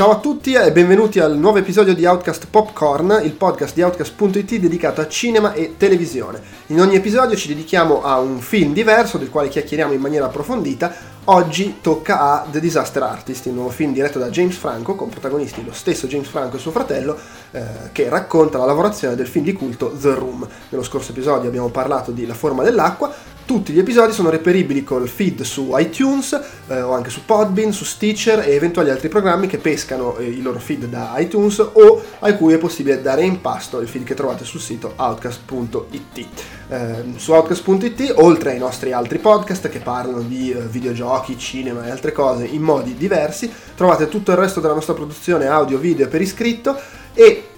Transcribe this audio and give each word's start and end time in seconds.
Ciao 0.00 0.12
a 0.12 0.18
tutti 0.18 0.54
e 0.54 0.72
benvenuti 0.72 1.18
al 1.18 1.36
nuovo 1.36 1.58
episodio 1.58 1.94
di 1.94 2.06
Outcast 2.06 2.46
Popcorn, 2.50 3.20
il 3.22 3.32
podcast 3.32 3.74
di 3.74 3.82
Outcast.it 3.82 4.54
dedicato 4.56 5.02
a 5.02 5.08
cinema 5.08 5.52
e 5.52 5.74
televisione. 5.76 6.40
In 6.68 6.80
ogni 6.80 6.94
episodio 6.94 7.36
ci 7.36 7.48
dedichiamo 7.48 8.02
a 8.02 8.18
un 8.18 8.40
film 8.40 8.72
diverso 8.72 9.18
del 9.18 9.28
quale 9.28 9.50
chiacchieriamo 9.50 9.92
in 9.92 10.00
maniera 10.00 10.24
approfondita. 10.24 11.18
Oggi 11.24 11.80
tocca 11.82 12.18
a 12.18 12.46
The 12.50 12.60
Disaster 12.60 13.02
Artist, 13.02 13.44
il 13.44 13.52
nuovo 13.52 13.68
film 13.68 13.92
diretto 13.92 14.18
da 14.18 14.30
James 14.30 14.56
Franco, 14.56 14.94
con 14.94 15.10
protagonisti 15.10 15.62
lo 15.62 15.74
stesso 15.74 16.06
James 16.06 16.28
Franco 16.28 16.56
e 16.56 16.60
suo 16.60 16.70
fratello, 16.70 17.18
eh, 17.50 17.62
che 17.92 18.08
racconta 18.08 18.56
la 18.56 18.64
lavorazione 18.64 19.14
del 19.16 19.26
film 19.26 19.44
di 19.44 19.52
culto 19.52 19.94
The 19.94 20.14
Room. 20.14 20.48
Nello 20.70 20.82
scorso 20.82 21.10
episodio 21.10 21.46
abbiamo 21.46 21.68
parlato 21.68 22.10
di 22.10 22.24
La 22.24 22.32
forma 22.32 22.62
dell'acqua, 22.62 23.12
tutti 23.50 23.72
gli 23.72 23.80
episodi 23.80 24.12
sono 24.12 24.30
reperibili 24.30 24.84
col 24.84 25.08
feed 25.08 25.42
su 25.42 25.72
iTunes 25.76 26.40
eh, 26.68 26.82
o 26.82 26.92
anche 26.92 27.10
su 27.10 27.24
Podbean, 27.24 27.72
su 27.72 27.82
Stitcher 27.82 28.48
e 28.48 28.54
eventuali 28.54 28.90
altri 28.90 29.08
programmi 29.08 29.48
che 29.48 29.58
pescano 29.58 30.16
eh, 30.18 30.24
i 30.24 30.40
loro 30.40 30.60
feed 30.60 30.84
da 30.84 31.14
iTunes 31.16 31.58
o 31.58 32.00
a 32.20 32.32
cui 32.34 32.52
è 32.52 32.58
possibile 32.58 33.02
dare 33.02 33.24
in 33.24 33.40
pasto 33.40 33.80
il 33.80 33.88
feed 33.88 34.04
che 34.04 34.14
trovate 34.14 34.44
sul 34.44 34.60
sito 34.60 34.92
outcast.it. 34.94 36.26
Eh, 36.68 37.04
su 37.16 37.32
outcast.it, 37.32 38.12
oltre 38.18 38.52
ai 38.52 38.58
nostri 38.58 38.92
altri 38.92 39.18
podcast 39.18 39.68
che 39.68 39.80
parlano 39.80 40.20
di 40.20 40.52
eh, 40.52 40.60
videogiochi, 40.60 41.36
cinema 41.36 41.84
e 41.84 41.90
altre 41.90 42.12
cose 42.12 42.44
in 42.44 42.62
modi 42.62 42.94
diversi, 42.94 43.52
trovate 43.74 44.06
tutto 44.06 44.30
il 44.30 44.36
resto 44.36 44.60
della 44.60 44.74
nostra 44.74 44.94
produzione 44.94 45.48
audio, 45.48 45.76
video 45.76 46.06
per 46.06 46.20
iscritto 46.20 46.78
e 47.14 47.49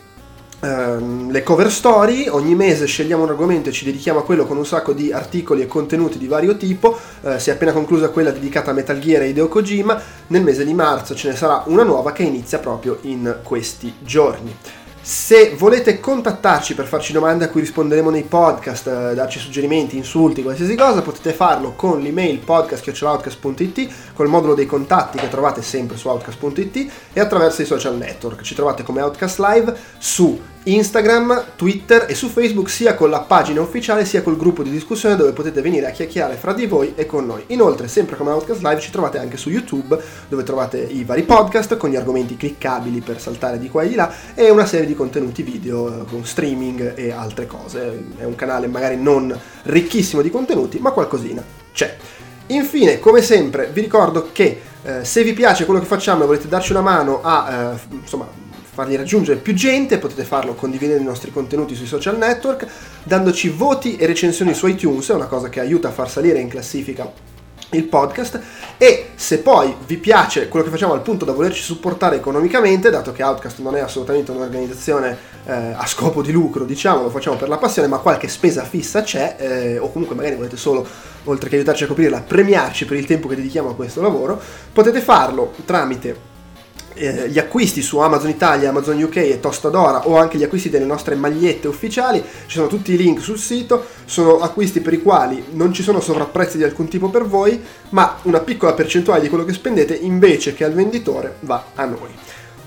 Ehm, 0.65 1.33
le 1.33 1.43
cover 1.43 1.73
story, 1.73 2.29
ogni 2.29 2.55
mese 2.55 2.87
scegliamo 2.87 3.25
un 3.25 3.31
argomento 3.31 3.69
e 3.69 3.73
ci 3.73 3.85
dedichiamo 3.85 4.21
a 4.21 4.25
quello 4.25 4.47
con 4.47 4.57
un 4.57 4.65
sacco 4.65 4.93
di 4.93 5.11
articoli 5.11 5.61
e 5.61 5.67
contenuti 5.67 6.19
di 6.19 6.29
vario 6.29 6.57
tipo, 6.57 6.97
uh, 7.23 7.37
si 7.37 7.51
è 7.51 7.55
appena 7.55 7.73
conclusa 7.73 8.11
quella 8.11 8.31
dedicata 8.31 8.71
a 8.71 8.75
Metal 8.75 8.97
Gear 9.01 9.23
e 9.23 9.31
Hideo 9.31 9.49
Kojima, 9.49 10.01
nel 10.29 10.45
mese 10.45 10.65
di 10.65 10.73
marzo 10.73 11.17
ce 11.17 11.31
ne 11.31 11.35
sarà 11.35 11.65
una 11.67 11.83
nuova 11.83 12.13
che 12.13 12.23
inizia 12.23 12.61
proprio 12.61 12.99
in 13.03 13.39
questi 13.43 13.93
giorni. 13.99 14.55
Se 15.05 15.57
volete 15.59 15.99
contattarci 15.99 16.77
per 16.77 16.87
farci 16.87 17.13
domande 17.13 17.47
a 17.47 17.49
cui 17.49 17.63
risponderemo 17.63 18.09
nei 18.09 18.23
podcast, 18.23 18.87
eh, 18.87 19.15
darci 19.15 19.41
suggerimenti, 19.41 19.97
insulti, 19.97 20.45
qualsiasi 20.45 20.77
cosa, 20.77 21.03
potete 21.03 21.33
farlo 21.33 21.73
con 21.75 22.01
l'email 22.01 22.39
podcast.outcast.it, 22.39 23.89
col 24.15 24.29
modulo 24.29 24.55
dei 24.55 24.67
contatti 24.67 25.19
che 25.19 25.29
trovate 25.29 25.61
sempre 25.61 25.97
su 25.97 26.07
outcast.it 26.07 26.91
e 27.13 27.19
attraverso 27.19 27.63
i 27.63 27.67
social 27.67 27.97
network. 27.97 28.43
Ci 28.43 28.55
trovate 28.55 28.85
come 28.85 29.01
Outcast 29.01 29.41
Live 29.41 29.77
su 29.99 30.39
Instagram, 30.65 31.45
Twitter 31.57 32.07
e 32.09 32.15
su 32.15 32.29
Facebook 32.29 32.71
sia 32.71 32.95
con 32.95 33.11
la 33.11 33.21
pagina 33.21 33.61
ufficiale 33.61 34.05
sia 34.05 34.23
col 34.23 34.37
gruppo 34.37 34.63
di 34.63 34.71
discussione 34.71 35.17
dove 35.17 35.33
potete 35.33 35.61
venire 35.61 35.87
a 35.87 35.91
chiacchierare 35.91 36.37
fra 36.37 36.53
di 36.53 36.67
voi 36.67 36.93
e 36.95 37.05
con 37.05 37.27
noi. 37.27 37.43
Inoltre, 37.49 37.89
sempre 37.89 38.17
come 38.17 38.31
Outcast 38.31 38.63
Live, 38.63 38.81
ci 38.81 38.93
trovate 38.93 39.19
anche 39.19 39.37
su 39.37 39.51
YouTube 39.51 39.99
dove 40.29 40.45
trovate 40.45 40.79
i 40.79 41.03
vari 41.03 41.25
podcast 41.25 41.77
con 41.77 41.91
gli 41.91 41.97
argomenti 41.97 42.37
cliccabili 42.37 43.01
per 43.01 43.21
saltare 43.21 43.59
di 43.59 43.69
qua 43.69 43.83
e 43.83 43.89
di 43.89 43.97
là 43.97 44.13
e 44.35 44.51
una 44.51 44.65
serie 44.65 44.87
di 44.87 44.95
contenuti 44.95 45.43
video 45.43 45.89
eh, 45.89 46.05
con 46.05 46.25
streaming 46.25 46.97
e 46.97 47.11
altre 47.11 47.47
cose. 47.47 48.05
È 48.17 48.25
un 48.25 48.37
canale 48.37 48.69
magari 48.69 48.97
non 48.97 49.37
ricchissimo 49.65 50.23
di 50.23 50.31
contenuti, 50.31 50.79
ma 50.79 50.93
qualcosina 50.93 51.43
c'è. 51.73 51.97
Infine, 52.47 53.01
come 53.01 53.21
sempre, 53.21 53.71
vi 53.73 53.81
ricordo 53.81 54.29
che 54.31 54.61
eh, 54.85 55.05
se 55.05 55.25
vi 55.25 55.33
piace 55.33 55.65
quello 55.65 55.81
che 55.81 55.87
facciamo 55.87 56.23
e 56.23 56.27
volete 56.27 56.49
darci 56.49 56.71
una 56.73 56.83
mano 56.83 57.21
a 57.23 57.73
eh, 57.75 57.95
insomma, 57.95 58.42
farli 58.73 58.97
raggiungere 58.97 59.39
più 59.39 59.53
gente, 59.53 59.99
potete 59.99 60.25
farlo 60.25 60.55
condividendo 60.55 61.03
i 61.03 61.05
nostri 61.05 61.31
contenuti 61.31 61.75
sui 61.75 61.87
social 61.87 62.17
network, 62.17 62.67
dandoci 63.03 63.51
voti 63.51 63.97
e 63.97 64.07
recensioni 64.07 64.55
su 64.55 64.67
iTunes, 64.67 65.11
è 65.11 65.15
una 65.15 65.27
cosa 65.27 65.51
che 65.51 65.61
aiuta 65.61 65.89
a 65.89 65.93
far 65.93 66.09
salire 66.09 66.39
in 66.39 66.49
classifica 66.49 67.13
il 67.73 67.85
podcast. 67.85 68.41
E 68.79 69.11
se 69.15 69.41
poi 69.41 69.75
vi 69.87 69.99
piace 69.99 70.49
quello 70.49 70.65
che 70.65 70.71
facciamo 70.71 70.95
al 70.95 71.03
punto 71.03 71.27
da 71.27 71.33
volerci 71.33 71.63
supportare 71.63 72.17
economicamente, 72.17 72.89
dato 72.89 73.13
che 73.13 73.23
Outcast 73.23 73.61
non 73.61 73.77
è 73.77 73.81
assolutamente 73.81 74.31
un'organizzazione 74.31 75.17
eh, 75.45 75.53
a 75.53 75.87
scopo 75.87 76.23
di 76.23 76.33
lucro, 76.33 76.65
diciamo, 76.65 77.03
lo 77.03 77.11
facciamo 77.11 77.37
per 77.37 77.49
la 77.49 77.59
passione, 77.59 77.89
ma 77.89 77.99
qualche 77.99 78.29
spesa 78.29 78.65
fissa 78.65 79.03
c'è, 79.03 79.37
eh, 79.39 79.79
o 79.79 79.93
comunque 79.93 80.17
magari 80.17 80.35
volete 80.35 80.57
solo, 80.57 80.87
oltre 81.25 81.51
che 81.51 81.57
aiutarci 81.57 81.85
a 81.85 81.89
coprirla, 81.89 82.23
premiarci 82.27 82.87
per 82.87 82.97
il 82.97 83.05
tempo 83.05 83.29
che 83.29 83.37
dedichiamo 83.37 83.69
a 83.69 83.75
questo 83.75 84.01
lavoro, 84.01 84.41
potete 84.73 85.01
farlo 85.03 85.53
tramite 85.67 86.31
eh, 86.95 87.29
gli 87.29 87.39
acquisti 87.39 87.83
su 87.83 87.99
Amazon 87.99 88.31
Italia, 88.31 88.69
Amazon 88.69 89.03
UK 89.03 89.17
e 89.17 89.41
Tostadora 89.41 90.07
o 90.09 90.17
anche 90.17 90.39
gli 90.39 90.43
acquisti 90.43 90.71
delle 90.71 90.85
nostre 90.85 91.15
magliette 91.15 91.69
ufficiali, 91.69 92.23
ci 92.47 92.57
sono 92.57 92.67
tutti 92.67 92.93
i 92.93 92.97
link 92.97 93.21
sul 93.21 93.39
sito, 93.39 93.85
sono 94.05 94.41
acquisti 94.41 94.81
per 94.81 94.93
i 94.93 95.03
quali 95.03 95.45
non 95.53 95.73
ci 95.73 95.83
sono 95.83 96.01
sovrapprezzi 96.01 96.57
di 96.57 96.65
alcun 96.65 96.89
tipo 96.89 97.09
per 97.09 97.25
voi, 97.25 97.61
ma 97.91 98.19
una 98.23 98.41
piccola 98.41 98.73
percentuale 98.73 99.21
di 99.21 99.29
quello 99.29 99.45
che 99.45 99.53
spendete 99.53 99.95
invece 99.95 100.55
che 100.55 100.65
al 100.65 100.73
venditore 100.73 101.37
va 101.41 101.65
a 101.75 101.85
noi. 101.85 102.11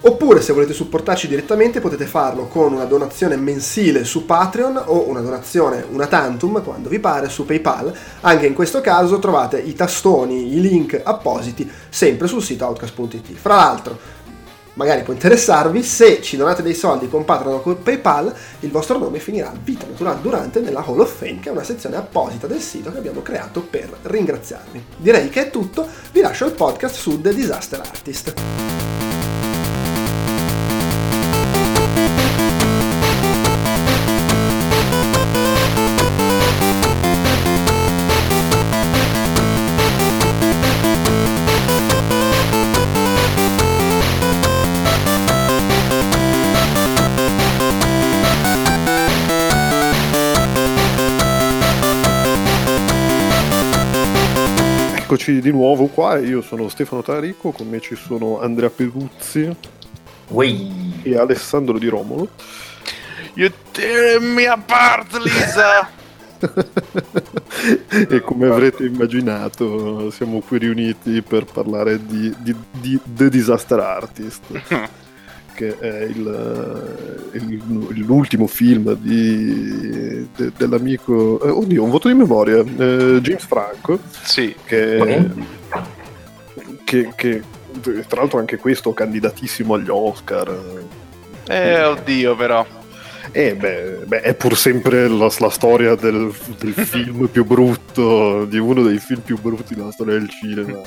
Oppure 0.07 0.39
se 0.39 0.53
volete 0.53 0.73
supportarci 0.73 1.27
direttamente 1.27 1.79
potete 1.79 2.05
farlo 2.05 2.45
con 2.45 2.73
una 2.73 2.85
donazione 2.85 3.37
mensile 3.37 4.03
su 4.03 4.23
Patreon 4.27 4.79
o 4.85 5.09
una 5.09 5.19
donazione 5.19 5.83
una 5.89 6.05
tantum 6.05 6.61
quando 6.63 6.89
vi 6.89 6.99
pare 6.99 7.27
su 7.27 7.43
PayPal. 7.43 7.91
Anche 8.21 8.45
in 8.45 8.53
questo 8.53 8.81
caso 8.81 9.17
trovate 9.17 9.59
i 9.59 9.73
tastoni, 9.73 10.53
i 10.53 10.61
link 10.61 11.01
appositi 11.03 11.67
sempre 11.89 12.27
sul 12.27 12.43
sito 12.43 12.67
outcast.it. 12.67 13.33
Fra 13.33 13.55
l'altro, 13.55 13.97
magari 14.75 15.03
può 15.03 15.13
interessarvi, 15.13 15.83
se 15.83 16.21
ci 16.21 16.37
donate 16.37 16.61
dei 16.61 16.73
soldi 16.73 17.09
con 17.09 17.25
Patreon 17.25 17.55
o 17.55 17.61
con 17.61 17.81
PayPal, 17.81 18.33
il 18.61 18.71
vostro 18.71 18.97
nome 18.97 19.19
finirà 19.19 19.53
vita 19.61 19.85
naturale 19.85 20.21
durante 20.21 20.59
nella 20.59 20.83
Hall 20.85 20.99
of 20.99 21.13
Fame, 21.17 21.39
che 21.39 21.49
è 21.49 21.51
una 21.51 21.63
sezione 21.63 21.97
apposita 21.97 22.47
del 22.47 22.61
sito 22.61 22.91
che 22.91 22.97
abbiamo 22.97 23.21
creato 23.21 23.61
per 23.61 23.89
ringraziarvi. 24.03 24.85
Direi 24.97 25.29
che 25.29 25.47
è 25.47 25.49
tutto, 25.49 25.87
vi 26.11 26.21
lascio 26.21 26.45
il 26.45 26.53
podcast 26.53 26.95
su 26.95 27.21
The 27.21 27.33
Disaster 27.33 27.79
Artist. 27.79 29.04
Eccoci 55.05 55.39
di 55.39 55.51
nuovo 55.51 55.85
qua, 55.85 56.17
io 56.17 56.41
sono 56.41 56.67
Stefano 56.67 57.03
Tarico, 57.03 57.51
con 57.51 57.69
me 57.69 57.79
ci 57.79 57.95
sono 57.95 58.41
Andrea 58.41 58.71
Peruzzi 58.71 59.55
Ui. 60.29 60.99
e 61.03 61.15
Alessandro 61.15 61.77
Di 61.77 61.87
Romolo. 61.87 62.27
You 63.35 63.51
tear 63.71 64.19
me 64.19 64.47
apart, 64.47 65.13
Lisa! 65.17 65.87
e 68.09 68.19
come 68.21 68.47
avrete 68.47 68.85
immaginato 68.85 70.09
siamo 70.09 70.39
qui 70.39 70.57
riuniti 70.57 71.21
per 71.21 71.45
parlare 71.45 72.03
di, 72.03 72.33
di, 72.39 72.55
di 72.71 72.99
The 73.03 73.29
Disaster 73.29 73.79
Artist. 73.79 74.41
che 75.55 75.79
è 75.79 76.03
il, 76.03 77.29
il, 77.31 78.03
l'ultimo 78.05 78.45
film 78.45 78.93
di, 78.95 80.27
de, 80.35 80.51
dell'amico, 80.55 81.41
eh, 81.41 81.49
oddio, 81.49 81.83
un 81.83 81.89
voto 81.89 82.09
di 82.09 82.13
memoria, 82.13 82.59
eh, 82.59 83.19
James 83.21 83.45
Franco, 83.45 83.97
sì. 84.21 84.53
che, 84.65 84.99
okay. 84.99 85.31
che, 86.83 87.13
che, 87.15 87.43
tra 88.07 88.19
l'altro 88.19 88.37
anche 88.37 88.57
questo 88.57 88.93
candidatissimo 88.93 89.73
agli 89.73 89.89
Oscar. 89.89 90.83
Eh, 91.47 91.83
oddio 91.83 92.35
però. 92.35 92.65
Eh 93.31 93.55
beh, 93.55 94.03
beh, 94.05 94.21
è 94.21 94.33
pur 94.35 94.55
sempre 94.55 95.07
la, 95.07 95.29
la 95.39 95.49
storia 95.49 95.95
del, 95.95 96.33
del 96.59 96.73
film 96.85 97.27
più 97.27 97.45
brutto, 97.45 98.45
di 98.45 98.57
uno 98.57 98.83
dei 98.83 98.99
film 98.99 99.21
più 99.21 99.39
brutti 99.39 99.73
della 99.73 99.91
storia 99.91 100.13
del 100.13 100.29
cinema 100.29 100.81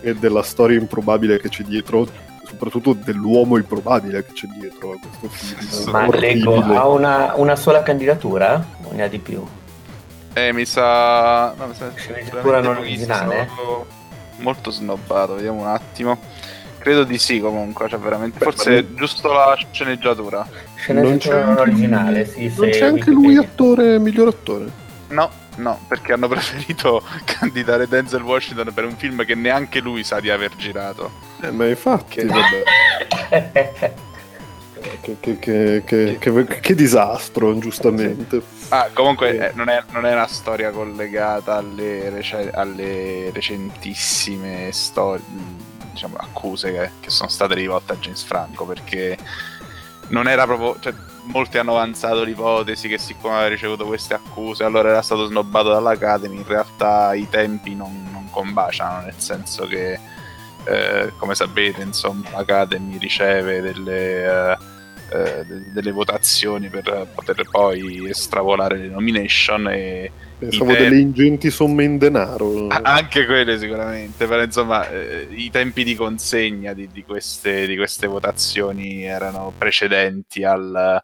e 0.00 0.14
della 0.14 0.42
storia 0.42 0.78
improbabile 0.78 1.40
che 1.40 1.48
c'è 1.48 1.64
dietro 1.64 2.06
soprattutto 2.62 2.92
dell'uomo 2.92 3.56
improbabile 3.56 4.24
che 4.24 4.32
c'è 4.32 4.46
dietro 4.46 4.92
a 4.92 4.96
questo 5.18 5.28
film. 5.28 5.90
Ma 5.90 6.06
leggo, 6.08 6.62
ha 6.62 6.86
una, 6.86 7.32
una, 7.34 7.56
sola 7.56 7.82
candidatura 7.82 8.64
o 8.84 8.92
ne 8.92 9.02
ha 9.02 9.08
di 9.08 9.18
più? 9.18 9.44
Eh, 10.34 10.52
mi 10.52 10.64
sa... 10.64 11.52
No, 11.56 11.66
mi 11.66 11.74
sa 11.74 11.90
sceneggiatura 11.94 12.60
non 12.60 12.76
originale? 12.76 13.48
Molto 14.36 14.70
snobbato, 14.70 15.34
vediamo 15.34 15.62
un 15.62 15.66
attimo. 15.66 16.18
Credo 16.78 17.04
di 17.04 17.18
sì 17.18 17.40
comunque, 17.40 17.88
cioè 17.88 17.98
veramente, 17.98 18.38
Beh, 18.38 18.44
forse 18.44 18.78
è 18.78 18.94
giusto 18.94 19.32
la 19.32 19.56
sceneggiatura. 19.70 20.46
Sceneggiatura 20.74 21.44
non, 21.44 21.54
non 21.54 21.62
originale, 21.62 22.26
sì. 22.26 22.52
Non 22.56 22.70
c'è 22.70 22.84
anche 22.84 23.10
lui 23.10 23.36
attore, 23.36 23.98
miglior 23.98 24.28
attore? 24.28 24.66
No, 25.08 25.30
no, 25.56 25.80
perché 25.88 26.12
hanno 26.12 26.28
preferito 26.28 27.02
candidare 27.24 27.88
Denzel 27.88 28.22
Washington 28.22 28.72
per 28.72 28.84
un 28.84 28.96
film 28.96 29.24
che 29.24 29.34
neanche 29.34 29.80
lui 29.80 30.04
sa 30.04 30.20
di 30.20 30.30
aver 30.30 30.54
girato. 30.56 31.10
Eh, 31.40 31.50
ma 31.50 31.66
infatti, 31.66 32.16
che... 32.16 32.26
vabbè. 32.26 33.94
che, 35.00 35.16
che, 35.38 36.18
che, 36.18 36.18
che, 36.60 36.74
disastro, 36.74 37.56
giustamente. 37.58 38.42
Ah, 38.68 38.88
comunque 38.92 39.50
eh, 39.50 39.52
non, 39.54 39.68
è, 39.68 39.82
non, 39.90 40.06
è, 40.06 40.12
una 40.12 40.26
storia 40.26 40.70
collegata 40.70 41.56
alle, 41.56 42.10
rec- 42.10 42.50
alle 42.52 43.30
recentissime 43.32 44.70
storie 44.72 45.24
diciamo, 45.92 46.16
accuse 46.16 46.72
che, 46.72 46.90
che, 47.00 47.10
sono 47.10 47.28
state 47.28 47.54
rivolte 47.54 47.92
a 47.92 47.96
James 47.96 48.22
Franco 48.22 48.64
perché 48.64 49.16
non 50.08 50.28
era 50.28 50.44
proprio. 50.44 50.76
Cioè, 50.80 50.94
molti 51.24 51.58
hanno 51.58 51.72
avanzato 51.72 52.22
l'ipotesi 52.24 52.88
che 52.88 52.98
siccome 52.98 53.34
aveva 53.34 53.48
ricevuto 53.48 53.86
queste 53.86 54.14
accuse 54.14 54.64
allora 54.64 54.90
era 54.90 55.02
stato 55.02 55.26
snobbato 55.26 55.68
dall'Academy, 55.68 56.36
in 56.36 56.46
realtà 56.46 57.14
i 57.14 57.28
tempi 57.28 57.74
non, 57.74 58.08
non 58.10 58.28
combaciano, 58.30 59.04
nel 59.04 59.14
senso 59.18 59.66
che 59.66 59.98
eh, 60.64 61.12
come 61.16 61.34
sapete 61.34 61.82
insomma 61.82 62.30
l'Academy 62.30 62.98
riceve 62.98 63.60
delle, 63.60 64.24
eh, 64.24 64.56
eh, 65.12 65.44
delle 65.72 65.90
votazioni 65.92 66.68
per 66.68 67.08
poter 67.14 67.44
poi 67.50 68.08
estravolare 68.08 68.78
le 68.78 68.88
nomination 68.88 69.68
e 69.68 70.10
Pensavo 70.42 70.72
delle 70.72 70.98
ingenti 70.98 71.50
somme 71.50 71.84
in 71.84 71.98
denaro. 71.98 72.66
Anche 72.66 73.26
quelle 73.26 73.58
sicuramente, 73.58 74.26
però 74.26 74.42
insomma 74.42 74.90
eh, 74.90 75.28
i 75.30 75.50
tempi 75.50 75.84
di 75.84 75.94
consegna 75.94 76.72
di, 76.72 76.88
di, 76.88 77.04
queste, 77.04 77.64
di, 77.66 77.76
queste, 77.76 78.08
votazioni 78.08 79.04
erano 79.04 79.52
precedenti 79.56 80.42
al, 80.42 81.00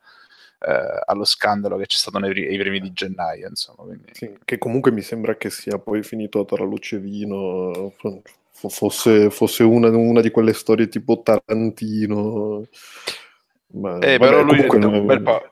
eh, 0.59 1.03
allo 1.07 1.25
scandalo 1.25 1.77
che 1.77 1.87
c'è 1.87 1.97
stato 1.97 2.19
nei, 2.19 2.35
nei 2.35 2.59
primi 2.59 2.81
di 2.81 2.93
gennaio. 2.93 3.49
Insomma, 3.49 3.85
quindi... 3.85 4.07
sì, 4.13 4.37
che 4.45 4.59
comunque 4.59 4.91
mi 4.91 5.03
sembra 5.03 5.37
che 5.37 5.51
sia 5.51 5.79
poi 5.79 6.03
finito 6.03 6.41
a 6.41 6.45
Tarallucevino, 6.45 7.95
fosse, 8.51 9.31
fosse 9.31 9.63
una, 9.63 9.89
una, 9.89 10.21
di 10.21 10.33
quelle 10.33 10.53
storie 10.53 10.89
tipo 10.89 11.23
Tarantino. 11.23 12.67
Ma, 13.71 13.99
eh, 13.99 14.17
vabbè, 14.17 14.19
però 14.19 14.43
lui 14.43 14.61
è 14.61 14.67
bel 14.67 15.23
po' 15.23 15.43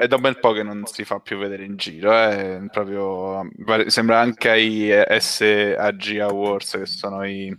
è 0.00 0.06
da 0.06 0.16
un 0.16 0.22
bel 0.22 0.40
po' 0.40 0.52
che 0.52 0.62
non 0.62 0.86
si 0.86 1.04
fa 1.04 1.20
più 1.20 1.36
vedere 1.36 1.64
in 1.64 1.76
giro, 1.76 2.10
eh? 2.10 2.66
Proprio, 2.72 3.42
sembra 3.88 4.18
anche 4.18 4.48
ai 4.48 4.90
SAG 5.18 6.18
Awards, 6.20 6.78
che 6.78 6.86
sono 6.86 7.22
i, 7.26 7.54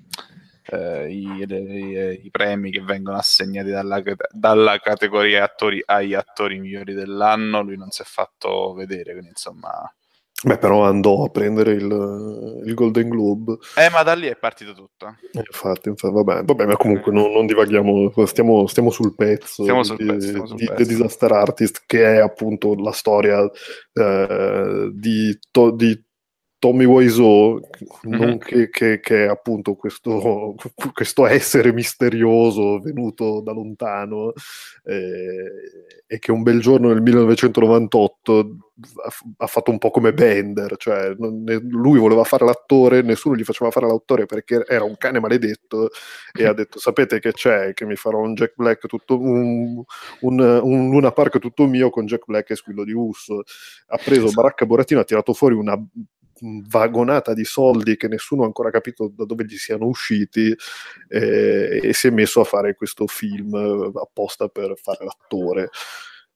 eh, 0.65 1.07
i, 1.07 1.45
i, 1.47 2.21
i, 2.25 2.31
premi 2.31 2.71
che 2.71 2.81
vengono 2.81 3.17
assegnati 3.17 3.69
dalla, 3.69 4.01
dalla, 4.31 4.79
categoria 4.79 5.43
attori 5.43 5.83
agli 5.85 6.15
attori 6.15 6.57
migliori 6.57 6.95
dell'anno, 6.95 7.61
lui 7.61 7.77
non 7.77 7.91
si 7.91 8.01
è 8.01 8.05
fatto 8.05 8.73
vedere, 8.73 9.11
quindi 9.11 9.29
insomma 9.29 9.69
Beh, 10.43 10.57
però 10.57 10.83
andò 10.83 11.23
a 11.23 11.29
prendere 11.29 11.73
il, 11.73 12.61
il, 12.65 12.73
Golden 12.73 13.09
Globe. 13.09 13.57
Eh, 13.75 13.91
ma 13.91 14.01
da 14.01 14.13
lì 14.13 14.27
è 14.27 14.35
partito 14.35 14.73
tutto. 14.73 15.05
Eh, 15.33 15.43
infatti, 15.45 15.89
infatti 15.89 16.13
vabbè, 16.13 16.43
vabbè, 16.43 16.65
ma 16.65 16.75
comunque 16.77 17.11
non, 17.11 17.31
non 17.31 17.45
divaghiamo, 17.45 18.11
stiamo, 18.25 18.65
stiamo, 18.65 18.89
sul 18.89 19.13
pezzo 19.13 19.61
stiamo 19.61 19.83
sul 19.83 19.97
di, 19.97 20.05
pezzo, 20.05 20.27
stiamo 20.27 20.45
sul 20.47 20.57
di 20.57 20.65
pezzo. 20.65 20.77
The 20.77 20.87
Disaster 20.87 21.31
Artist, 21.31 21.83
che 21.85 22.15
è 22.15 22.17
appunto 22.17 22.73
la 22.73 22.91
storia 22.91 23.39
eh, 23.93 24.89
di, 24.91 25.37
to, 25.51 25.69
di 25.69 26.03
Tommy 26.61 26.85
Wiseau, 26.85 27.59
mm-hmm. 28.07 28.37
che, 28.37 28.69
che, 28.69 28.99
che, 28.99 29.25
è 29.25 29.27
appunto 29.27 29.73
questo, 29.73 30.53
questo, 30.93 31.25
essere 31.25 31.73
misterioso 31.73 32.79
venuto 32.79 33.41
da 33.41 33.51
lontano 33.51 34.31
eh, 34.83 36.05
e 36.05 36.19
che 36.19 36.31
un 36.31 36.43
bel 36.43 36.61
giorno 36.61 36.89
nel 36.89 37.01
1998 37.01 38.57
ha, 39.03 39.11
ha 39.37 39.47
fatto 39.47 39.71
un 39.71 39.79
po' 39.79 39.89
come 39.89 40.13
Bender, 40.13 40.75
cioè 40.77 41.15
non, 41.17 41.43
lui 41.67 41.97
voleva 41.97 42.23
fare 42.25 42.45
l'attore, 42.45 43.01
nessuno 43.01 43.35
gli 43.35 43.43
faceva 43.43 43.71
fare 43.71 43.87
l'attore 43.87 44.27
perché 44.27 44.63
era 44.67 44.83
un 44.83 44.97
cane 44.97 45.19
maledetto 45.19 45.89
e 46.31 46.45
ha 46.45 46.53
detto 46.53 46.77
sapete 46.77 47.19
che 47.19 47.31
c'è, 47.31 47.73
che 47.73 47.85
mi 47.85 47.95
farò 47.95 48.19
un 48.19 48.35
Jack 48.35 48.53
Black 48.55 48.85
tutto, 48.85 49.19
un, 49.19 49.83
un, 50.19 50.39
un 50.39 50.89
Luna 50.91 51.11
Park 51.11 51.39
tutto 51.39 51.65
mio 51.65 51.89
con 51.89 52.05
Jack 52.05 52.25
Black 52.25 52.51
e 52.51 52.55
Squillo 52.55 52.83
di 52.83 52.93
Usso. 52.93 53.41
Ha 53.87 53.97
preso 53.97 54.29
Baracca 54.29 54.67
Boratino, 54.67 54.99
ha 54.99 55.05
tirato 55.05 55.33
fuori 55.33 55.55
una 55.55 55.75
vagonata 56.41 57.33
di 57.33 57.43
soldi 57.43 57.97
che 57.97 58.07
nessuno 58.07 58.43
ha 58.43 58.45
ancora 58.45 58.71
capito 58.71 59.11
da 59.15 59.25
dove 59.25 59.45
gli 59.45 59.57
siano 59.57 59.85
usciti 59.85 60.55
eh, 61.07 61.79
e 61.83 61.93
si 61.93 62.07
è 62.07 62.09
messo 62.09 62.41
a 62.41 62.45
fare 62.45 62.75
questo 62.75 63.07
film 63.07 63.53
eh, 63.53 63.91
apposta 63.99 64.47
per 64.47 64.73
fare 64.81 65.05
l'attore. 65.05 65.69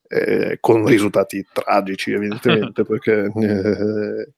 Eh, 0.08 0.58
con 0.60 0.86
risultati 0.86 1.44
tragici 1.52 2.12
evidentemente 2.12 2.84
perché, 2.86 3.32
eh, 3.36 4.34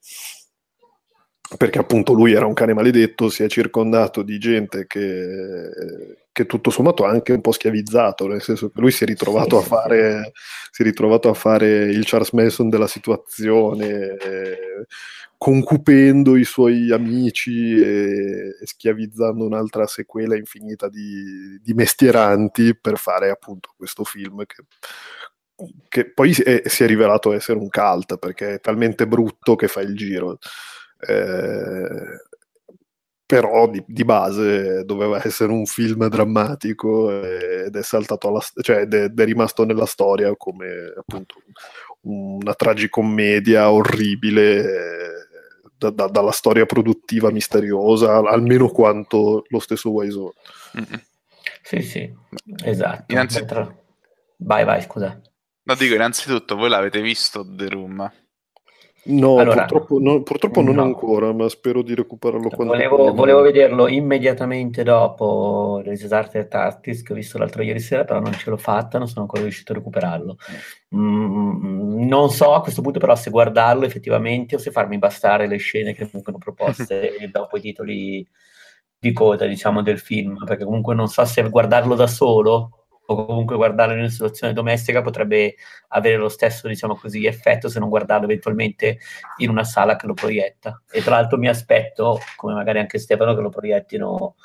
perché 1.55 1.79
appunto 1.79 2.13
lui 2.13 2.33
era 2.33 2.45
un 2.45 2.53
cane 2.53 2.73
maledetto 2.73 3.29
si 3.29 3.44
è 3.44 3.47
circondato 3.47 4.21
di 4.21 4.38
gente 4.38 4.85
che, 4.85 5.69
che 6.31 6.45
tutto 6.45 6.69
sommato 6.69 7.05
ha 7.05 7.09
anche 7.09 7.31
un 7.31 7.41
po' 7.41 7.53
schiavizzato 7.53 8.27
nel 8.27 8.41
senso 8.41 8.69
che 8.69 8.81
lui 8.81 8.91
si 8.91 9.03
è 9.03 9.07
ritrovato, 9.07 9.57
a, 9.57 9.61
fare, 9.61 10.33
si 10.71 10.81
è 10.81 10.85
ritrovato 10.85 11.29
a 11.29 11.33
fare 11.33 11.85
il 11.85 12.03
Charles 12.05 12.31
Manson 12.31 12.69
della 12.69 12.88
situazione 12.88 14.17
eh, 14.17 14.85
concupendo 15.38 16.35
i 16.35 16.44
suoi 16.44 16.91
amici 16.91 17.79
e, 17.79 18.55
e 18.59 18.65
schiavizzando 18.65 19.45
un'altra 19.45 19.85
sequela 19.85 20.35
infinita 20.35 20.89
di, 20.89 21.59
di, 21.61 21.73
mestieranti 21.73 22.75
per 22.75 22.97
fare 22.97 23.29
appunto 23.29 23.71
questo 23.77 24.03
film 24.03 24.44
che, 24.45 24.63
che 25.88 26.11
poi 26.11 26.31
è, 26.31 26.63
si 26.65 26.83
è 26.83 26.88
rivelato 26.88 27.33
essere 27.33 27.59
un 27.59 27.69
cult 27.69 28.17
perché 28.17 28.55
è 28.55 28.59
talmente 28.59 29.07
brutto 29.07 29.55
che 29.55 29.67
fa 29.67 29.81
il 29.81 29.95
giro. 29.95 30.39
Eh, 30.99 32.25
però 33.25 33.69
di, 33.69 33.83
di, 33.85 34.05
base 34.05 34.85
doveva 34.85 35.21
essere 35.23 35.51
un 35.51 35.65
film 35.65 36.07
drammatico 36.07 37.21
ed 37.21 37.75
è 37.75 37.83
saltato 37.83 38.29
alla, 38.29 38.39
cioè 38.61 38.81
ed 38.81 38.94
è, 38.94 39.03
ed 39.03 39.19
è 39.19 39.25
rimasto 39.25 39.65
nella 39.65 39.85
storia 39.85 40.33
come 40.38 40.94
appunto 40.95 41.35
una 42.03 42.53
tragicommedia 42.53 43.69
orribile 43.69 45.17
da, 45.77 45.89
da, 45.91 46.07
dalla 46.07 46.31
storia 46.31 46.65
produttiva 46.65 47.31
misteriosa, 47.31 48.17
almeno 48.17 48.69
quanto 48.69 49.44
lo 49.47 49.59
stesso 49.59 49.91
Warzone. 49.91 50.33
Mm-hmm. 50.79 51.01
Sì, 51.61 51.81
sì, 51.81 52.13
esatto. 52.63 53.13
Innanzitutto... 53.13 53.83
Vai, 54.38 54.65
vai, 54.65 54.81
scusa. 54.81 55.19
No, 55.63 55.75
dico, 55.75 55.95
innanzitutto, 55.95 56.55
voi 56.55 56.69
l'avete 56.69 57.01
visto 57.01 57.45
The 57.45 57.67
Room? 57.69 58.11
No, 59.09 59.38
allora, 59.38 59.65
purtroppo, 59.65 60.00
no, 60.00 60.21
purtroppo 60.21 60.62
non 60.62 60.75
no. 60.75 60.83
ancora, 60.83 61.31
ma 61.31 61.48
spero 61.48 61.81
di 61.81 61.95
recuperarlo 61.95 62.50
quando 62.50 62.74
volevo, 62.74 63.13
volevo 63.13 63.42
vederlo 63.42 63.88
immediatamente 63.88 64.83
dopo 64.83 65.81
Resisarte 65.83 66.48
Artist 66.50 67.06
che 67.06 67.13
ho 67.13 67.15
visto 67.15 67.38
l'altro 67.38 67.62
ieri 67.62 67.80
sera, 67.80 68.04
però 68.04 68.19
non 68.19 68.33
ce 68.33 68.50
l'ho 68.50 68.57
fatta, 68.57 68.98
non 68.98 69.07
sono 69.07 69.21
ancora 69.21 69.44
riuscito 69.44 69.71
a 69.71 69.75
recuperarlo. 69.75 70.38
Mm, 70.95 72.06
non 72.06 72.30
so 72.30 72.54
a 72.54 72.62
questo 72.62 72.81
punto 72.81 73.00
però 73.00 73.15
se 73.15 73.30
guardarlo 73.30 73.86
effettivamente 73.86 74.56
o 74.56 74.59
se 74.59 74.71
farmi 74.71 74.98
bastare 74.98 75.48
le 75.48 75.57
scene 75.57 75.94
che 75.94 76.09
vengono 76.12 76.38
proposte 76.38 77.12
dopo 77.31 77.57
i 77.57 77.62
titoli 77.62 78.27
di 79.00 79.13
coda, 79.13 79.45
diciamo, 79.45 79.81
del 79.81 80.00
film, 80.00 80.44
perché 80.44 80.65
comunque 80.65 80.95
non 80.95 81.07
so 81.07 81.24
se 81.24 81.48
guardarlo 81.50 81.95
da 81.95 82.07
solo 82.07 82.86
o 83.09 83.26
comunque 83.26 83.56
guardarlo 83.56 83.94
in 83.94 83.99
una 83.99 84.09
situazione 84.09 84.54
domestica 84.54 85.02
potrebbe 85.02 85.56
avere 85.90 86.18
lo 86.18 86.30
stesso, 86.30 86.68
diciamo 86.68 86.95
così, 86.95 87.26
effetto 87.26 87.69
se 87.69 87.80
non 87.80 87.90
guardarlo 87.90 88.26
eventualmente 88.26 88.99
in 89.37 89.49
una 89.49 89.64
sala 89.64 89.95
che 89.95 90.07
lo 90.07 90.14
proietta. 90.14 90.81
E 90.90 91.02
tra 91.02 91.16
l'altro 91.16 91.37
mi 91.37 91.47
aspetto, 91.47 92.19
come 92.35 92.54
magari 92.54 92.80
anche 92.80 92.99
Stefano, 92.99 93.33
che 93.33 93.42
lo 93.42 93.49
proiettino 93.49 94.35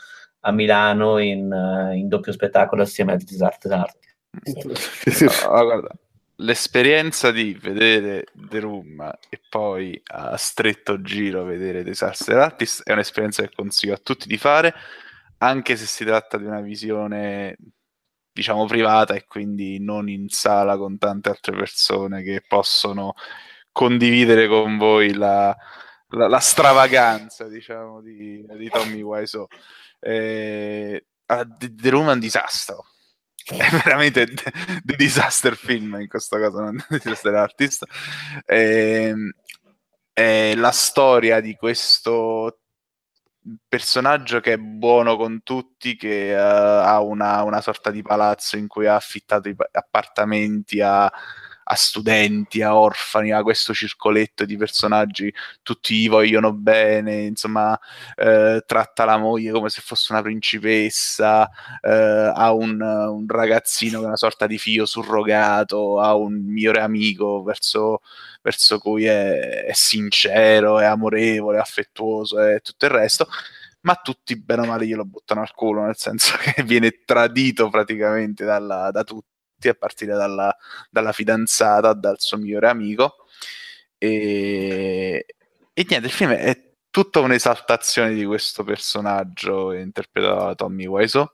a 0.41 0.53
Milano 0.53 1.19
in, 1.19 1.51
uh, 1.51 1.93
in 1.93 2.09
doppio 2.09 2.33
spettacolo 2.33 2.83
assieme 2.83 3.13
a 3.13 3.17
Disarte 3.17 3.69
d'Arte. 3.69 3.99
No, 4.31 5.65
guarda, 5.65 5.89
l'esperienza 6.37 7.31
di 7.33 7.59
vedere 7.61 8.27
The 8.33 8.61
Room 8.61 9.01
e 9.29 9.41
poi 9.49 10.01
a 10.07 10.37
stretto 10.37 11.03
giro 11.03 11.45
vedere 11.45 11.83
Disaster 11.83 12.39
Artist 12.39 12.83
è 12.85 12.93
un'esperienza 12.93 13.43
che 13.43 13.51
consiglio 13.55 13.95
a 13.95 14.01
tutti 14.03 14.29
di 14.29 14.39
fare, 14.39 14.73
anche 15.39 15.77
se 15.77 15.87
si 15.87 16.05
tratta 16.05 16.39
di 16.39 16.45
una 16.45 16.61
visione 16.61 17.57
diciamo 18.33 18.67
privata 18.67 19.15
e 19.15 19.27
quindi 19.27 19.79
non 19.79 20.09
in 20.09 20.29
sala 20.29 20.77
con 20.77 20.99
tante 20.99 21.29
altre 21.29 21.55
persone 21.57 22.23
che 22.23 22.43
possono 22.47 23.15
condividere 23.71 24.49
con 24.49 24.79
voi 24.79 25.13
la, 25.13 25.57
la, 26.09 26.29
la 26.29 26.39
stravaganza 26.39 27.49
diciamo 27.49 28.01
di, 28.01 28.45
di 28.57 28.69
Tommy 28.69 29.03
Wiseau. 29.03 29.47
Eh, 30.01 31.07
The 31.27 31.91
Room 31.91 32.09
è 32.11 32.13
un 32.13 32.19
disastro. 32.19 32.87
È 33.45 33.69
veramente 33.71 34.27
The 34.27 34.97
Disaster 34.97 35.57
Film 35.57 35.99
in 36.01 36.09
questo 36.09 36.39
caso 36.39 36.61
non 36.61 36.77
The 36.89 36.99
Disaster 36.99 37.35
Artist. 37.35 37.85
Eh, 38.47 39.15
è 40.13 40.55
la 40.55 40.71
storia 40.71 41.41
di 41.41 41.55
questo 41.55 42.62
personaggio 43.69 44.41
che 44.41 44.55
è 44.55 44.57
buono 44.59 45.17
con 45.17 45.43
tutti, 45.43 45.97
che 45.97 46.35
uh, 46.35 46.39
ha 46.39 47.01
una, 47.01 47.43
una, 47.43 47.61
sorta 47.61 47.91
di 47.91 48.03
palazzo 48.03 48.57
in 48.57 48.69
cui 48.69 48.87
ha 48.87 48.95
affittato 48.95 49.49
i 49.49 49.57
appartamenti 49.73 50.81
a, 50.81 51.11
a, 51.65 51.75
studenti, 51.75 52.63
a 52.63 52.77
orfani, 52.77 53.33
a 53.33 53.43
questo 53.43 53.75
circoletto 53.75 54.45
di 54.45 54.57
personaggi, 54.57 55.33
tutti 55.63 55.95
gli 55.97 56.09
vogliono 56.09 56.53
bene, 56.53 57.23
insomma, 57.23 57.73
uh, 57.73 58.59
tratta 58.67 59.05
la 59.05 59.19
moglie 59.19 59.53
come 59.53 59.69
se 59.69 59.81
fosse 59.83 60.13
una 60.13 60.23
principessa, 60.23 61.43
uh, 61.43 61.89
ha 62.35 62.53
un, 62.53 62.81
un, 62.81 63.27
ragazzino 63.29 63.99
che 63.99 64.05
è 64.05 64.09
una 64.09 64.17
sorta 64.17 64.47
di 64.47 64.59
figlio 64.59 64.87
surrogato, 64.87 66.01
ha 66.01 66.15
un 66.15 66.43
migliore 66.45 66.81
amico 66.81 67.43
verso 67.43 68.01
verso 68.43 68.79
cui 68.79 69.05
è, 69.07 69.65
è 69.65 69.73
sincero, 69.73 70.79
è 70.81 70.85
amorevole, 70.85 71.59
è 71.59 71.61
affettuoso 71.61 72.41
e 72.41 72.61
tutto 72.61 72.85
il 72.87 72.91
resto, 72.91 73.29
ma 73.83 73.95
tutti 73.97 74.37
bene 74.37 74.63
o 74.63 74.67
male 74.67 74.87
glielo 74.87 75.05
buttano 75.05 75.41
al 75.41 75.53
culo, 75.55 75.85
nel 75.85 75.97
senso 75.97 76.37
che 76.43 76.63
viene 76.63 77.03
tradito 77.05 77.69
praticamente 77.71 78.45
dalla, 78.45 78.91
da 78.91 79.05
tutti, 79.05 79.31
a 79.69 79.75
partire 79.75 80.15
dalla, 80.15 80.55
dalla, 80.91 81.13
fidanzata, 81.13 81.93
dal 81.95 82.21
suo 82.21 82.39
migliore 82.39 82.69
amico. 82.69 83.27
E, 83.99 85.27
e 85.73 85.87
niente, 85.89 86.07
il 86.07 86.13
film 86.13 86.33
è 86.33 86.71
tutta 86.91 87.21
un'esaltazione 87.21 88.15
di 88.15 88.25
questo 88.25 88.65
personaggio 88.65 89.73
interpretato 89.73 90.45
da 90.45 90.55
Tommy 90.55 90.87
Wiseau. 90.87 91.31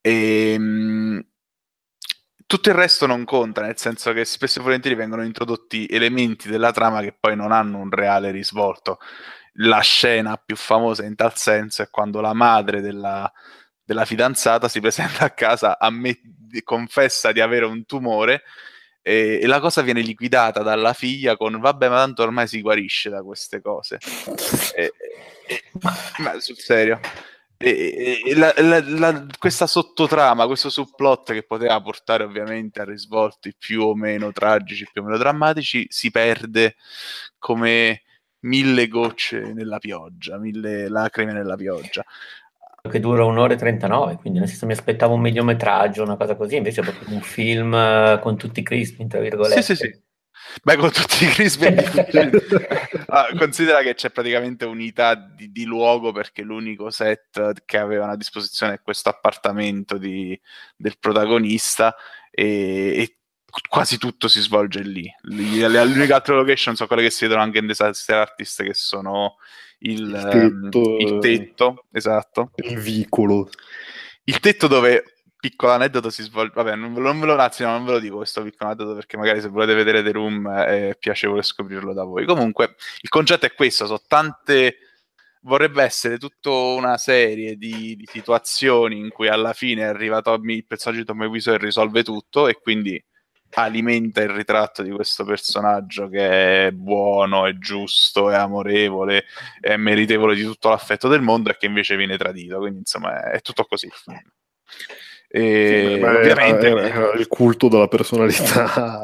E, 0.00 0.52
ehm, 0.54 1.22
tutto 2.46 2.70
il 2.70 2.74
resto 2.74 3.06
non 3.06 3.24
conta, 3.24 3.60
nel 3.60 3.76
senso 3.76 4.12
che 4.14 4.24
spesso 4.24 4.60
e 4.60 4.62
volentieri 4.62 4.96
vengono 4.96 5.22
introdotti 5.22 5.86
elementi 5.86 6.48
della 6.48 6.72
trama 6.72 7.02
che 7.02 7.12
poi 7.12 7.36
non 7.36 7.52
hanno 7.52 7.78
un 7.78 7.90
reale 7.90 8.30
risvolto. 8.30 8.98
La 9.60 9.80
scena 9.80 10.36
più 10.38 10.56
famosa 10.56 11.04
in 11.04 11.14
tal 11.14 11.36
senso 11.36 11.82
è 11.82 11.90
quando 11.90 12.22
la 12.22 12.32
madre 12.32 12.80
della, 12.80 13.30
della 13.88 14.04
fidanzata 14.04 14.68
si 14.68 14.80
presenta 14.80 15.24
a 15.24 15.30
casa, 15.30 15.78
ammette, 15.78 16.62
confessa 16.62 17.32
di 17.32 17.40
avere 17.40 17.64
un 17.64 17.86
tumore 17.86 18.42
e, 19.00 19.38
e, 19.40 19.46
la 19.46 19.60
cosa 19.60 19.80
viene 19.80 20.02
liquidata 20.02 20.60
dalla 20.60 20.92
figlia 20.92 21.38
con 21.38 21.58
vabbè 21.58 21.88
ma 21.88 21.96
tanto 21.96 22.22
ormai 22.22 22.46
si 22.46 22.60
guarisce 22.60 23.08
da 23.08 23.22
queste 23.22 23.62
cose. 23.62 23.98
e, 24.76 24.92
e, 25.46 25.62
ma 26.18 26.38
sul 26.38 26.58
serio. 26.58 27.00
La, 28.36 28.52
la, 28.58 28.82
la, 28.84 29.26
questa 29.38 29.66
sottotrama, 29.66 30.46
questo 30.46 30.68
subplot 30.68 31.32
che 31.32 31.42
poteva 31.44 31.80
portare 31.80 32.24
ovviamente 32.24 32.82
a 32.82 32.84
risvolti 32.84 33.54
più 33.56 33.84
o 33.84 33.94
meno 33.94 34.32
tragici, 34.32 34.86
più 34.92 35.00
o 35.00 35.04
meno 35.06 35.16
drammatici, 35.16 35.86
si 35.88 36.10
perde 36.10 36.76
come 37.38 38.02
mille 38.40 38.86
gocce 38.86 39.54
nella 39.54 39.78
pioggia, 39.78 40.38
mille 40.38 40.88
lacrime 40.88 41.32
nella 41.32 41.56
pioggia. 41.56 42.04
Che 42.88 43.00
dura 43.00 43.24
un'ora 43.24 43.54
e 43.54 43.56
39, 43.56 44.16
quindi 44.16 44.38
nel 44.38 44.48
senso 44.48 44.66
mi 44.66 44.72
aspettavo 44.72 45.14
un 45.14 45.20
mediometraggio, 45.20 46.02
una 46.02 46.16
cosa 46.16 46.34
così, 46.34 46.56
invece 46.56 46.80
è 46.80 46.84
proprio 46.84 47.14
un 47.14 47.20
film 47.20 47.74
eh, 47.74 48.18
con 48.20 48.36
tutti 48.36 48.60
i 48.60 48.62
crispi, 48.62 49.06
tra 49.06 49.20
virgolette. 49.20 49.62
Sì, 49.62 49.76
sì, 49.76 49.84
sì. 49.84 50.06
Beh, 50.62 50.76
con 50.76 50.90
tutti 50.90 51.24
i 51.24 51.28
crispi 51.28 51.66
ah, 53.08 53.28
considera 53.36 53.82
che 53.82 53.94
c'è 53.94 54.10
praticamente 54.10 54.64
unità 54.64 55.14
di, 55.14 55.52
di, 55.52 55.64
luogo 55.64 56.10
perché 56.10 56.42
l'unico 56.42 56.90
set 56.90 57.64
che 57.64 57.78
avevano 57.78 58.12
a 58.12 58.16
disposizione 58.16 58.74
è 58.74 58.80
questo 58.82 59.10
appartamento 59.10 59.98
di, 59.98 60.38
del 60.74 60.98
protagonista 60.98 61.94
e, 62.30 62.94
e, 62.96 63.18
quasi 63.68 63.98
tutto 63.98 64.28
si 64.28 64.40
svolge 64.40 64.82
lì. 64.82 65.10
Le, 65.22 65.68
le, 65.68 65.84
le 65.84 66.12
altre 66.12 66.34
location 66.34 66.74
sono 66.74 66.88
quelle 66.88 67.02
che 67.02 67.10
si 67.10 67.24
vedono 67.24 67.42
anche 67.42 67.58
in 67.58 67.66
Disaster 67.66 68.16
Artist 68.16 68.62
che 68.62 68.74
sono 68.74 69.36
il, 69.80 70.00
il, 70.00 70.28
tetto, 70.30 70.78
um, 70.78 71.00
il 71.00 71.18
tetto 71.20 71.84
esatto. 71.92 72.52
Il 72.56 72.78
vicolo. 72.78 73.48
Il 74.24 74.40
tetto 74.40 74.66
dove 74.66 75.04
piccolo 75.38 75.72
aneddoto 75.72 76.10
si 76.10 76.22
svolge. 76.22 76.52
Vabbè, 76.54 76.74
non 76.74 76.92
ve, 76.94 77.00
lo, 77.00 77.06
non 77.06 77.20
ve 77.20 77.26
lo 77.26 77.34
razio, 77.36 77.66
non 77.66 77.84
ve 77.84 77.92
lo 77.92 77.98
dico 77.98 78.16
questo 78.16 78.42
piccolo 78.42 78.70
aneddoto 78.70 78.94
perché 78.94 79.16
magari 79.16 79.40
se 79.40 79.48
volete 79.48 79.74
vedere 79.74 80.02
The 80.02 80.12
Room 80.12 80.48
è 80.50 80.96
piacevole 80.98 81.42
scoprirlo 81.42 81.92
da 81.92 82.04
voi. 82.04 82.26
Comunque, 82.26 82.74
il 83.00 83.08
concetto 83.08 83.46
è 83.46 83.54
questo: 83.54 83.86
sono 83.86 84.02
tante. 84.06 84.78
Vorrebbe 85.42 85.84
essere 85.84 86.18
tutta 86.18 86.50
una 86.50 86.98
serie 86.98 87.54
di, 87.56 87.94
di 87.94 88.04
situazioni 88.10 88.98
in 88.98 89.08
cui 89.08 89.28
alla 89.28 89.52
fine 89.52 89.82
è 89.82 89.86
arrivato 89.86 90.34
il 90.34 90.66
personaggio 90.66 91.00
di 91.00 91.06
Tommy 91.06 91.26
Wiseau 91.26 91.54
e 91.54 91.58
risolve 91.58 92.02
tutto, 92.02 92.48
e 92.48 92.58
quindi 92.60 93.02
alimenta 93.50 94.20
il 94.22 94.30
ritratto 94.30 94.82
di 94.82 94.90
questo 94.90 95.24
personaggio 95.24 96.08
che 96.08 96.66
è 96.66 96.70
buono, 96.70 97.46
è 97.46 97.56
giusto, 97.58 98.30
è 98.30 98.36
amorevole, 98.36 99.24
è 99.60 99.76
meritevole 99.76 100.34
di 100.34 100.42
tutto 100.42 100.68
l'affetto 100.68 101.08
del 101.08 101.22
mondo 101.22 101.50
e 101.50 101.56
che 101.56 101.66
invece 101.66 101.96
viene 101.96 102.16
tradito. 102.16 102.58
Quindi, 102.58 102.80
insomma, 102.80 103.22
è, 103.22 103.36
è 103.36 103.40
tutto 103.40 103.64
così 103.64 103.86
il 103.86 103.92
film. 103.92 104.20
E 105.30 105.94
sì, 105.96 106.02
ovviamente 106.02 106.66
era, 106.68 106.88
era 106.88 107.12
il 107.12 107.26
culto 107.26 107.68
della 107.68 107.88
personalità. 107.88 109.02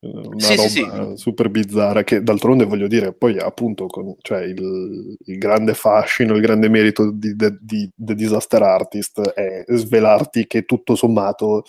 una 0.00 0.38
sì, 0.38 0.56
roba 0.56 0.68
sì, 0.68 1.16
super 1.16 1.48
bizzarra 1.48 2.04
che 2.04 2.22
d'altronde 2.22 2.64
voglio 2.64 2.86
dire 2.86 3.12
poi 3.12 3.38
appunto 3.38 3.86
con, 3.86 4.14
cioè, 4.20 4.42
il, 4.42 5.16
il, 5.24 5.38
grande 5.38 5.74
fascino 5.74 6.34
il 6.34 6.42
grande 6.42 6.68
merito 6.68 7.10
di, 7.10 7.34
The 7.34 8.14
Disaster 8.14 8.62
Artist 8.62 9.20
è 9.20 9.64
svelarti 9.66 10.46
che 10.46 10.64
tutto 10.64 10.94
sommato 10.94 11.64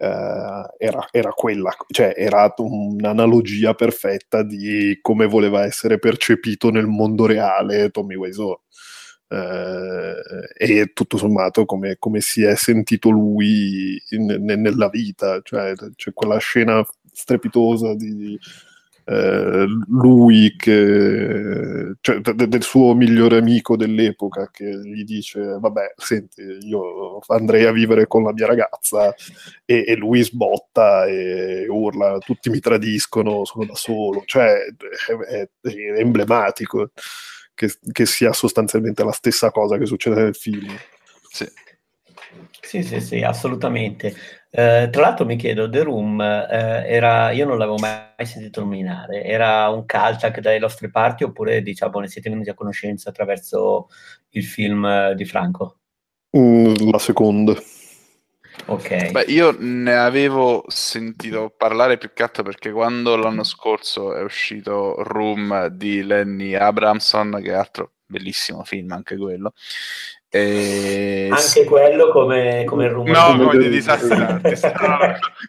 era, 0.00 1.08
era, 1.10 1.30
quella 1.32 1.74
cioè 1.88 2.14
era 2.16 2.52
un'analogia 2.56 3.74
perfetta 3.74 4.44
di 4.44 4.96
come 5.02 5.26
voleva 5.26 5.64
essere 5.64 5.98
percepito 5.98 6.70
nel 6.70 6.86
mondo 6.86 7.26
reale 7.26 7.90
Tommy 7.90 8.14
Wiseau. 8.14 8.60
Eh, 9.30 10.14
e 10.56 10.92
tutto 10.94 11.18
sommato 11.18 11.66
come, 11.66 11.96
come, 11.98 12.20
si 12.20 12.42
è 12.44 12.54
sentito 12.54 13.10
lui 13.10 14.00
in, 14.10 14.30
in, 14.30 14.60
nella 14.62 14.88
vita, 14.88 15.40
cioè 15.42 15.74
c'è 15.96 16.12
quella 16.14 16.38
scena 16.38 16.82
strepitosa 17.12 17.94
di 17.94 18.38
eh, 19.10 19.66
lui 19.88 20.54
che 20.54 21.94
cioè, 22.00 22.20
de, 22.20 22.46
del 22.46 22.62
suo 22.62 22.92
migliore 22.94 23.38
amico 23.38 23.74
dell'epoca 23.74 24.50
che 24.50 24.66
gli 24.66 25.02
dice 25.02 25.40
vabbè 25.40 25.94
senti 25.96 26.42
io 26.42 27.18
andrei 27.28 27.64
a 27.64 27.72
vivere 27.72 28.06
con 28.06 28.22
la 28.24 28.32
mia 28.32 28.46
ragazza. 28.46 29.14
E, 29.64 29.84
e 29.86 29.96
lui 29.96 30.22
sbotta 30.22 31.06
e 31.06 31.66
urla 31.68 32.18
tutti 32.18 32.50
mi 32.50 32.60
tradiscono 32.60 33.44
sono 33.44 33.64
da 33.64 33.74
solo. 33.74 34.22
Cioè 34.26 34.66
è, 35.06 35.12
è, 35.12 35.48
è 35.62 35.98
emblematico 35.98 36.90
che, 37.54 37.72
che, 37.92 38.06
sia 38.06 38.32
sostanzialmente 38.32 39.04
la 39.04 39.12
stessa 39.12 39.50
cosa 39.50 39.78
che 39.78 39.86
succede 39.86 40.22
nel 40.22 40.36
film. 40.36 40.68
Sì, 41.30 41.46
sì, 42.60 42.82
sì, 42.82 43.00
sì 43.00 43.22
assolutamente. 43.22 44.14
Eh, 44.50 44.88
tra 44.90 45.02
l'altro 45.02 45.26
mi 45.26 45.36
chiedo, 45.36 45.68
The 45.68 45.82
Room 45.82 46.20
eh, 46.20 46.84
era, 46.86 47.30
io 47.32 47.46
non 47.46 47.58
l'avevo 47.58 47.76
mai 47.76 48.24
sentito 48.24 48.60
nominare, 48.60 49.22
era 49.22 49.68
un 49.68 49.84
caltac 49.84 50.40
dalle 50.40 50.58
nostre 50.58 50.90
parti 50.90 51.24
oppure 51.24 51.60
diciamo 51.60 52.00
ne 52.00 52.08
siete 52.08 52.30
venuti 52.30 52.48
a 52.48 52.54
conoscenza 52.54 53.10
attraverso 53.10 53.88
il 54.30 54.44
film 54.44 54.84
eh, 54.84 55.14
di 55.14 55.24
Franco? 55.24 55.80
Mm, 56.36 56.74
la 56.90 56.98
seconda. 56.98 57.54
Ok. 58.66 59.12
Beh, 59.12 59.24
io 59.28 59.54
ne 59.58 59.96
avevo 59.96 60.64
sentito 60.68 61.54
parlare 61.56 61.96
più 61.96 62.12
che 62.12 62.22
altro 62.22 62.42
perché 62.42 62.70
quando 62.70 63.16
l'anno 63.16 63.44
scorso 63.44 64.14
è 64.14 64.22
uscito 64.22 65.02
Room 65.02 65.68
di 65.68 66.02
Lenny 66.02 66.54
Abramson, 66.54 67.40
che 67.42 67.50
è 67.50 67.54
altro 67.54 67.92
bellissimo 68.04 68.64
film 68.64 68.92
anche 68.92 69.16
quello, 69.16 69.52
e... 70.30 71.28
Anche 71.30 71.64
quello 71.64 72.10
come, 72.10 72.64
come 72.64 72.84
il 72.84 72.90
rumore. 72.90 73.12
No, 73.12 73.46
come 73.46 73.58
di 73.58 73.70
Disaster 73.70 74.20
Artist. 74.20 74.72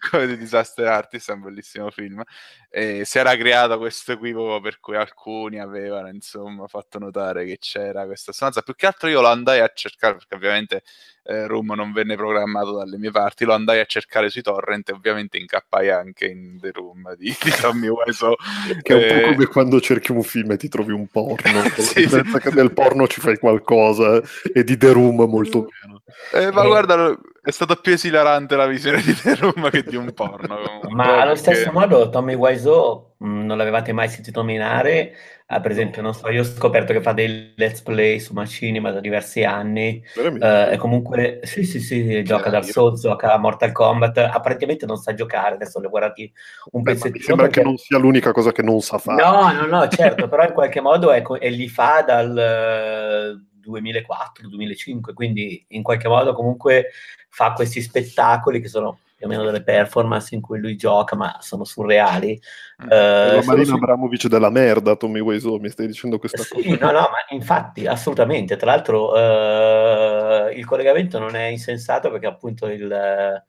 come 0.09 0.27
di 0.27 0.38
Disaster 0.38 0.88
Artist 0.88 1.29
è 1.29 1.33
un 1.33 1.41
bellissimo 1.41 1.89
film. 1.89 2.24
E 2.69 3.03
si 3.03 3.17
era 3.17 3.36
creato 3.36 3.77
questo 3.77 4.13
equivoco 4.13 4.62
per 4.62 4.79
cui 4.79 4.95
alcuni 4.95 5.59
avevano 5.59 6.07
insomma 6.09 6.67
fatto 6.67 7.00
notare 7.00 7.45
che 7.45 7.57
c'era 7.59 8.05
questa 8.05 8.31
stanza. 8.31 8.62
Più 8.62 8.75
che 8.75 8.86
altro 8.86 9.09
io 9.09 9.21
lo 9.21 9.27
andai 9.27 9.59
a 9.59 9.71
cercare 9.74 10.13
perché 10.13 10.36
ovviamente 10.36 10.83
eh, 11.24 11.45
Room 11.45 11.74
non 11.75 11.91
venne 11.91 12.15
programmato 12.15 12.75
dalle 12.75 12.98
mie 12.98 13.12
parti, 13.12 13.45
lo 13.45 13.53
andai 13.53 13.79
a 13.79 13.86
cercare 13.86 14.29
sui 14.29 14.41
torrent 14.41 14.89
e 14.89 14.93
ovviamente 14.93 15.38
incappai 15.38 15.89
anche 15.89 16.25
in 16.25 16.57
The 16.59 16.71
Room 16.71 17.15
di, 17.17 17.36
di 17.39 17.51
Tommy 17.59 17.88
Wiseau. 17.88 18.36
che 18.81 18.93
è 18.93 18.95
un 18.95 19.03
eh... 19.03 19.21
po' 19.21 19.33
come 19.33 19.45
quando 19.45 19.79
cerchi 19.79 20.12
un 20.12 20.24
film 20.24 20.51
e 20.51 20.57
ti 20.57 20.69
trovi 20.69 20.91
un 20.91 21.07
porno, 21.07 21.62
sì, 21.77 22.07
sì. 22.07 22.21
che 22.39 22.51
nel 22.51 22.74
porno 22.74 23.07
ci 23.07 23.21
fai 23.21 23.38
qualcosa 23.38 24.21
e 24.53 24.63
di 24.69 24.77
The 24.77 24.91
Room 24.91 25.23
molto 25.23 25.67
meno. 25.81 26.03
Eh, 26.31 26.51
ma 26.51 26.63
eh. 26.63 26.67
guarda, 26.67 27.17
è 27.41 27.51
stata 27.51 27.75
più 27.75 27.93
esilarante 27.93 28.55
la 28.55 28.67
visione 28.67 29.01
di 29.01 29.13
The 29.15 29.35
Room 29.35 29.69
che 29.69 29.83
di 29.83 29.95
un 29.95 30.13
porno. 30.13 30.59
ma 30.89 31.21
allo 31.21 31.35
stesso 31.35 31.71
modo 31.71 32.09
Tommy 32.09 32.35
Wiseau 32.35 33.15
mh, 33.17 33.27
mm, 33.27 33.45
non 33.45 33.57
l'avevate 33.57 33.93
mai 33.93 34.09
sentito 34.09 34.41
nominare 34.41 35.13
Ah, 35.51 35.61
per 35.61 35.71
esempio, 35.71 36.03
non 36.03 36.13
so, 36.13 36.29
io 36.29 36.41
ho 36.41 36.43
scoperto 36.43 36.93
che 36.93 37.01
fa 37.01 37.11
dei 37.11 37.53
let's 37.55 37.81
play 37.81 38.19
su 38.19 38.33
Machinima 38.33 38.91
da 38.91 38.99
diversi 38.99 39.43
anni. 39.43 39.99
Uh, 40.15 40.69
e 40.69 40.77
comunque, 40.77 41.39
sì, 41.41 41.63
sì, 41.63 41.79
sì, 41.79 42.23
gioca 42.23 42.51
Dark 42.51 42.65
Souls, 42.65 43.01
gioca 43.01 43.33
a 43.33 43.38
Mortal 43.39 43.71
Kombat. 43.71 44.19
Apparentemente 44.19 44.85
non 44.85 44.97
sa 44.97 45.15
giocare, 45.15 45.55
adesso 45.55 45.79
le 45.79 45.88
guardati 45.88 46.31
un 46.69 46.83
Beh, 46.83 46.91
pezzettino. 46.91 47.23
sembra 47.23 47.45
perché... 47.45 47.61
che 47.61 47.65
non 47.65 47.77
sia 47.77 47.97
l'unica 47.97 48.31
cosa 48.31 48.51
che 48.51 48.61
non 48.61 48.79
sa 48.81 48.99
fare. 48.99 49.23
No, 49.23 49.51
no, 49.51 49.65
no, 49.65 49.88
certo, 49.88 50.27
però 50.27 50.43
in 50.43 50.53
qualche 50.53 50.81
modo 50.81 51.11
è, 51.11 51.23
e 51.39 51.49
li 51.49 51.67
fa 51.67 52.03
dal 52.05 53.41
2004-2005, 53.69 55.13
quindi 55.13 55.65
in 55.69 55.83
qualche 55.83 56.07
modo 56.07 56.33
comunque 56.33 56.88
fa 57.29 57.53
questi 57.53 57.81
spettacoli 57.81 58.59
che 58.59 58.67
sono 58.67 58.99
più 59.15 59.27
o 59.27 59.29
meno 59.29 59.43
delle 59.43 59.63
performance 59.63 60.33
in 60.33 60.39
cui 60.39 60.59
lui 60.59 60.77
gioca, 60.77 61.15
ma 61.15 61.38
sono 61.41 61.65
surreali. 61.65 62.39
Mm. 62.83 62.89
Eh, 62.89 63.35
la 63.35 63.43
Marina 63.43 63.65
su... 63.65 63.73
Abramovic 63.73 64.27
della 64.27 64.49
merda, 64.49 64.95
Tommy 64.95 65.19
Wiseau, 65.19 65.57
mi 65.57 65.69
stai 65.69 65.88
dicendo 65.88 66.17
questa 66.17 66.41
sì, 66.41 66.63
cosa? 66.63 66.85
No, 66.85 66.91
no, 66.91 66.99
ma 67.01 67.25
infatti, 67.29 67.85
assolutamente. 67.85 68.55
Tra 68.55 68.71
l'altro 68.71 69.15
eh, 69.17 70.53
il 70.55 70.65
collegamento 70.65 71.19
non 71.19 71.35
è 71.35 71.47
insensato 71.47 72.09
perché 72.09 72.27
appunto 72.27 72.67
il... 72.67 73.43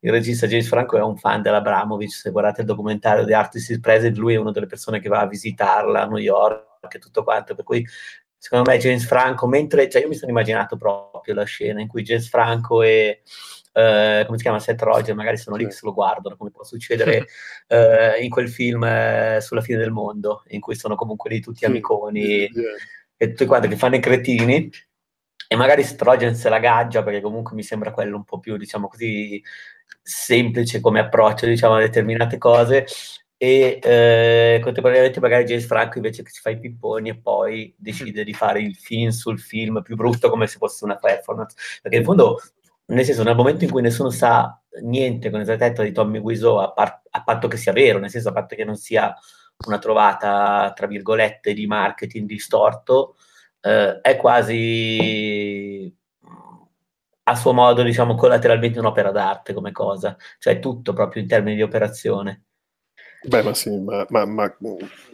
il 0.00 0.10
regista 0.10 0.48
James 0.48 0.66
Franco 0.66 0.98
è 0.98 1.02
un 1.02 1.16
fan 1.16 1.42
dell'Abramovic, 1.42 2.10
se 2.12 2.30
guardate 2.30 2.62
il 2.62 2.66
documentario 2.66 3.24
The 3.24 3.34
Artist 3.34 3.70
is 3.70 3.80
Present, 3.80 4.16
lui 4.16 4.34
è 4.34 4.38
una 4.38 4.50
delle 4.50 4.66
persone 4.66 4.98
che 4.98 5.08
va 5.08 5.20
a 5.20 5.26
visitarla 5.26 6.02
a 6.02 6.06
New 6.06 6.18
York 6.18 6.92
e 6.92 6.98
tutto 6.98 7.22
quanto, 7.22 7.54
per 7.54 7.64
cui 7.64 7.86
secondo 8.44 8.70
me 8.70 8.76
James 8.76 9.06
Franco, 9.06 9.46
mentre, 9.46 9.88
cioè 9.88 10.02
io 10.02 10.08
mi 10.08 10.14
sono 10.14 10.30
immaginato 10.30 10.76
proprio 10.76 11.32
la 11.32 11.44
scena 11.44 11.80
in 11.80 11.88
cui 11.88 12.02
James 12.02 12.28
Franco 12.28 12.82
e 12.82 13.22
Uh, 13.74 14.24
come 14.26 14.36
si 14.36 14.44
chiama 14.44 14.60
Seth 14.60 14.80
Rogen, 14.82 15.16
magari 15.16 15.36
sono 15.36 15.56
lì 15.56 15.64
che 15.64 15.72
se 15.72 15.80
lo 15.82 15.92
guardano, 15.92 16.36
come 16.36 16.52
può 16.52 16.62
succedere 16.62 17.26
uh, 17.66 18.22
in 18.22 18.30
quel 18.30 18.48
film 18.48 18.82
uh, 18.82 19.40
sulla 19.40 19.62
fine 19.62 19.78
del 19.78 19.90
mondo, 19.90 20.44
in 20.50 20.60
cui 20.60 20.76
sono 20.76 20.94
comunque 20.94 21.28
lì 21.28 21.40
tutti 21.40 21.64
amiconi 21.64 22.44
e 23.16 23.28
tutti 23.30 23.46
quanti 23.46 23.66
che 23.66 23.74
fanno 23.74 23.96
i 23.96 24.00
cretini. 24.00 24.70
E 25.48 25.56
magari 25.56 25.82
Seth 25.82 26.02
Rogen 26.02 26.36
se 26.36 26.48
la 26.50 26.60
gaggia 26.60 27.02
perché 27.02 27.20
comunque 27.20 27.56
mi 27.56 27.64
sembra 27.64 27.90
quello 27.90 28.14
un 28.14 28.22
po' 28.22 28.38
più, 28.38 28.56
diciamo 28.56 28.86
così, 28.86 29.42
semplice 30.00 30.78
come 30.78 31.00
approccio 31.00 31.46
diciamo, 31.46 31.74
a 31.74 31.80
determinate 31.80 32.38
cose 32.38 32.86
e 33.44 33.78
eh, 33.82 34.60
contemporaneamente 34.62 35.20
magari 35.20 35.44
James 35.44 35.66
Franco 35.66 35.98
invece 35.98 36.22
che 36.22 36.30
si 36.30 36.40
fa 36.40 36.48
i 36.48 36.58
pipponi 36.58 37.10
e 37.10 37.18
poi 37.18 37.74
decide 37.76 38.24
di 38.24 38.32
fare 38.32 38.60
il 38.60 38.74
film 38.74 39.10
sul 39.10 39.38
film 39.38 39.82
più 39.82 39.96
brutto 39.96 40.30
come 40.30 40.46
se 40.46 40.56
fosse 40.56 40.84
una 40.84 40.96
performance 40.96 41.54
perché 41.82 41.98
in 41.98 42.04
fondo 42.04 42.40
nel 42.86 43.04
senso 43.04 43.22
nel 43.22 43.36
momento 43.36 43.64
in 43.64 43.70
cui 43.70 43.82
nessuno 43.82 44.08
sa 44.08 44.58
niente 44.82 45.28
con 45.28 45.40
esattezza 45.40 45.82
di 45.82 45.92
Tommy 45.92 46.18
Wiseau 46.18 46.56
a, 46.56 46.72
par- 46.72 47.02
a 47.10 47.22
patto 47.22 47.46
che 47.46 47.58
sia 47.58 47.72
vero 47.72 47.98
nel 47.98 48.08
senso 48.08 48.30
a 48.30 48.32
patto 48.32 48.54
che 48.54 48.64
non 48.64 48.76
sia 48.76 49.14
una 49.66 49.78
trovata 49.78 50.72
tra 50.74 50.86
virgolette 50.86 51.52
di 51.52 51.66
marketing 51.66 52.26
distorto 52.26 53.16
eh, 53.60 54.00
è 54.00 54.16
quasi 54.16 55.94
a 57.26 57.34
suo 57.36 57.54
modo, 57.54 57.82
diciamo, 57.82 58.16
collateralmente 58.16 58.78
un'opera 58.78 59.10
d'arte 59.10 59.54
come 59.54 59.72
cosa, 59.72 60.14
cioè 60.38 60.58
tutto 60.58 60.92
proprio 60.92 61.22
in 61.22 61.28
termini 61.28 61.56
di 61.56 61.62
operazione. 61.62 62.42
Beh, 63.26 63.42
ma 63.42 63.54
sì, 63.54 63.70
ma, 63.78 64.04
ma, 64.10 64.24
ma 64.26 64.54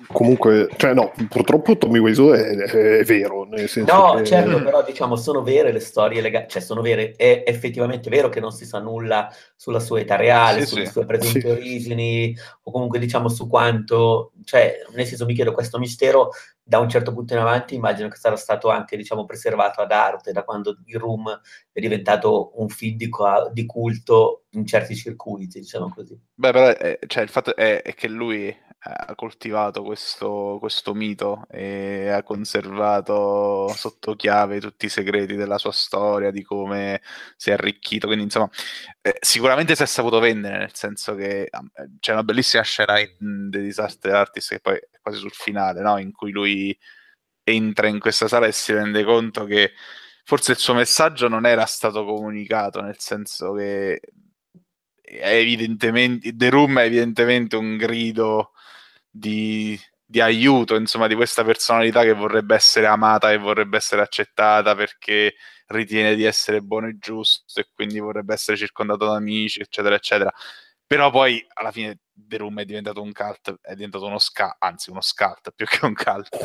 comunque, 0.09 0.69
cioè 0.77 0.95
no, 0.95 1.13
purtroppo 1.29 1.77
Tommy 1.77 1.99
Wiseau 1.99 2.33
è, 2.33 2.57
è, 2.57 2.99
è 2.99 3.05
vero. 3.05 3.45
Nel 3.45 3.69
senso 3.69 3.95
no, 3.95 4.15
che... 4.15 4.25
certo, 4.25 4.63
però 4.63 4.83
diciamo 4.83 5.15
sono 5.17 5.43
vere 5.43 5.71
le 5.73 5.81
storie 5.81 6.21
legate, 6.21 6.49
cioè 6.49 6.63
sono 6.63 6.81
vere, 6.81 7.13
è 7.17 7.45
effettivamente 7.47 8.11
vero 8.11 8.29
che 8.29 8.41
non 8.41 8.51
si 8.51 8.65
sa 8.65 8.81
nulla 8.81 9.33
sulla 9.55 9.81
sua 9.81 10.01
età 10.01 10.17
reale, 10.17 10.63
Sì, 10.63 10.67
sulle 10.67 10.87
sì. 10.87 10.93
sue 10.93 11.05
presunte 11.05 11.41
Sì. 11.41 11.47
origini, 11.49 12.37
o 12.65 12.71
comunque 12.73 12.99
diciamo 12.99 13.29
su 13.29 13.49
quanto, 13.49 14.33
cioè 14.45 14.75
nel 14.95 15.07
senso 15.07 15.25
mi 15.25 15.35
chiedo 15.35 15.53
questo 15.53 15.79
mistero 15.79 16.31
da 16.71 16.79
un 16.79 16.89
certo 16.89 17.13
punto 17.13 17.33
in 17.33 17.41
avanti 17.41 17.75
immagino 17.75 18.09
che 18.09 18.17
sarà 18.17 18.37
stato 18.37 18.69
anche 18.69 18.97
diciamo 18.97 19.25
preservato 19.25 19.81
ad 19.81 19.91
arte 19.91 20.31
da 20.31 20.45
quando 20.45 20.79
il 20.85 20.99
Room 21.01 21.29
è 21.73 21.81
diventato 21.81 22.53
un 22.61 22.69
film 22.69 22.97
di, 22.97 23.11
di 23.53 23.67
culto 23.67 24.45
in 24.51 24.65
certi 24.65 24.95
circuiti, 24.95 25.59
diciamo 25.59 25.93
così. 25.93 26.17
Beh, 26.33 26.53
però 26.53 26.71
eh, 26.71 27.01
cioè, 27.09 27.25
il 27.25 27.29
fatto 27.29 27.57
è, 27.57 27.83
è 27.83 27.93
che 27.95 28.07
lui 28.07 28.57
ha 28.83 29.15
coltivato 29.15 29.83
questo, 29.83 30.57
questo 30.59 30.95
mito 30.95 31.45
e 31.51 32.09
ha 32.09 32.23
conservato 32.23 33.69
sotto 33.77 34.17
chiave 34.17 34.59
tutti 34.59 34.87
i 34.87 34.89
segreti 34.89 35.35
della 35.35 35.59
sua 35.59 35.73
storia, 35.73 36.31
di 36.31 36.43
come 36.43 37.03
si 37.37 37.51
è 37.51 37.53
arricchito. 37.53 38.07
Quindi, 38.07 38.25
insomma, 38.25 38.49
eh, 39.03 39.19
sicuramente 39.21 39.77
si 39.77 39.83
è 39.83 39.87
saputo 39.87 40.19
vendere, 40.19 40.59
nel 40.59 40.75
senso 40.75 41.15
che 41.15 41.43
eh, 41.43 41.51
c'è 42.01 42.13
una 42.13 42.25
bellissima 42.25 42.63
scena 42.63 42.99
in 42.99 43.49
The 43.51 43.61
Disaster 43.61 44.15
Artist, 44.15 44.51
che 44.51 44.61
poi 44.61 44.77
è 44.77 44.99
quasi 45.03 45.19
sul 45.19 45.33
finale, 45.33 45.83
no? 45.83 45.99
in 45.99 46.13
cui 46.13 46.31
lui 46.31 46.77
entra 47.45 47.87
in 47.89 47.99
questa 47.99 48.29
sala 48.29 48.47
e 48.47 48.53
si 48.53 48.73
rende 48.73 49.05
conto 49.05 49.45
che 49.45 49.73
forse 50.25 50.53
il 50.53 50.59
suo 50.59 50.75
messaggio 50.75 51.29
non 51.29 51.45
era 51.47 51.67
stato 51.67 52.05
comunicato, 52.05 52.81
nel 52.81 52.99
senso 52.99 53.53
che 53.53 54.01
evidentemente 55.03 56.35
The 56.35 56.51
Room 56.51 56.79
è 56.79 56.85
evidentemente 56.85 57.57
un 57.57 57.77
grido 57.77 58.53
di, 59.11 59.79
di 60.05 60.21
aiuto, 60.21 60.77
insomma, 60.77 61.07
di 61.07 61.15
questa 61.15 61.45
personalità 61.45 62.03
che 62.03 62.13
vorrebbe 62.15 62.55
essere 62.55 62.87
amata 62.87 63.33
e 63.33 63.39
vorrebbe 63.39 63.77
essere 63.77 64.03
accettata 64.03 64.75
perché 64.75 65.35
ritiene 65.67 66.15
di 66.15 66.25
essere 66.25 66.61
buono 66.61 66.89
e 66.89 66.99
giusto 66.99 67.61
e 67.61 67.69
quindi 67.73 67.99
vorrebbe 68.01 68.35
essere 68.35 68.57
circondato 68.57 69.07
da 69.07 69.17
amici, 69.17 69.61
eccetera, 69.61 69.95
eccetera. 69.95 70.33
Però 70.87 71.11
poi 71.11 71.45
alla 71.55 71.71
fine 71.71 72.01
The 72.13 72.37
Room 72.39 72.61
è 72.61 72.65
diventato 72.65 73.01
un 73.01 73.13
cult, 73.13 73.61
è 73.61 73.75
diventato 73.75 74.07
uno 74.07 74.19
ska, 74.19 74.57
anzi 74.59 74.91
uno 74.91 75.01
scat 75.01 75.53
più 75.55 75.65
che 75.67 75.85
un 75.85 75.95
cult, 75.95 76.37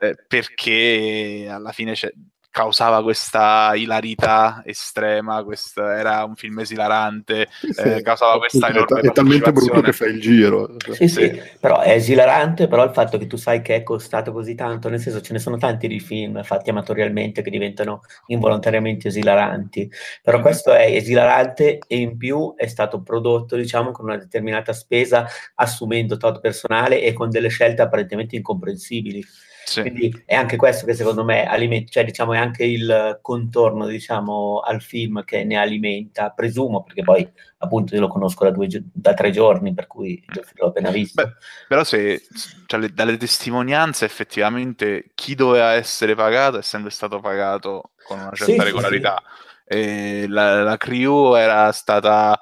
eh, 0.00 0.16
perché 0.28 1.46
alla 1.50 1.72
fine 1.72 1.94
c'è, 1.94 2.12
causava 2.56 3.02
questa 3.02 3.72
ilarità 3.74 4.62
estrema, 4.64 5.44
questo 5.44 5.86
era 5.86 6.24
un 6.24 6.36
film 6.36 6.60
esilarante, 6.60 7.48
eh, 7.84 8.00
causava 8.00 8.38
questa 8.38 8.70
enorme 8.70 9.00
è, 9.00 9.02
ta- 9.02 9.10
è 9.10 9.12
talmente 9.12 9.52
brutto 9.52 9.82
che 9.82 9.92
fa 9.92 10.06
il 10.06 10.18
giro. 10.18 10.74
Sì, 10.92 11.06
sì, 11.06 11.38
però 11.60 11.80
è 11.80 11.90
esilarante, 11.90 12.66
però 12.66 12.82
il 12.84 12.94
fatto 12.94 13.18
che 13.18 13.26
tu 13.26 13.36
sai 13.36 13.60
che 13.60 13.74
è 13.74 13.82
costato 13.82 14.32
così 14.32 14.54
tanto, 14.54 14.88
nel 14.88 15.00
senso 15.00 15.20
ce 15.20 15.34
ne 15.34 15.38
sono 15.38 15.58
tanti 15.58 15.86
di 15.86 16.00
film 16.00 16.42
fatti 16.44 16.70
amatorialmente 16.70 17.42
che 17.42 17.50
diventano 17.50 18.00
involontariamente 18.28 19.08
esilaranti, 19.08 19.90
però 20.22 20.40
questo 20.40 20.72
è 20.72 20.86
esilarante 20.86 21.80
e 21.86 21.98
in 21.98 22.16
più 22.16 22.54
è 22.56 22.68
stato 22.68 23.02
prodotto, 23.02 23.56
diciamo, 23.56 23.90
con 23.90 24.06
una 24.06 24.16
determinata 24.16 24.72
spesa, 24.72 25.26
assumendo 25.56 26.16
tot 26.16 26.40
personale 26.40 27.02
e 27.02 27.12
con 27.12 27.28
delle 27.28 27.48
scelte 27.48 27.82
apparentemente 27.82 28.34
incomprensibili. 28.34 29.22
Sì. 29.66 29.80
Quindi 29.80 30.22
è 30.24 30.34
anche 30.36 30.56
questo 30.56 30.86
che 30.86 30.94
secondo 30.94 31.24
me 31.24 31.44
alimenta, 31.44 31.90
cioè 31.90 32.04
diciamo 32.04 32.34
è 32.34 32.38
anche 32.38 32.64
il 32.64 33.18
contorno 33.20 33.86
diciamo 33.86 34.60
al 34.60 34.80
film 34.80 35.24
che 35.24 35.42
ne 35.42 35.56
alimenta, 35.56 36.30
presumo, 36.30 36.84
perché 36.84 37.02
poi 37.02 37.28
appunto 37.58 37.96
io 37.96 38.00
lo 38.00 38.06
conosco 38.06 38.44
da, 38.44 38.52
due, 38.52 38.68
da 38.70 39.12
tre 39.12 39.32
giorni, 39.32 39.74
per 39.74 39.88
cui 39.88 40.22
l'ho 40.54 40.68
appena 40.68 40.90
visto. 40.90 41.20
Beh, 41.20 41.32
però 41.66 41.82
se 41.82 42.22
cioè, 42.66 42.78
le- 42.78 42.92
dalle 42.92 43.16
testimonianze 43.16 44.04
effettivamente 44.04 45.10
chi 45.16 45.34
doveva 45.34 45.72
essere 45.72 46.14
pagato 46.14 46.58
è 46.58 46.62
sempre 46.62 46.92
stato 46.92 47.18
pagato 47.18 47.90
con 48.04 48.20
una 48.20 48.30
certa 48.34 48.44
Sì, 48.44 48.58
sì, 48.58 48.64
regolarità. 48.64 49.20
E 49.64 50.26
la, 50.28 50.62
la 50.62 50.76
crew 50.76 51.34
era 51.34 51.72
stata 51.72 52.40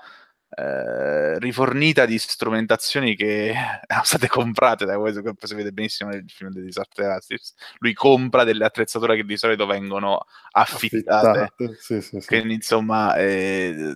eh, 0.56 1.38
rifornita 1.38 2.06
di 2.06 2.18
strumentazioni 2.18 3.16
che 3.16 3.52
erano 3.86 4.04
state 4.04 4.28
comprate 4.28 4.84
da 4.84 4.98
questo 4.98 5.22
che 5.22 5.32
si 5.42 5.54
vede 5.54 5.72
benissimo 5.72 6.10
nel 6.10 6.24
film 6.28 6.50
dei 6.50 6.62
Disaster 6.62 7.06
Artists. 7.06 7.54
Lui 7.78 7.92
compra 7.92 8.44
delle 8.44 8.64
attrezzature 8.64 9.16
che 9.16 9.24
di 9.24 9.36
solito 9.36 9.66
vengono 9.66 10.24
affittate. 10.52 11.40
Affittate, 11.40 11.76
Sì, 11.78 12.00
sì, 12.00 12.20
sì. 12.20 12.26
Quindi, 12.26 12.54
insomma, 12.54 13.16
eh, 13.16 13.94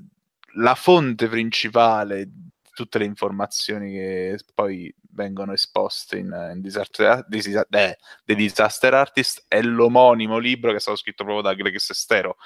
la 0.55 0.75
fonte 0.75 1.29
principale 1.29 2.25
di 2.27 2.49
tutte 2.75 2.99
le 2.99 3.05
informazioni 3.05 3.91
che 3.93 4.39
poi 4.55 4.95
vengono 5.11 5.53
esposte 5.53 6.19
in, 6.19 6.51
in 6.55 6.61
Disaster, 6.61 7.25
Disa- 7.27 7.67
eh, 7.71 7.99
The 8.25 8.35
Disaster 8.37 8.95
Artist 8.95 9.45
è 9.49 9.61
l'omonimo 9.63 10.39
libro 10.39 10.71
che 10.71 10.77
è 10.77 10.81
stato 10.81 10.97
scritto 10.97 11.25
proprio 11.25 11.43
da 11.43 11.55
Greg 11.55 11.77
Sestero 11.77 12.37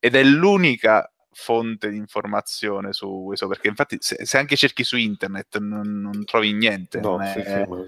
ed 0.00 0.16
è 0.16 0.24
l'unica 0.24 1.08
fonte 1.38 1.90
di 1.90 1.96
informazione 1.98 2.94
su 2.94 3.24
questo 3.26 3.46
perché 3.46 3.68
infatti 3.68 3.98
se, 4.00 4.24
se 4.24 4.38
anche 4.38 4.56
cerchi 4.56 4.84
su 4.84 4.96
internet 4.96 5.58
non, 5.58 6.00
non 6.00 6.24
trovi 6.24 6.52
niente 6.54 6.98
No, 7.00 7.18
non, 7.18 7.26
sì, 7.26 7.38
è- 7.40 7.44
sì, 7.64 7.70
ma- 7.70 7.84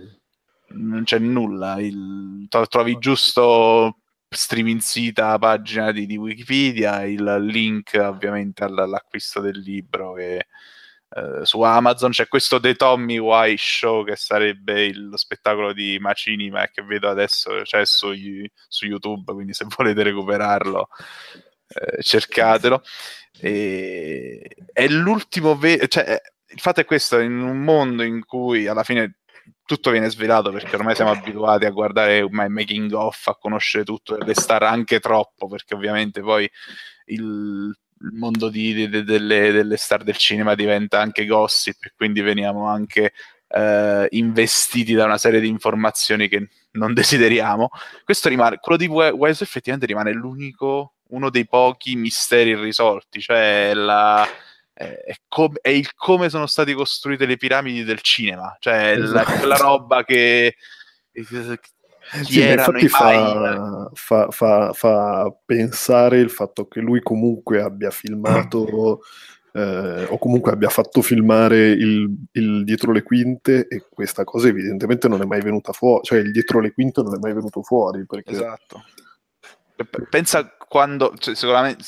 non 0.70 1.02
c'è 1.04 1.18
nulla 1.18 1.80
il- 1.80 2.44
tro- 2.50 2.66
trovi 2.66 2.98
giusto 2.98 3.96
streaming 4.28 4.80
sita 4.80 5.38
pagina 5.38 5.90
di, 5.92 6.04
di 6.04 6.18
Wikipedia 6.18 7.04
il 7.06 7.36
link 7.40 7.98
ovviamente 7.98 8.64
all- 8.64 8.78
all'acquisto 8.78 9.40
del 9.40 9.58
libro 9.58 10.12
che 10.12 10.46
eh, 11.10 11.40
su 11.46 11.62
Amazon 11.62 12.10
c'è 12.10 12.28
questo 12.28 12.60
The 12.60 12.74
Tommy 12.74 13.16
Wise 13.16 13.56
Show 13.64 14.04
che 14.04 14.16
sarebbe 14.16 14.84
il- 14.84 15.08
lo 15.08 15.16
spettacolo 15.16 15.72
di 15.72 15.96
Macinima 15.98 16.66
che 16.66 16.82
vedo 16.82 17.08
adesso 17.08 17.62
c'è 17.62 17.86
su, 17.86 18.08
su 18.68 18.84
YouTube 18.84 19.32
quindi 19.32 19.54
se 19.54 19.64
volete 19.74 20.02
recuperarlo 20.02 20.88
eh, 21.68 22.02
cercatelo 22.02 22.82
e, 23.40 24.48
è 24.72 24.86
l'ultimo 24.88 25.56
ve- 25.56 25.86
cioè, 25.88 26.04
eh, 26.10 26.22
il 26.50 26.60
fatto 26.60 26.80
è 26.80 26.84
questo 26.84 27.18
in 27.18 27.40
un 27.40 27.58
mondo 27.62 28.02
in 28.02 28.24
cui 28.24 28.66
alla 28.66 28.82
fine 28.82 29.18
tutto 29.64 29.90
viene 29.90 30.08
svelato 30.08 30.50
perché 30.50 30.76
ormai 30.76 30.94
siamo 30.94 31.10
abituati 31.10 31.66
a 31.66 31.70
guardare 31.70 32.20
un 32.22 32.32
making 32.48 32.90
off, 32.92 33.26
a 33.28 33.36
conoscere 33.36 33.84
tutto 33.84 34.16
e 34.18 34.24
restare 34.24 34.66
anche 34.66 34.98
troppo 34.98 35.46
perché 35.46 35.74
ovviamente 35.74 36.20
poi 36.22 36.48
il, 37.06 37.70
mondo 38.14 38.48
di- 38.48 38.72
di- 38.74 38.88
de- 38.88 39.04
delle, 39.04 39.50
delle 39.52 39.76
star 39.76 40.04
del 40.04 40.16
cinema 40.16 40.54
diventa 40.54 41.00
anche 41.00 41.26
gossip 41.26 41.84
e 41.84 41.92
quindi 41.96 42.20
veniamo 42.20 42.66
anche 42.66 43.12
eh, 43.48 44.06
investiti 44.10 44.92
da 44.94 45.04
una 45.04 45.18
serie 45.18 45.40
di 45.40 45.48
informazioni 45.48 46.28
che 46.28 46.48
non 46.72 46.92
desideriamo. 46.94 47.68
Questo 48.04 48.28
rimane, 48.28 48.58
quello 48.58 48.78
di 48.78 48.86
We- 48.86 49.10
Wes 49.10 49.40
effettivamente 49.42 49.86
rimane 49.86 50.12
l'unico, 50.12 50.94
uno 51.08 51.30
dei 51.30 51.46
pochi 51.46 51.96
misteri 51.96 52.50
irrisolti, 52.50 53.20
cioè 53.20 53.72
la, 53.74 54.26
è, 54.72 55.14
com- 55.28 55.58
è 55.60 55.70
il 55.70 55.94
come 55.94 56.28
sono 56.28 56.46
state 56.46 56.74
costruite 56.74 57.26
le 57.26 57.36
piramidi 57.36 57.84
del 57.84 58.00
cinema, 58.00 58.56
cioè 58.60 58.96
la- 58.96 59.22
Esatto. 59.22 59.38
quella 59.38 59.56
roba 59.56 60.04
che 60.04 60.56
Sì, 62.22 62.40
infatti 62.42 62.88
fa, 62.88 63.90
fa, 63.92 64.30
fa- 64.30 64.72
fa 64.72 65.34
pensare 65.44 66.18
il 66.18 66.30
fatto 66.30 66.66
che 66.66 66.80
lui 66.80 67.00
comunque 67.02 67.60
abbia 67.60 67.90
filmato 67.90 69.00
eh, 69.52 70.04
o 70.08 70.16
comunque 70.18 70.52
abbia 70.52 70.68
fatto 70.70 71.02
filmare 71.02 71.68
il, 71.68 72.08
il 72.32 72.64
dietro 72.64 72.92
le 72.92 73.02
quinte 73.02 73.66
e 73.68 73.84
questa 73.90 74.24
cosa 74.24 74.48
evidentemente 74.48 75.08
non 75.08 75.20
è 75.20 75.24
mai 75.26 75.42
venuta 75.42 75.72
fuori, 75.72 76.04
cioè 76.04 76.18
il 76.20 76.30
dietro 76.30 76.60
le 76.60 76.72
quinte 76.72 77.02
non 77.02 77.14
è 77.14 77.18
mai 77.18 77.32
venuto 77.34 77.62
fuori 77.62 78.06
perché 78.06 78.30
Esatto. 78.30 78.84
Pensa 80.10 80.56
quando, 80.68 81.14
cioè, 81.16 81.34
sicuramente, 81.34 81.84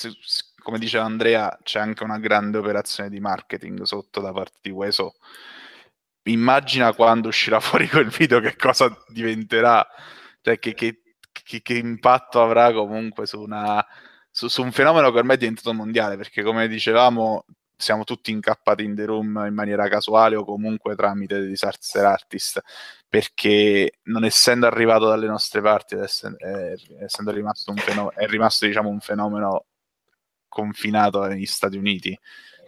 come 0.62 0.78
diceva 0.78 1.04
Andrea, 1.04 1.58
c'è 1.62 1.80
anche 1.80 2.02
una 2.02 2.18
grande 2.18 2.58
operazione 2.58 3.10
di 3.10 3.20
marketing 3.20 3.82
sotto 3.82 4.20
da 4.20 4.32
parte 4.32 4.58
di 4.62 4.70
Weso. 4.70 5.14
Immagina 6.24 6.94
quando 6.94 7.28
uscirà 7.28 7.60
fuori 7.60 7.88
quel 7.88 8.08
video 8.08 8.40
che 8.40 8.56
cosa 8.56 8.94
diventerà, 9.08 9.86
cioè 10.42 10.58
che, 10.58 10.74
che, 10.74 11.02
che, 11.32 11.62
che 11.62 11.74
impatto 11.74 12.42
avrà 12.42 12.72
comunque 12.72 13.26
su, 13.26 13.40
una, 13.40 13.84
su, 14.30 14.48
su 14.48 14.62
un 14.62 14.72
fenomeno 14.72 15.10
che 15.10 15.18
ormai 15.18 15.36
è 15.36 15.38
diventato 15.38 15.72
mondiale, 15.72 16.16
perché 16.16 16.42
come 16.42 16.68
dicevamo 16.68 17.44
siamo 17.80 18.04
tutti 18.04 18.30
incappati 18.30 18.84
in 18.84 18.94
The 18.94 19.06
Room 19.06 19.44
in 19.46 19.54
maniera 19.54 19.88
casuale 19.88 20.36
o 20.36 20.44
comunque 20.44 20.94
tramite 20.94 21.46
disaster 21.46 22.04
artist 22.04 22.60
perché 23.10 23.98
non 24.04 24.24
essendo 24.24 24.66
arrivato 24.66 25.08
dalle 25.08 25.26
nostre 25.26 25.60
parti 25.60 25.96
essendo, 25.96 27.32
rimasto 27.32 27.72
un 27.72 27.76
fenomeno 27.76 28.12
è 28.12 28.26
rimasto 28.28 28.66
diciamo 28.66 28.88
un 28.88 29.00
fenomeno 29.00 29.66
confinato 30.48 31.24
negli 31.24 31.44
Stati 31.44 31.76
Uniti 31.76 32.16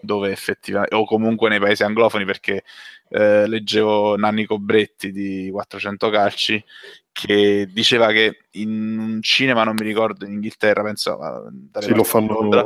dove 0.00 0.32
effettivamente 0.32 0.96
o 0.96 1.04
comunque 1.04 1.48
nei 1.48 1.60
paesi 1.60 1.84
anglofoni 1.84 2.24
perché 2.24 2.64
eh, 3.08 3.46
leggevo 3.46 4.16
Nanni 4.16 4.44
Cobretti 4.44 5.12
di 5.12 5.48
400 5.52 6.10
calci 6.10 6.62
che 7.12 7.68
diceva 7.70 8.10
che 8.10 8.46
in 8.52 8.98
un 8.98 9.22
cinema 9.22 9.62
non 9.62 9.76
mi 9.78 9.84
ricordo 9.84 10.24
in 10.24 10.32
Inghilterra 10.32 10.82
penso 10.82 11.20
sì, 11.78 11.94
lo 11.94 12.02
fanno 12.02 12.32
Londra, 12.32 12.64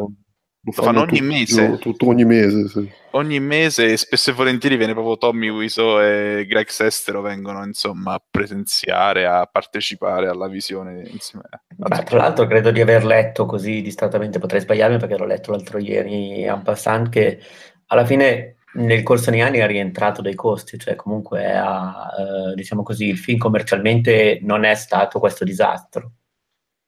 lo 0.67 0.83
fanno, 0.83 1.03
ogni 1.03 1.19
tutto, 1.19 1.25
mese. 1.25 1.79
Tutto 1.79 2.09
ogni 2.09 2.25
mese, 2.25 2.69
sì. 2.69 2.91
Ogni 3.13 3.39
mese 3.39 3.93
e 3.93 3.97
spesso 3.97 4.31
e 4.31 4.33
volentieri 4.35 4.77
viene 4.77 4.93
proprio 4.93 5.17
Tommy 5.17 5.49
Wiseau 5.49 6.01
e 6.01 6.45
Greg 6.47 6.67
Sestero 6.67 7.21
vengono 7.21 7.65
insomma 7.65 8.15
a 8.15 8.23
presenziare, 8.29 9.27
a 9.27 9.49
partecipare 9.51 10.29
alla 10.29 10.49
visione 10.49 11.09
insieme. 11.09 11.45
Beh, 11.69 12.03
tra 12.03 12.19
l'altro 12.19 12.47
credo 12.47 12.73
di 12.73 12.81
aver 12.81 13.05
letto 13.05 13.47
così 13.47 13.81
distrattamente, 13.81 14.41
potrei 14.41 14.61
sbagliarmi 14.61 14.99
perché 14.99 15.17
l'ho 15.17 15.25
letto 15.25 15.53
l'altro 15.53 15.79
ieri 15.79 16.47
a 16.49 16.59
passant 16.59 17.09
che 17.09 17.39
alla 17.87 18.05
fine 18.05 18.57
nel 18.75 19.05
corso 19.05 19.31
degli 19.31 19.41
anni 19.41 19.61
ha 19.61 19.67
rientrato 19.67 20.21
dei 20.21 20.35
costi, 20.35 20.79
cioè 20.79 20.97
comunque 20.97 21.57
ha, 21.57 22.11
eh, 22.19 22.55
diciamo 22.55 22.83
così, 22.83 23.07
il 23.07 23.19
film 23.19 23.39
commercialmente 23.39 24.41
non 24.43 24.65
è 24.65 24.75
stato 24.75 25.21
questo 25.21 25.45
disastro. 25.45 26.11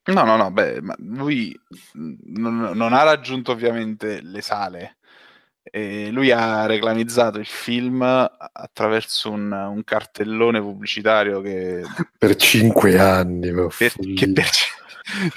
No, 0.08 0.24
no, 0.24 0.36
no, 0.36 0.50
beh, 0.50 0.80
ma 0.80 0.94
lui 0.98 1.58
non, 1.92 2.70
non 2.74 2.92
ha 2.94 3.02
raggiunto 3.02 3.52
ovviamente 3.52 4.20
le 4.22 4.40
sale. 4.40 4.96
E 5.62 6.10
lui 6.10 6.30
ha 6.30 6.64
reclamizzato 6.64 7.38
il 7.38 7.46
film 7.46 8.00
attraverso 8.00 9.30
un, 9.30 9.52
un 9.52 9.84
cartellone 9.84 10.62
pubblicitario 10.62 11.42
che 11.42 11.82
per 12.16 12.36
cinque 12.36 12.98
anni 12.98 13.52
per, 13.52 13.92
che 14.14 14.32
per, 14.32 14.48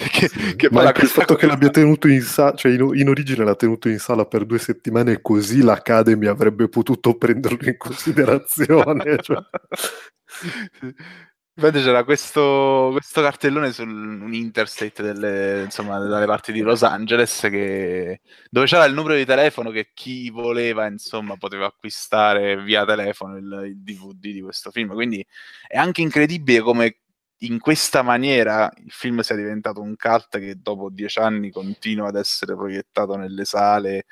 che, 0.10 0.30
che 0.56 0.70
ma 0.72 0.90
il 0.90 1.08
fatto 1.08 1.34
cosa... 1.34 1.36
che 1.36 1.46
l'abbia 1.48 1.70
tenuto 1.70 2.08
in 2.08 2.22
sala 2.22 2.56
cioè 2.56 2.72
in, 2.72 2.92
in, 2.94 3.10
origine 3.10 3.44
l'ha 3.44 3.56
tenuto 3.56 3.90
in 3.90 4.00
sala 4.00 4.26
per 4.26 4.46
due 4.46 4.58
settimane 4.58 5.22
così 5.22 5.62
l'Academy 5.62 6.28
avrebbe 6.28 6.70
potuto 6.70 7.18
prenderlo 7.18 7.68
in 7.68 7.76
considerazione 7.76 9.18
cioè. 9.20 9.38
Infatti 11.64 11.84
c'era 11.84 12.04
questo, 12.04 12.90
questo 12.92 13.22
cartellone 13.22 13.72
su 13.72 13.84
un 13.84 14.34
interstate 14.34 15.04
delle, 15.04 15.62
insomma, 15.66 16.00
dalle 16.00 16.26
parti 16.26 16.52
di 16.52 16.62
Los 16.62 16.82
Angeles 16.82 17.42
che, 17.52 18.22
dove 18.50 18.66
c'era 18.66 18.86
il 18.86 18.96
numero 18.96 19.14
di 19.14 19.26
telefono 19.26 19.70
che 19.70 19.92
chi 19.94 20.32
voleva 20.32 20.88
insomma, 20.88 21.38
poteva 21.38 21.68
acquistare 21.68 22.64
via 22.64 22.84
telefono 22.84 23.38
il, 23.38 23.64
il 23.68 23.78
DVD 23.78 24.32
di 24.32 24.42
questo 24.42 24.72
film. 24.72 24.94
Quindi 24.94 25.24
è 25.68 25.78
anche 25.78 26.02
incredibile 26.02 26.62
come 26.62 26.98
in 27.44 27.60
questa 27.60 28.02
maniera 28.02 28.72
il 28.78 28.92
film 28.92 29.20
sia 29.20 29.36
diventato 29.36 29.82
un 29.82 29.96
cult 29.96 30.40
che 30.40 30.56
dopo 30.60 30.90
dieci 30.90 31.20
anni 31.20 31.52
continua 31.52 32.08
ad 32.08 32.16
essere 32.16 32.56
proiettato 32.56 33.16
nelle 33.18 33.46
sale 33.46 34.06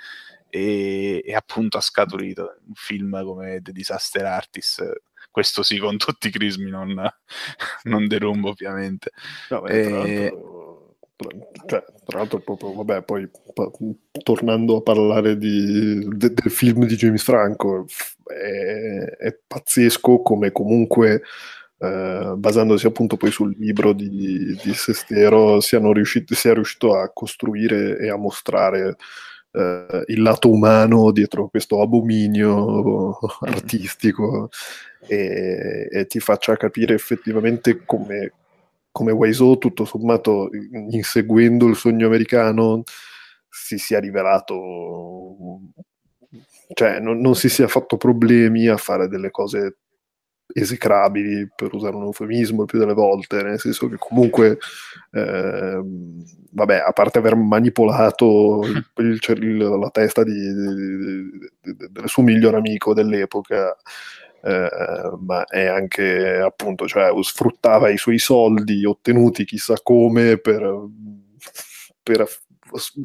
e, 0.49 1.23
e 1.25 1.33
appunto 1.33 1.77
ha 1.77 1.81
scaturito 1.81 2.59
un 2.67 2.73
film 2.75 3.23
come 3.23 3.59
The 3.63 3.71
Disaster 3.71 4.25
Artist 4.25 5.01
questo 5.39 5.63
sì 5.63 5.77
con 5.77 5.95
tutti 5.95 6.27
i 6.27 6.31
crismi, 6.31 6.69
non, 6.69 6.93
non 7.83 8.07
derumbo 8.07 8.49
ovviamente. 8.49 9.11
No, 9.49 9.61
beh, 9.61 9.83
tra, 9.83 9.97
l'altro, 9.97 10.95
cioè, 11.65 11.83
tra 12.05 12.17
l'altro, 12.17 12.39
proprio, 12.39 12.73
vabbè, 12.73 13.03
poi 13.03 13.29
pa- 13.53 13.71
tornando 14.21 14.77
a 14.77 14.81
parlare 14.81 15.37
di, 15.37 16.05
de- 16.09 16.33
del 16.33 16.51
film 16.51 16.85
di 16.85 16.95
James 16.95 17.23
Franco, 17.23 17.85
è, 18.25 19.15
è 19.17 19.39
pazzesco 19.47 20.21
come 20.21 20.51
comunque... 20.51 21.23
Uh, 21.81 22.35
basandosi 22.35 22.85
appunto 22.87 23.15
poi 23.15 23.31
sul 23.31 23.55
libro 23.57 23.93
di, 23.93 24.53
di 24.61 24.73
Sestero, 24.73 25.61
siano 25.61 25.93
riusciti, 25.93 26.35
sia 26.35 26.53
riuscito 26.53 26.93
a 26.93 27.09
costruire 27.13 27.97
e 27.99 28.09
a 28.09 28.17
mostrare 28.17 28.97
uh, 29.51 30.03
il 30.07 30.21
lato 30.21 30.49
umano 30.49 31.11
dietro 31.11 31.47
questo 31.49 31.81
abominio 31.81 33.17
artistico 33.41 34.49
e, 35.07 35.87
e 35.91 36.05
ti 36.07 36.19
faccia 36.19 36.55
capire 36.55 36.93
effettivamente 36.93 37.83
come, 37.85 38.33
come 38.91 39.11
Wiseau, 39.11 39.57
tutto 39.57 39.85
sommato, 39.85 40.49
inseguendo 40.89 41.67
il 41.67 41.75
sogno 41.75 42.07
americano, 42.07 42.83
si 43.49 43.77
sia 43.77 43.99
rivelato, 43.99 45.61
cioè 46.73 46.99
non, 46.99 47.19
non, 47.19 47.35
si 47.35 47.49
sia 47.49 47.67
fatto 47.67 47.97
problemi 47.97 48.67
a 48.67 48.77
fare 48.77 49.07
delle 49.07 49.31
cose 49.31 49.77
esecrabili, 50.53 51.47
per 51.55 51.73
usare 51.73 51.95
un 51.95 52.03
eufemismo, 52.03 52.61
il 52.61 52.67
più 52.67 52.79
delle 52.79 52.93
volte, 52.93 53.41
nel 53.41 53.59
senso 53.59 53.87
che 53.87 53.97
comunque, 53.97 54.57
eh, 55.11 55.81
vabbè, 56.51 56.83
a 56.85 56.91
parte 56.91 57.19
aver 57.19 57.35
manipolato 57.35 58.61
il, 58.65 58.85
il, 58.97 59.43
il, 59.43 59.57
la 59.57 59.89
testa 59.89 60.23
di, 60.23 60.31
di, 60.31 60.75
di, 61.61 61.87
del 61.89 62.07
suo 62.07 62.23
miglior 62.23 62.55
amico 62.55 62.93
dell'epoca, 62.93 63.75
eh, 64.41 65.11
ma 65.19 65.45
è 65.45 65.65
anche 65.65 66.39
appunto, 66.39 66.87
cioè 66.87 67.11
sfruttava 67.21 67.89
i 67.89 67.97
suoi 67.97 68.19
soldi 68.19 68.85
ottenuti 68.85 69.45
chissà 69.45 69.75
come 69.83 70.37
per, 70.37 70.87
per 72.01 72.27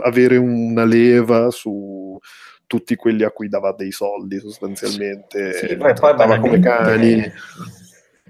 avere 0.03 0.37
una 0.37 0.85
leva 0.85 1.51
su 1.51 2.19
tutti 2.75 2.97
quelli 2.97 3.23
a 3.23 3.31
cui 3.31 3.49
dava 3.49 3.73
dei 3.73 3.93
soldi 3.93 4.41
sostanzialmente 4.41 5.53
sì, 5.53 5.77
poi, 5.77 5.95
poi 5.95 6.41
come 6.41 6.59
cani. 6.59 7.33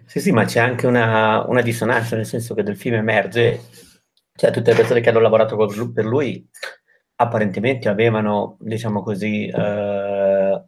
Sì 0.05 0.21
sì 0.21 0.33
ma 0.33 0.45
c'è 0.45 0.61
anche 0.61 0.87
una, 0.87 1.45
una, 1.47 1.63
dissonanza 1.63 2.15
nel 2.15 2.27
senso 2.27 2.55
che 2.55 2.63
del 2.63 2.77
film 2.77 2.97
emerge 2.97 3.61
cioè 4.37 4.51
tutte 4.51 4.71
le 4.71 4.77
persone 4.77 5.01
che 5.01 5.09
hanno 5.09 5.21
lavorato 5.21 5.57
per 5.93 6.05
lui 6.05 6.47
apparentemente 7.17 7.89
avevano 7.89 8.57
diciamo 8.61 9.03
così 9.03 9.47
eh, 9.47 10.63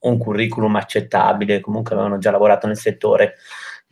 un 0.00 0.18
curriculum 0.18 0.74
accettabile, 0.76 1.60
comunque 1.60 1.94
avevano 1.94 2.18
già 2.18 2.30
lavorato 2.30 2.66
nel 2.66 2.78
settore 2.78 3.34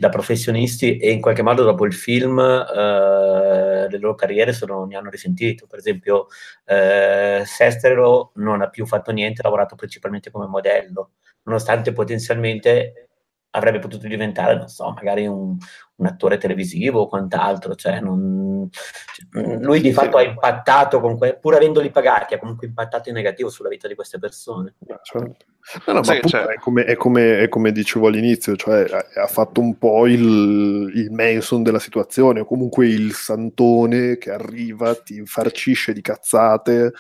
da 0.01 0.09
professionisti 0.09 0.97
e 0.97 1.11
in 1.11 1.21
qualche 1.21 1.43
modo 1.43 1.63
dopo 1.63 1.85
il 1.85 1.93
film 1.93 2.39
eh, 2.39 3.87
le 3.87 3.99
loro 3.99 4.15
carriere 4.15 4.55
sono, 4.55 4.87
ne 4.87 4.97
hanno 4.97 5.11
risentito. 5.11 5.67
Per 5.67 5.79
esempio, 5.79 6.29
eh, 6.65 7.43
Sestero 7.45 8.33
non 8.37 8.63
ha 8.63 8.71
più 8.71 8.87
fatto 8.87 9.13
niente, 9.13 9.43
ha 9.43 9.45
lavorato 9.45 9.75
principalmente 9.75 10.31
come 10.31 10.47
modello, 10.47 11.11
nonostante 11.43 11.93
potenzialmente 11.93 13.11
avrebbe 13.51 13.79
potuto 13.79 14.07
diventare, 14.07 14.57
non 14.57 14.69
so, 14.69 14.91
magari 14.91 15.27
un, 15.27 15.55
un 15.97 16.07
attore 16.07 16.39
televisivo 16.39 17.01
o 17.01 17.07
quant'altro. 17.07 17.75
Cioè 17.75 18.01
non, 18.01 18.71
cioè, 18.71 19.59
lui 19.59 19.83
di 19.83 19.93
fatto 19.93 20.17
ha 20.17 20.23
impattato, 20.23 21.01
con 21.01 21.19
que- 21.19 21.37
pur 21.37 21.57
avendoli 21.57 21.91
pagati, 21.91 22.33
ha 22.33 22.39
comunque 22.39 22.67
impattato 22.67 23.11
in 23.11 23.17
negativo 23.17 23.51
sulla 23.51 23.69
vita 23.69 23.87
di 23.87 23.95
queste 23.95 24.19
persone. 24.19 24.77
Certo. 25.03 25.45
No, 25.87 25.93
no, 25.93 26.01
ma 26.01 26.21
cioè... 26.21 26.45
è, 26.47 26.55
come, 26.57 26.85
è, 26.85 26.97
come, 26.97 27.39
è, 27.41 27.49
come, 27.49 27.73
dicevo 27.73 28.09
all'inizio, 28.09 28.57
cioè 28.57 28.87
ha 29.15 29.27
fatto 29.27 29.61
un 29.61 29.79
po' 29.79 30.07
il, 30.07 30.91
il 30.95 31.11
Manson 31.11 31.63
della 31.63 31.79
situazione, 31.79 32.41
o 32.41 32.45
comunque 32.45 32.89
il 32.89 33.13
santone 33.13 34.19
che 34.19 34.31
arriva, 34.31 34.95
ti 34.95 35.17
infarcisce 35.17 35.93
di 35.93 36.01
cazzate 36.01 36.93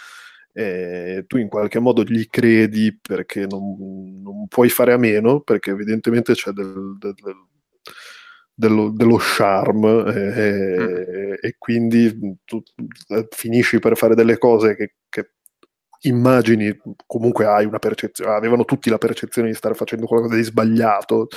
eh, 0.52 1.24
tu 1.26 1.36
in 1.36 1.48
qualche 1.48 1.78
modo 1.78 2.02
gli 2.02 2.26
credi 2.28 2.96
perché 3.00 3.46
non, 3.46 4.20
non, 4.22 4.48
puoi 4.48 4.68
fare 4.68 4.92
a 4.92 4.98
meno, 4.98 5.40
perché 5.40 5.70
evidentemente 5.70 6.34
c'è 6.34 6.50
del, 6.50 6.96
del, 6.98 7.14
dello, 8.52 8.90
dello 8.90 9.16
charme 9.18 10.04
eh, 10.12 11.06
mm. 11.08 11.32
e 11.40 11.54
quindi 11.56 12.36
tu 12.44 12.62
eh, 13.08 13.28
finisci 13.30 13.78
per 13.78 13.96
fare 13.96 14.14
delle 14.14 14.38
cose 14.38 14.74
che 14.74 14.94
immagini, 16.02 16.76
comunque 17.06 17.46
hai 17.46 17.64
una 17.64 17.78
percezione, 17.78 18.32
avevano 18.32 18.64
tutti 18.64 18.90
la 18.90 18.98
percezione 18.98 19.48
di 19.48 19.54
stare 19.54 19.74
facendo 19.74 20.06
qualcosa 20.06 20.34
di 20.34 20.42
sbagliato, 20.42 21.28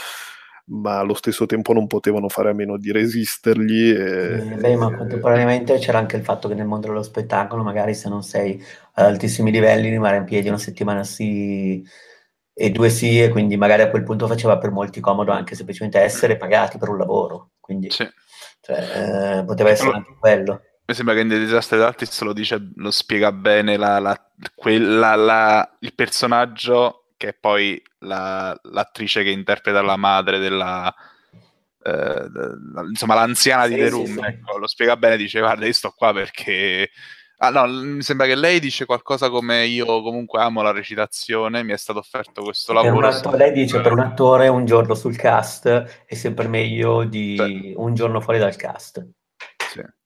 ma 0.65 0.99
allo 0.99 1.13
stesso 1.13 1.45
tempo 1.45 1.73
non 1.73 1.87
potevano 1.87 2.29
fare 2.29 2.51
a 2.51 2.53
meno 2.53 2.77
di 2.77 2.91
resistergli. 2.91 3.89
E, 3.89 4.53
eh, 4.53 4.55
beh, 4.55 4.75
ma 4.75 4.95
contemporaneamente 4.95 5.77
c'era 5.77 5.97
anche 5.97 6.15
il 6.15 6.23
fatto 6.23 6.47
che 6.47 6.53
nel 6.53 6.65
mondo 6.65 6.87
dello 6.87 7.03
spettacolo, 7.03 7.63
magari 7.63 7.93
se 7.93 8.07
non 8.09 8.23
sei 8.23 8.63
ad 8.93 9.05
altissimi 9.05 9.51
livelli, 9.51 9.89
rimanere 9.89 10.19
in 10.19 10.25
piedi 10.25 10.47
una 10.47 10.57
settimana 10.57 11.03
sì 11.03 11.83
e 12.55 12.69
due 12.69 12.89
sì, 12.89 13.19
e 13.21 13.29
quindi 13.29 13.57
magari 13.57 13.81
a 13.81 13.89
quel 13.89 14.03
punto 14.03 14.27
faceva 14.27 14.59
per 14.59 14.69
molti 14.69 14.99
comodo 14.99 15.31
anche 15.31 15.55
semplicemente 15.55 15.99
essere 15.99 16.37
pagati 16.37 16.77
per 16.77 16.89
un 16.89 16.97
lavoro. 16.97 17.51
Quindi 17.59 17.89
sì. 17.89 18.07
cioè, 18.61 19.39
eh, 19.39 19.43
poteva 19.43 19.71
essere 19.71 19.89
allora, 19.89 20.05
anche 20.05 20.19
quello. 20.19 20.61
Mi 20.85 20.93
sembra 20.93 21.13
che 21.13 21.21
in 21.21 21.29
The 21.29 21.39
Disaster 21.39 21.79
Artist 21.81 22.21
lo, 22.21 22.33
dice, 22.33 22.71
lo 22.75 22.91
spiega 22.91 23.31
bene 23.31 23.77
la, 23.77 23.99
la, 23.99 24.19
quella, 24.53 25.15
la, 25.15 25.77
il 25.79 25.93
personaggio 25.93 27.05
che 27.15 27.29
è 27.29 27.33
poi 27.33 27.81
l'attrice 27.99 29.23
che 29.23 29.29
interpreta 29.29 29.81
la 29.81 29.95
madre 29.95 30.39
della, 30.39 30.93
eh, 31.81 32.29
insomma 32.89 33.15
l'anziana 33.15 33.63
sì, 33.65 33.69
di 33.69 33.75
The 33.75 33.89
Room, 33.89 34.05
sì, 34.05 34.11
sì. 34.13 34.19
Ecco, 34.19 34.57
lo 34.57 34.67
spiega 34.67 34.97
bene, 34.97 35.15
dice 35.15 35.39
guarda 35.39 35.65
io 35.65 35.73
sto 35.73 35.93
qua 35.95 36.13
perché... 36.13 36.89
Ah 37.37 37.49
no, 37.49 37.67
mi 37.67 38.01
sembra 38.03 38.25
che 38.25 38.35
lei 38.35 38.61
dice 38.61 38.85
qualcosa 38.85 39.29
come 39.29 39.65
io 39.65 40.01
comunque 40.01 40.41
amo 40.41 40.61
la 40.61 40.71
recitazione, 40.71 41.63
mi 41.63 41.73
è 41.73 41.77
stato 41.77 41.99
offerto 41.99 42.41
questo 42.41 42.73
per 42.73 42.83
lavoro. 42.83 43.07
Attore, 43.07 43.37
lei 43.37 43.51
dice 43.51 43.81
per 43.81 43.91
un 43.91 43.99
attore 43.99 44.47
un 44.47 44.65
giorno 44.65 44.93
sul 44.93 45.17
cast 45.17 46.05
è 46.05 46.13
sempre 46.13 46.47
meglio 46.47 47.03
di 47.03 47.35
Beh. 47.35 47.73
un 47.75 47.95
giorno 47.95 48.21
fuori 48.21 48.39
dal 48.39 48.55
cast. 48.55 49.05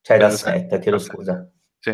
Cioè 0.08 0.18
dal 0.18 0.32
set, 0.32 0.80
chiedo 0.80 1.00
scusa. 1.00 1.52
Sì. 1.80 1.90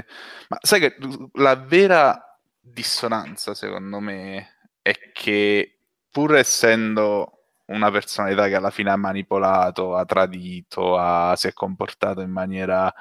Ma 0.50 0.58
sai 0.62 0.80
che 0.80 0.96
la 1.34 1.56
vera 1.56 2.40
dissonanza 2.60 3.56
secondo 3.56 4.00
me 4.00 4.68
è 4.84 4.94
che 5.12 5.80
pur 6.12 6.36
essendo 6.36 7.48
una 7.66 7.90
personalità 7.90 8.48
che 8.48 8.54
alla 8.54 8.70
fine 8.70 8.92
ha 8.92 8.98
manipolato, 8.98 9.96
ha 9.96 10.06
tradito, 10.06 10.96
ha, 10.96 11.36
si 11.36 11.48
è 11.48 11.54
comportato 11.54 12.22
in 12.22 12.30
maniera, 12.30 12.94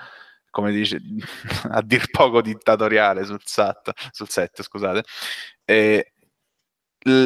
come 0.48 0.72
dice, 0.72 0.98
a 1.68 1.82
dir 1.82 2.10
poco 2.10 2.40
dittatoriale 2.40 3.26
sul 3.26 3.42
set, 3.44 3.92
sul 4.12 4.30
set 4.30 4.62
scusate, 4.62 5.02
e 5.62 6.14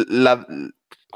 la, 0.08 0.44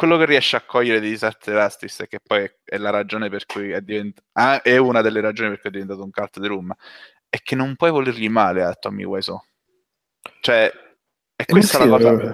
quello 0.00 0.16
che 0.16 0.24
riesce 0.24 0.56
a 0.56 0.62
cogliere 0.62 0.98
di 0.98 1.10
Disaster 1.10 1.54
Justice, 1.54 2.08
che 2.08 2.20
poi 2.26 2.50
è, 2.64 2.78
la 2.78 2.88
ragione 2.88 3.28
per 3.28 3.44
cui 3.44 3.70
è, 3.70 3.82
divent- 3.82 4.24
ah, 4.32 4.62
è 4.62 4.78
una 4.78 5.02
delle 5.02 5.20
ragioni 5.20 5.50
per 5.50 5.60
cui 5.60 5.68
è 5.68 5.72
diventato 5.72 6.02
un 6.02 6.10
cult 6.10 6.40
the 6.40 6.46
room, 6.46 6.72
è 7.28 7.36
che 7.42 7.54
non 7.54 7.76
puoi 7.76 7.90
volergli 7.90 8.30
male 8.30 8.62
a 8.62 8.72
Tommy 8.72 9.04
Wiseau. 9.04 9.38
Cioè, 10.40 10.72
è 11.36 11.44
questa 11.44 11.84
la 11.84 11.98
cosa. 11.98 12.32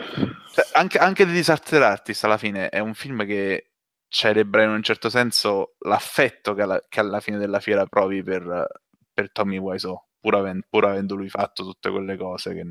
Cioè, 0.55 0.65
anche, 0.75 0.99
anche 0.99 1.27
The 1.27 1.33
Disaster 1.33 1.83
Artist 1.83 2.23
alla 2.23 2.39
fine 2.39 2.69
è 2.69 2.79
un 2.79 2.95
film 2.95 3.27
che 3.27 3.73
celebra 4.07 4.63
in 4.63 4.71
un 4.71 4.83
certo 4.85 5.11
senso 5.11 5.75
l'affetto 5.81 6.55
che 6.55 6.63
alla, 6.63 6.81
che 6.89 7.01
alla 7.01 7.19
fine 7.19 7.37
della 7.37 7.59
fiera 7.59 7.85
provi 7.87 8.23
per, 8.23 8.69
per 9.13 9.33
Tommy 9.33 9.59
Wiseau, 9.59 10.01
pur, 10.27 10.35
avendo, 10.35 10.67
pur 10.69 10.85
avendo 10.87 11.15
lui 11.15 11.29
fatto 11.29 11.63
tutte 11.63 11.89
quelle 11.89 12.17
cose 12.17 12.53
che 12.53 12.65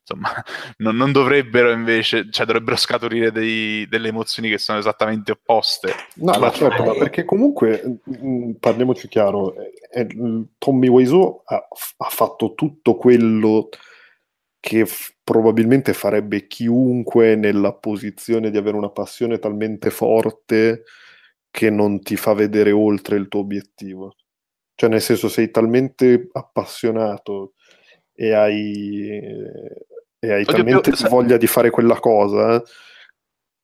insomma 0.00 0.30
non, 0.78 0.94
non 0.94 1.10
dovrebbero 1.10 1.70
invece, 1.70 2.28
cioè 2.30 2.44
dovrebbero 2.44 2.76
scaturire 2.76 3.32
dei, 3.32 3.88
delle 3.88 4.08
emozioni 4.08 4.50
che 4.50 4.58
sono 4.58 4.78
esattamente 4.78 5.32
opposte. 5.32 5.94
No, 6.16 6.38
ma 6.38 6.50
certo, 6.50 6.84
ma 6.84 6.92
perché 6.92 7.24
comunque, 7.24 8.00
mh, 8.04 8.26
mm, 8.26 8.50
parliamoci 8.60 9.08
chiaro, 9.08 9.54
è, 9.90 10.06
Tommy 10.58 10.88
Wiseau 10.88 11.40
ha, 11.46 11.66
ha 11.96 12.08
fatto 12.10 12.52
tutto 12.52 12.96
quello 12.96 13.70
che 14.60 14.84
f- 14.84 15.14
probabilmente 15.24 15.94
farebbe 15.94 16.46
chiunque 16.46 17.36
nella 17.36 17.72
posizione 17.72 18.50
di 18.50 18.58
avere 18.58 18.76
una 18.76 18.90
passione 18.90 19.38
talmente 19.38 19.88
forte 19.88 20.82
che 21.50 21.70
non 21.70 22.02
ti 22.02 22.16
fa 22.16 22.34
vedere 22.34 22.70
oltre 22.70 23.16
il 23.16 23.28
tuo 23.28 23.40
obiettivo. 23.40 24.14
Cioè, 24.76 24.90
nel 24.90 25.00
senso, 25.00 25.28
sei 25.28 25.50
talmente 25.50 26.28
appassionato 26.32 27.54
e 28.12 28.34
hai, 28.34 29.08
e 30.18 30.32
hai 30.32 30.42
Oddio, 30.42 30.54
talmente 30.54 30.90
più, 30.90 31.08
voglia 31.08 31.38
di 31.38 31.46
fare 31.46 31.70
quella 31.70 31.98
cosa 31.98 32.62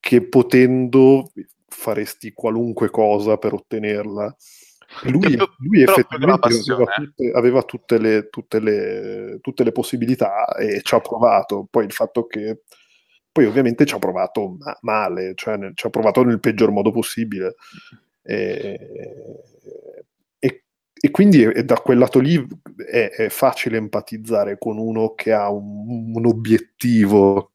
che 0.00 0.26
potendo 0.26 1.30
faresti 1.68 2.32
qualunque 2.32 2.88
cosa 2.88 3.36
per 3.36 3.52
ottenerla. 3.52 4.34
Lui, 5.02 5.36
lui 5.58 5.82
effettivamente 5.82 6.72
aveva, 6.72 6.84
tutte, 6.94 7.30
aveva 7.32 7.62
tutte, 7.62 7.98
le, 7.98 8.28
tutte, 8.30 8.58
le, 8.58 9.38
tutte, 9.42 9.64
le, 9.64 9.72
possibilità 9.72 10.54
e 10.56 10.80
ci 10.82 10.94
ha 10.94 11.00
provato. 11.00 11.66
Poi 11.70 11.84
il 11.84 11.92
fatto 11.92 12.26
che 12.26 12.62
poi 13.30 13.44
ovviamente 13.44 13.84
ci 13.84 13.94
ha 13.94 13.98
provato 13.98 14.56
ma- 14.58 14.76
male, 14.80 15.32
cioè 15.34 15.56
nel, 15.56 15.72
ci 15.74 15.86
ha 15.86 15.90
provato 15.90 16.22
nel 16.24 16.40
peggior 16.40 16.70
modo 16.70 16.90
possibile. 16.90 17.54
E, 18.22 18.78
e, 21.02 21.08
e 21.08 21.10
quindi 21.10 21.42
è, 21.42 21.64
da 21.64 21.76
quel 21.76 21.98
lato 21.98 22.18
lì 22.20 22.44
è, 22.76 23.10
è, 23.10 23.28
facile 23.28 23.76
empatizzare 23.76 24.56
con 24.58 24.78
uno 24.78 25.14
che 25.14 25.32
ha 25.32 25.50
un, 25.50 26.12
un 26.14 26.26
obiettivo, 26.26 27.52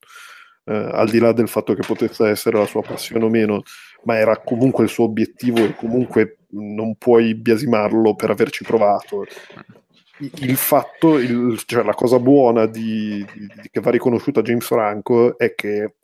eh, 0.66 0.90
al 0.92 1.10
di 1.10 1.20
là 1.20 1.32
del 1.32 1.48
fatto 1.48 1.74
che 1.74 1.86
potesse 1.86 2.28
essere 2.28 2.58
la 2.58 2.66
sua 2.66 2.82
passione 2.82 3.24
o 3.24 3.30
meno 3.30 3.64
ma 4.04 4.18
era 4.18 4.38
comunque 4.38 4.86
il 4.86 4.90
suo 4.90 5.06
obiettivo 5.06 5.60
e 5.60 5.76
comunque 5.76 6.40
non 6.52 6.96
puoi 6.96 7.36
biasimarlo 7.36 8.16
per 8.16 8.30
averci 8.30 8.64
provato. 8.64 9.26
Il 10.20 10.56
fatto, 10.56 11.20
il, 11.20 11.62
cioè 11.66 11.84
la 11.84 11.94
cosa 11.94 12.18
buona 12.18 12.66
di, 12.66 13.24
di, 13.34 13.70
che 13.70 13.82
va 13.82 13.92
riconosciuta 13.92 14.40
a 14.40 14.44
James 14.44 14.66
Franco 14.66 15.38
è 15.38 15.54
che 15.54 15.96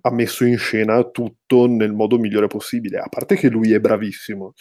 ha 0.00 0.10
messo 0.10 0.44
in 0.44 0.58
scena 0.58 1.02
tutto 1.04 1.66
nel 1.66 1.92
modo 1.92 2.18
migliore 2.18 2.48
possibile, 2.48 2.98
a 2.98 3.08
parte 3.08 3.36
che 3.36 3.48
lui 3.48 3.72
è 3.72 3.80
bravissimo, 3.80 4.52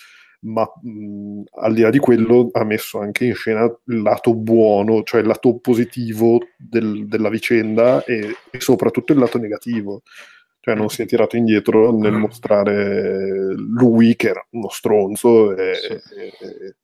ma 0.45 0.69
mh, 0.81 1.43
al 1.61 1.73
di 1.73 1.81
là 1.81 1.89
di 1.89 1.99
quello 1.99 2.49
ha 2.51 2.63
messo 2.63 2.99
anche 2.99 3.25
in 3.25 3.35
scena 3.35 3.63
il 3.63 4.01
lato 4.01 4.33
buono, 4.33 5.03
cioè 5.03 5.21
il 5.21 5.27
lato 5.27 5.57
positivo 5.57 6.39
del, 6.57 7.07
della 7.07 7.29
vicenda 7.29 8.03
e, 8.03 8.35
e, 8.49 8.59
soprattutto 8.59 9.13
il 9.13 9.19
lato 9.19 9.37
negativo 9.37 10.01
cioè 10.65 10.73
non 10.73 10.89
si 10.89 11.03
è 11.03 11.05
tirato 11.05 11.37
indietro 11.37 11.95
nel 11.95 12.13
mm. 12.13 12.19
mostrare 12.19 13.53
lui 13.53 14.15
che 14.15 14.29
era 14.29 14.43
uno 14.49 14.69
stronzo 14.69 15.55
e, 15.55 15.75
sì. 15.75 15.91
e 15.91 16.75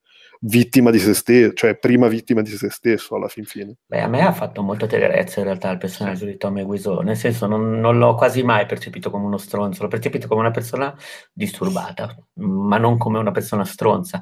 vittima 0.44 0.90
di 0.90 1.00
se 1.00 1.14
stesso, 1.14 1.54
cioè 1.54 1.78
prima 1.78 2.08
vittima 2.08 2.42
di 2.42 2.50
se 2.50 2.70
stesso 2.70 3.16
alla 3.16 3.28
fin 3.28 3.46
fine. 3.46 3.76
Beh, 3.86 4.02
a 4.02 4.08
me 4.08 4.26
ha 4.26 4.32
fatto 4.32 4.64
molta 4.64 4.88
tenerezza 4.88 5.40
in 5.40 5.46
realtà 5.46 5.70
il 5.70 5.78
personaggio 5.78 6.26
di 6.26 6.38
Tommy 6.38 6.64
Wiseau, 6.64 7.02
nel 7.02 7.18
senso 7.18 7.46
non, 7.46 7.80
non, 7.80 7.98
l'ho 7.98 8.16
quasi 8.16 8.42
mai 8.44 8.66
percepito 8.66 9.10
come 9.10 9.26
uno 9.26 9.38
stronzo, 9.38 9.84
l'ho 9.84 9.90
percepito 9.90 10.28
come 10.28 10.42
una 10.42 10.52
persona 10.52 10.96
disturbata, 11.32 12.16
ma 12.36 12.78
non 12.78 12.98
come 12.98 13.20
una 13.20 13.32
persona 13.32 13.66
stronza. 13.66 14.22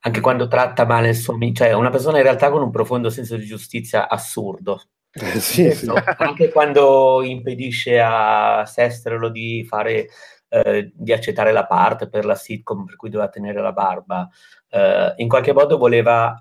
Anche 0.00 0.20
quando 0.20 0.48
tratta 0.48 0.84
male 0.84 1.08
il 1.08 1.16
suo 1.16 1.32
amico, 1.32 1.64
cioè 1.64 1.72
una 1.72 1.90
persona 1.90 2.18
in 2.18 2.24
realtà 2.24 2.50
con 2.50 2.62
un 2.62 2.70
profondo 2.70 3.08
senso 3.08 3.36
di 3.36 3.46
giustizia 3.46 4.08
assurdo, 4.08 4.82
eh, 5.14 5.38
sì, 5.40 5.70
sì. 5.70 5.90
Anche 6.18 6.50
quando 6.50 7.22
impedisce 7.22 8.00
a 8.00 8.64
Sestrelo 8.66 9.28
di 9.30 9.64
fare 9.66 10.08
eh, 10.54 10.92
di 10.94 11.12
accettare 11.12 11.50
la 11.50 11.66
parte 11.66 12.08
per 12.08 12.24
la 12.24 12.36
sitcom 12.36 12.84
per 12.84 12.94
cui 12.96 13.10
doveva 13.10 13.28
tenere 13.28 13.60
la 13.60 13.72
barba, 13.72 14.28
eh, 14.68 15.12
in 15.16 15.28
qualche 15.28 15.52
modo 15.52 15.76
voleva 15.76 16.38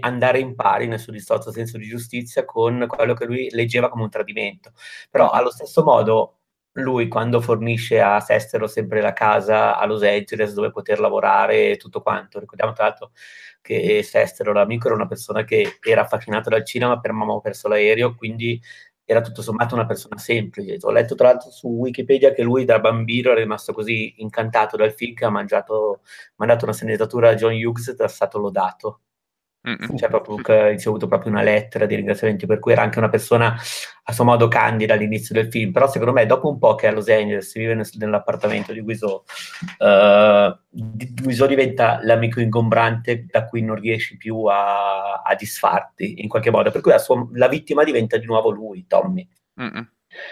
andare 0.00 0.38
in 0.40 0.54
pari 0.54 0.86
nel 0.86 0.98
suo 0.98 1.12
distorto 1.12 1.52
senso 1.52 1.78
di 1.78 1.86
giustizia 1.86 2.44
con 2.44 2.84
quello 2.88 3.14
che 3.14 3.24
lui 3.26 3.48
leggeva 3.50 3.88
come 3.88 4.04
un 4.04 4.10
tradimento. 4.10 4.72
Però 5.10 5.30
allo 5.30 5.50
stesso 5.50 5.82
modo 5.82 6.34
lui 6.78 7.08
quando 7.08 7.40
fornisce 7.40 8.00
a 8.00 8.20
Sestero 8.20 8.66
sempre 8.68 9.00
la 9.00 9.12
casa 9.12 9.76
a 9.76 9.84
Los 9.86 10.02
Angeles 10.02 10.54
dove 10.54 10.70
poter 10.70 11.00
lavorare 11.00 11.70
e 11.70 11.76
tutto 11.76 12.00
quanto, 12.00 12.38
ricordiamo 12.38 12.72
tra 12.72 12.84
l'altro 12.84 13.10
che 13.60 14.02
Sestero, 14.02 14.52
l'amico, 14.52 14.86
era 14.86 14.94
una 14.94 15.06
persona 15.06 15.44
che 15.44 15.78
era 15.82 16.02
affascinato 16.02 16.48
dal 16.48 16.64
cinema, 16.64 17.00
per 17.00 17.12
mamma 17.12 17.32
ho 17.32 17.40
perso 17.40 17.68
l'aereo, 17.68 18.14
quindi 18.14 18.60
era 19.10 19.22
tutto 19.22 19.40
sommato 19.40 19.74
una 19.74 19.86
persona 19.86 20.18
semplice. 20.18 20.76
Ho 20.82 20.90
letto 20.90 21.14
tra 21.14 21.28
l'altro 21.28 21.50
su 21.50 21.66
Wikipedia 21.68 22.32
che 22.32 22.42
lui 22.42 22.66
da 22.66 22.78
bambino 22.78 23.30
era 23.30 23.40
rimasto 23.40 23.72
così 23.72 24.12
incantato 24.18 24.76
dal 24.76 24.92
film 24.92 25.14
che 25.14 25.24
ha 25.24 25.30
mangiato, 25.30 26.02
mandato 26.36 26.66
una 26.66 26.74
sceneggiatura 26.74 27.30
a 27.30 27.34
John 27.34 27.54
Hughes 27.54 27.88
ed 27.88 28.00
è 28.00 28.08
stato 28.08 28.38
lodato. 28.38 29.00
Mm-mm. 29.68 29.96
Cioè, 29.98 30.08
proprio 30.08 30.36
che 30.36 30.58
ha 30.58 30.68
ricevuto 30.68 31.06
proprio 31.08 31.30
una 31.30 31.42
lettera 31.42 31.84
di 31.84 31.94
ringraziamenti, 31.94 32.46
per 32.46 32.58
cui 32.58 32.72
era 32.72 32.82
anche 32.82 32.98
una 32.98 33.10
persona 33.10 33.54
a 34.04 34.12
suo 34.12 34.24
modo 34.24 34.48
candida 34.48 34.94
all'inizio 34.94 35.34
del 35.34 35.50
film. 35.50 35.72
Però, 35.72 35.86
secondo 35.88 36.14
me, 36.14 36.24
dopo 36.24 36.48
un 36.48 36.58
po' 36.58 36.74
che 36.74 36.86
a 36.86 36.92
Los 36.92 37.08
Angeles 37.08 37.52
vive 37.52 37.74
nel, 37.74 37.88
nell'appartamento 37.98 38.72
di 38.72 38.80
Guizot, 38.80 39.24
uh, 39.78 40.56
Guizot 40.70 41.48
diventa 41.48 42.00
l'amico 42.02 42.40
ingombrante 42.40 43.26
da 43.30 43.44
cui 43.44 43.60
non 43.62 43.76
riesci 43.76 44.16
più 44.16 44.44
a, 44.44 45.20
a 45.22 45.34
disfarti 45.34 46.22
in 46.22 46.28
qualche 46.28 46.50
modo. 46.50 46.70
Per 46.70 46.80
cui 46.80 46.92
la, 46.92 46.98
sua, 46.98 47.28
la, 47.32 47.48
vittima 47.48 47.84
diventa 47.84 48.16
di 48.16 48.24
nuovo 48.24 48.50
lui, 48.50 48.86
Tommy. 48.86 49.28
Mm-mm. 49.60 49.90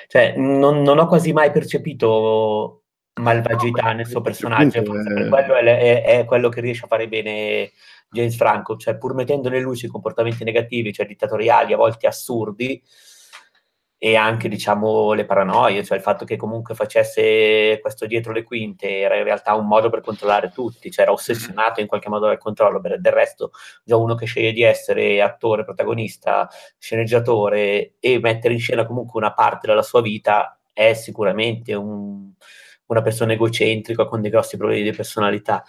Cioè, 0.09 0.35
non, 0.37 0.81
non 0.81 0.99
ho 0.99 1.07
quasi 1.07 1.33
mai 1.35 1.51
percepito 1.51 2.83
malvagità 3.21 3.93
nel 3.93 4.07
suo 4.07 4.21
personaggio, 4.21 4.85
forse 4.85 5.13
per 5.13 5.29
quello 5.29 5.55
è, 5.55 6.03
è, 6.03 6.19
è, 6.19 6.25
quello 6.25 6.49
che 6.49 6.61
riesce 6.61 6.85
a 6.85 6.89
fare 6.89 7.09
bene 7.09 7.71
James 8.17 8.37
Franco, 8.37 8.77
cioè 8.77 8.97
pur 8.97 9.15
mettendo 9.15 9.49
in 9.55 9.63
lui 9.63 9.77
sui 9.77 9.89
comportamenti 9.89 10.45
negativi, 10.45 10.93
cioè 10.93 11.07
dittatoriali, 11.07 11.73
a 11.73 11.77
volte 11.77 12.07
assurdi, 12.07 12.83
e 13.99 14.15
anche 14.15 14.49
diciamo 14.49 15.15
le 15.15 15.25
paranoie, 15.25 15.83
cioè 15.83 15.97
il 15.97 16.03
fatto 16.03 16.27
che 16.27 16.37
comunque 16.37 16.75
facesse 16.75 17.79
questo 17.81 18.07
dietro 18.07 18.33
le 18.33 18.43
quinte 18.43 18.99
era 19.01 19.17
in 19.17 19.25
realtà 19.25 19.55
un 19.55 19.67
modo 19.67 19.89
per 19.89 20.03
controllare 20.03 20.51
tutti, 20.51 20.91
cioè 20.91 21.05
era 21.05 21.13
ossessionato 21.13 21.81
in 21.81 21.87
qualche 21.87 22.11
modo 22.11 22.27
dal 22.27 22.39
controllo, 22.39 22.81
per 22.81 23.01
del 23.01 23.13
resto 23.13 23.53
già 23.85 23.97
uno 23.97 24.15
che 24.15 24.27
sceglie 24.27 24.53
di 24.53 24.63
essere 24.63 25.23
attore, 25.23 25.65
protagonista, 25.65 26.49
sceneggiatore 26.79 27.95
e 27.99 28.19
mettere 28.21 28.53
in 28.55 28.61
scena 28.61 28.85
comunque 28.85 29.19
una 29.19 29.33
parte 29.33 29.67
della 29.67 29.83
sua 29.83 30.03
vita 30.03 30.59
è 30.75 30.93
sicuramente 30.93 31.73
un, 31.75 32.33
una 32.87 33.03
persona 33.03 33.33
egocentrica 33.33 34.05
con 34.05 34.21
dei 34.21 34.31
grossi 34.31 34.59
problemi 34.59 34.83
di 34.83 34.93
personalità. 34.93 35.65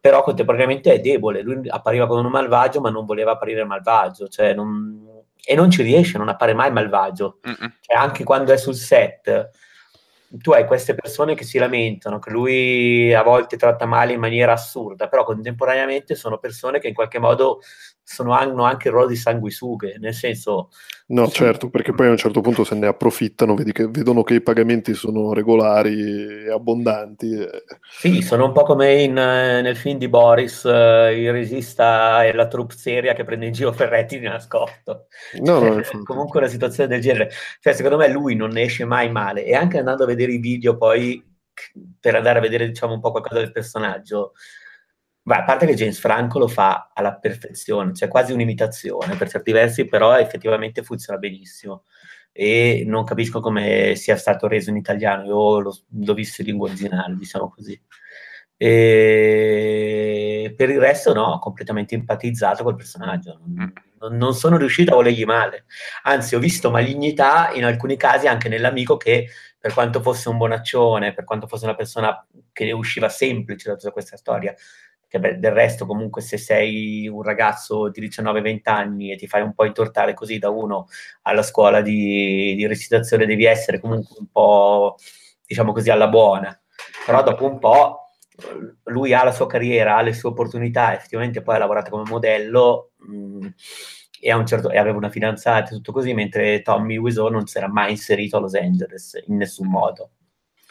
Però 0.00 0.22
contemporaneamente 0.22 0.92
è 0.92 1.00
debole. 1.00 1.42
Lui 1.42 1.68
appariva 1.68 2.06
come 2.06 2.20
un 2.22 2.30
malvagio, 2.30 2.80
ma 2.80 2.90
non 2.90 3.04
voleva 3.04 3.32
apparire 3.32 3.64
malvagio, 3.64 4.28
cioè 4.28 4.54
non... 4.54 5.22
e 5.44 5.54
non 5.54 5.70
ci 5.70 5.82
riesce, 5.82 6.16
non 6.16 6.28
appare 6.28 6.54
mai 6.54 6.72
malvagio. 6.72 7.38
Cioè, 7.80 7.96
anche 7.96 8.24
quando 8.24 8.52
è 8.52 8.56
sul 8.56 8.74
set, 8.74 9.50
tu 10.30 10.52
hai 10.52 10.64
queste 10.64 10.94
persone 10.94 11.34
che 11.34 11.44
si 11.44 11.58
lamentano, 11.58 12.18
che 12.18 12.30
lui 12.30 13.12
a 13.12 13.22
volte 13.22 13.56
tratta 13.56 13.84
male 13.84 14.12
in 14.12 14.20
maniera 14.20 14.52
assurda, 14.52 15.08
però 15.08 15.24
contemporaneamente 15.24 16.14
sono 16.14 16.38
persone 16.38 16.78
che 16.78 16.88
in 16.88 16.94
qualche 16.94 17.18
modo 17.18 17.60
sono, 18.12 18.32
hanno 18.32 18.64
anche 18.64 18.88
il 18.88 18.94
ruolo 18.94 19.08
di 19.08 19.16
sanguisughe, 19.16 19.96
nel 20.00 20.14
senso... 20.14 20.70
No, 21.10 21.26
sì. 21.26 21.34
certo, 21.34 21.70
perché 21.70 21.92
poi 21.92 22.08
a 22.08 22.10
un 22.10 22.16
certo 22.16 22.40
punto 22.40 22.64
se 22.64 22.74
ne 22.74 22.88
approfittano, 22.88 23.54
che, 23.54 23.86
vedono 23.88 24.24
che 24.24 24.34
i 24.34 24.42
pagamenti 24.42 24.94
sono 24.94 25.32
regolari 25.32 26.44
e 26.44 26.50
abbondanti. 26.50 27.36
Sì, 27.88 28.20
sono 28.22 28.46
un 28.46 28.52
po' 28.52 28.64
come 28.64 29.02
in, 29.02 29.12
nel 29.12 29.76
film 29.76 29.98
di 29.98 30.08
Boris, 30.08 30.62
uh, 30.64 31.10
il 31.10 31.30
regista 31.30 32.24
e 32.24 32.32
la 32.32 32.48
troupe 32.48 32.74
seria 32.74 33.12
che 33.12 33.24
prende 33.24 33.46
in 33.46 33.52
giro 33.52 33.72
Ferretti 33.72 34.18
di 34.18 34.26
nascosto. 34.26 35.06
No, 35.40 35.60
no, 35.60 35.80
Comunque 36.04 36.40
una 36.40 36.48
situazione 36.48 36.88
del 36.88 37.00
genere. 37.00 37.30
Cioè, 37.60 37.72
secondo 37.72 37.96
me 37.96 38.08
lui 38.08 38.34
non 38.34 38.50
ne 38.50 38.62
esce 38.62 38.84
mai 38.84 39.10
male 39.10 39.44
e 39.44 39.54
anche 39.54 39.78
andando 39.78 40.02
a 40.02 40.06
vedere 40.06 40.32
i 40.32 40.38
video 40.38 40.76
poi 40.76 41.24
per 41.98 42.14
andare 42.14 42.38
a 42.38 42.42
vedere 42.42 42.66
diciamo 42.66 42.94
un 42.94 43.00
po' 43.00 43.10
qualcosa 43.10 43.40
del 43.40 43.52
personaggio 43.52 44.32
Beh, 45.22 45.34
a 45.36 45.44
parte 45.44 45.66
che 45.66 45.74
James 45.74 45.98
Franco 45.98 46.38
lo 46.38 46.48
fa 46.48 46.90
alla 46.94 47.14
perfezione, 47.14 47.94
cioè 47.94 48.08
quasi 48.08 48.32
un'imitazione 48.32 49.16
per 49.16 49.28
certi 49.28 49.52
versi, 49.52 49.84
però 49.84 50.18
effettivamente 50.18 50.82
funziona 50.82 51.18
benissimo. 51.18 51.84
E 52.32 52.84
non 52.86 53.04
capisco 53.04 53.40
come 53.40 53.94
sia 53.96 54.16
stato 54.16 54.46
reso 54.46 54.70
in 54.70 54.76
italiano, 54.76 55.24
io 55.24 55.60
l'ho, 55.60 55.76
l'ho 55.88 56.14
visto 56.14 56.40
in 56.40 56.48
lingua 56.48 56.68
originale, 56.68 57.14
diciamo 57.16 57.50
così. 57.50 57.80
E 58.62 60.52
per 60.54 60.68
il 60.68 60.78
resto, 60.78 61.14
no, 61.14 61.22
ho 61.24 61.38
completamente 61.38 61.94
empatizzato 61.94 62.62
col 62.62 62.76
personaggio. 62.76 63.40
Non, 63.42 63.72
non, 64.00 64.16
non, 64.16 64.34
sono 64.34 64.58
riuscito 64.58 64.92
a 64.92 64.96
volergli 64.96 65.24
male. 65.24 65.64
Anzi, 66.02 66.34
ho 66.34 66.38
visto 66.38 66.70
malignità 66.70 67.52
in 67.52 67.64
alcuni 67.64 67.96
casi 67.96 68.26
anche 68.26 68.50
nell'amico 68.50 68.98
che, 68.98 69.28
per 69.58 69.72
quanto 69.72 70.02
fosse 70.02 70.28
un 70.28 70.36
bonaccione, 70.36 71.14
per 71.14 71.24
quanto 71.24 71.46
fosse 71.46 71.64
una 71.64 71.74
persona 71.74 72.26
che 72.52 72.64
ne 72.66 72.72
usciva 72.72 73.08
semplice 73.08 73.70
da 73.70 73.76
tutta 73.76 73.92
questa 73.92 74.18
storia, 74.18 74.54
che 75.10 75.18
beh, 75.18 75.38
del 75.40 75.50
resto 75.50 75.86
comunque 75.86 76.22
se 76.22 76.38
sei 76.38 77.08
un 77.08 77.22
ragazzo 77.22 77.88
di 77.90 78.00
19-20 78.00 78.60
anni 78.64 79.10
e 79.10 79.16
ti 79.16 79.26
fai 79.26 79.42
un 79.42 79.52
po' 79.52 79.64
intortare 79.64 80.14
così 80.14 80.38
da 80.38 80.50
uno 80.50 80.86
alla 81.22 81.42
scuola 81.42 81.80
di, 81.80 82.54
di 82.54 82.66
recitazione 82.68 83.26
devi 83.26 83.44
essere 83.44 83.80
comunque 83.80 84.16
un 84.20 84.28
po' 84.30 84.94
diciamo 85.44 85.72
così 85.72 85.90
alla 85.90 86.06
buona 86.06 86.56
però 87.04 87.24
dopo 87.24 87.44
un 87.44 87.58
po' 87.58 88.00
lui 88.84 89.12
ha 89.12 89.24
la 89.24 89.32
sua 89.32 89.46
carriera, 89.46 89.96
ha 89.96 90.02
le 90.02 90.14
sue 90.14 90.30
opportunità, 90.30 90.94
effettivamente 90.94 91.42
poi 91.42 91.56
ha 91.56 91.58
lavorato 91.58 91.90
come 91.90 92.08
modello 92.08 92.92
mh, 92.98 93.14
mm, 93.14 93.46
e, 94.20 94.32
un 94.32 94.46
certo, 94.46 94.70
e, 94.70 94.78
aveva 94.78 94.96
una 94.96 95.10
fidanzata 95.10 95.70
e 95.70 95.74
tutto 95.74 95.92
così, 95.92 96.14
mentre 96.14 96.62
Tommy 96.62 96.96
Wiseau 96.96 97.28
non 97.28 97.46
si 97.46 97.58
era 97.58 97.68
mai 97.68 97.90
inserito 97.90 98.36
a 98.36 98.40
Los 98.40 98.54
Angeles 98.54 99.22
in 99.26 99.36
nessun 99.36 99.68
modo. 99.68 100.10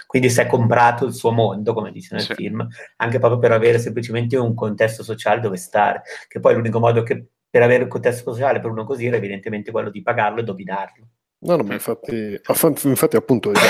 Quindi 0.09 0.31
si 0.31 0.41
è 0.41 0.47
comprato 0.47 1.05
il 1.05 1.13
suo 1.13 1.29
mondo, 1.29 1.71
come 1.71 1.91
dice 1.91 2.15
nel 2.15 2.23
sì. 2.23 2.33
film, 2.33 2.67
anche 2.95 3.19
proprio 3.19 3.37
per 3.37 3.51
avere 3.51 3.77
semplicemente 3.77 4.37
un 4.37 4.55
contesto 4.55 5.03
sociale 5.03 5.39
dove 5.39 5.55
stare, 5.55 6.01
che 6.27 6.39
poi 6.39 6.55
l'unico 6.55 6.79
modo 6.79 7.03
che 7.03 7.27
per 7.47 7.61
avere 7.61 7.83
un 7.83 7.89
contesto 7.89 8.31
sociale 8.31 8.59
per 8.59 8.71
uno 8.71 8.85
così 8.85 9.05
era 9.05 9.17
evidentemente 9.17 9.69
quello 9.69 9.91
di 9.91 10.01
pagarlo 10.01 10.39
e 10.39 10.43
dominarlo. 10.43 11.08
No, 11.41 11.55
no, 11.55 11.63
ma 11.63 11.73
infatti, 11.73 12.37
infatti 12.83 13.15
appunto 13.15 13.51
ti, 13.51 13.61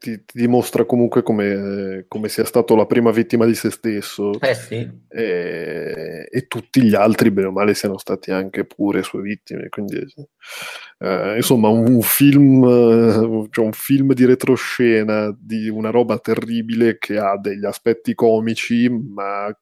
ti, 0.00 0.24
ti, 0.24 0.24
dimostra 0.32 0.84
comunque 0.84 1.22
come, 1.22 2.06
come, 2.08 2.28
sia 2.28 2.44
stato 2.44 2.74
la 2.74 2.86
prima 2.86 3.12
vittima 3.12 3.46
di 3.46 3.54
se 3.54 3.70
stesso 3.70 4.32
eh 4.40 4.54
sì. 4.54 4.90
e, 5.08 6.28
e, 6.28 6.46
tutti 6.48 6.82
gli 6.82 6.96
altri, 6.96 7.30
bene 7.30 7.46
o 7.46 7.52
male, 7.52 7.74
siano 7.74 7.98
stati 7.98 8.32
anche 8.32 8.64
pure 8.64 9.04
sue 9.04 9.22
vittime. 9.22 9.68
Quindi, 9.68 10.04
eh, 10.98 11.36
insomma, 11.36 11.68
un, 11.68 12.02
film, 12.02 13.48
cioè 13.48 13.64
un 13.64 13.72
film 13.72 14.12
di 14.12 14.24
retroscena 14.24 15.32
di 15.38 15.68
una 15.68 15.90
roba 15.90 16.18
terribile 16.18 16.98
che 16.98 17.16
ha 17.16 17.38
degli 17.38 17.64
aspetti 17.64 18.14
comici, 18.14 18.88
ma 18.88 19.56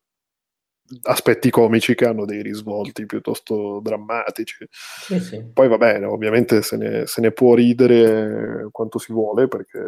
aspetti 1.02 1.50
comici 1.50 1.94
che 1.94 2.06
hanno 2.06 2.24
dei 2.24 2.42
risvolti 2.42 3.06
piuttosto 3.06 3.80
drammatici. 3.82 4.66
Sì, 4.70 5.20
sì. 5.20 5.42
Poi 5.52 5.68
vabbè, 5.68 6.06
ovviamente 6.06 6.62
se 6.62 6.76
ne, 6.76 7.06
se 7.06 7.20
ne, 7.20 7.30
può 7.32 7.54
ridere 7.54 8.68
quanto 8.70 8.98
si 8.98 9.12
vuole, 9.12 9.48
perché 9.48 9.80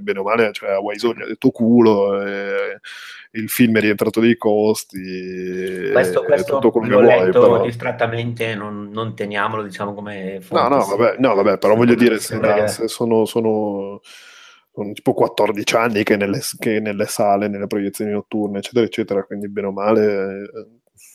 bene 0.00 0.18
o 0.18 0.22
male, 0.22 0.52
cioè, 0.52 0.70
a 0.70 0.80
Waisoni 0.80 1.22
ha 1.22 1.26
detto 1.26 1.50
culo, 1.50 2.22
e 2.22 2.80
il 3.32 3.48
film 3.48 3.76
è 3.78 3.80
rientrato 3.80 4.20
dei 4.20 4.36
costi, 4.36 5.90
questo, 5.92 6.22
questo 6.22 6.54
tutto 6.54 6.70
quello 6.70 6.98
che 6.98 7.04
vuoi. 7.04 7.30
Però... 7.30 7.62
distrattamente, 7.62 8.54
non, 8.54 8.90
non, 8.92 9.14
teniamolo 9.14 9.62
diciamo 9.62 9.94
come... 9.94 10.40
No, 10.50 10.68
no, 10.68 10.84
vabbè, 10.84 11.16
no, 11.18 11.34
vabbè, 11.34 11.58
però 11.58 11.74
voglio 11.74 11.94
dire, 11.94 12.18
se, 12.18 12.38
se 12.68 12.88
sono... 12.88 13.24
sono 13.24 14.00
sono 14.72 14.92
tipo 14.92 15.12
14 15.12 15.76
anni 15.76 16.02
che 16.02 16.16
nelle, 16.16 16.40
che 16.58 16.80
nelle, 16.80 17.06
sale, 17.06 17.48
nelle 17.48 17.66
proiezioni 17.66 18.10
notturne, 18.10 18.58
eccetera, 18.58 18.84
eccetera, 18.86 19.22
quindi 19.24 19.48
bene 19.48 19.66
o 19.66 19.72
male, 19.72 20.42
eh, 20.42 20.66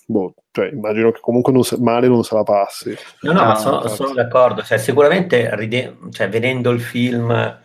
boh, 0.05 0.35
cioè, 0.51 0.69
immagino 0.69 1.11
che 1.11 1.19
comunque 1.19 1.51
non 1.51 1.63
se, 1.63 1.77
male 1.79 2.07
non 2.07 2.23
se 2.23 2.35
la 2.35 2.43
passi. 2.43 2.95
No, 3.21 3.31
no, 3.31 3.41
ah, 3.41 3.55
sono, 3.55 3.87
sono, 3.87 4.13
d'accordo, 4.13 4.61
cioè, 4.61 4.77
sicuramente 4.77 5.55
ride- 5.55 5.97
cioè, 6.11 6.29
vedendo 6.29 6.69
il 6.69 6.81
film 6.81 7.59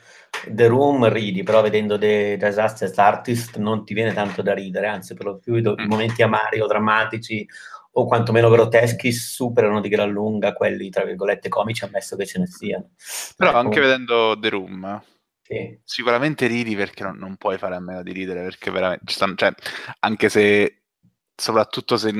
The 0.48 0.66
Room 0.66 1.08
ridi, 1.08 1.42
però 1.42 1.60
vedendo 1.60 1.98
The 1.98 2.38
Disaster 2.38 2.90
Artist 2.96 3.58
non 3.58 3.84
ti 3.84 3.92
viene 3.92 4.14
tanto 4.14 4.40
da 4.40 4.54
ridere, 4.54 4.86
anzi 4.86 5.14
per 5.14 5.26
lo 5.26 5.38
più 5.38 5.56
i, 5.56 5.60
i 5.60 5.86
momenti 5.86 6.22
amari 6.22 6.60
o 6.60 6.66
drammatici 6.66 7.46
o 7.94 8.06
quantomeno 8.06 8.48
groteschi 8.48 9.12
superano 9.12 9.82
di 9.82 9.90
gran 9.90 10.10
lunga 10.10 10.54
quelli, 10.54 10.88
tra 10.88 11.04
virgolette, 11.04 11.50
comici, 11.50 11.84
ammesso 11.84 12.16
che 12.16 12.24
ce 12.24 12.38
ne 12.38 12.46
siano. 12.46 12.90
Però 13.36 13.52
anche 13.52 13.80
vedendo 13.80 14.34
The 14.40 14.48
Room, 14.48 15.02
sì. 15.52 15.80
Sicuramente 15.84 16.46
ridi 16.46 16.74
perché 16.74 17.02
non, 17.02 17.16
non, 17.18 17.36
puoi 17.36 17.58
fare 17.58 17.74
a 17.74 17.80
meno 17.80 18.02
di 18.02 18.12
ridere, 18.12 18.42
perché 18.42 18.70
veramente 18.70 19.04
ci 19.06 19.14
stanno, 19.14 19.34
cioè, 19.34 19.52
anche 20.00 20.28
se, 20.28 20.84
soprattutto 21.34 21.96
se 21.96 22.12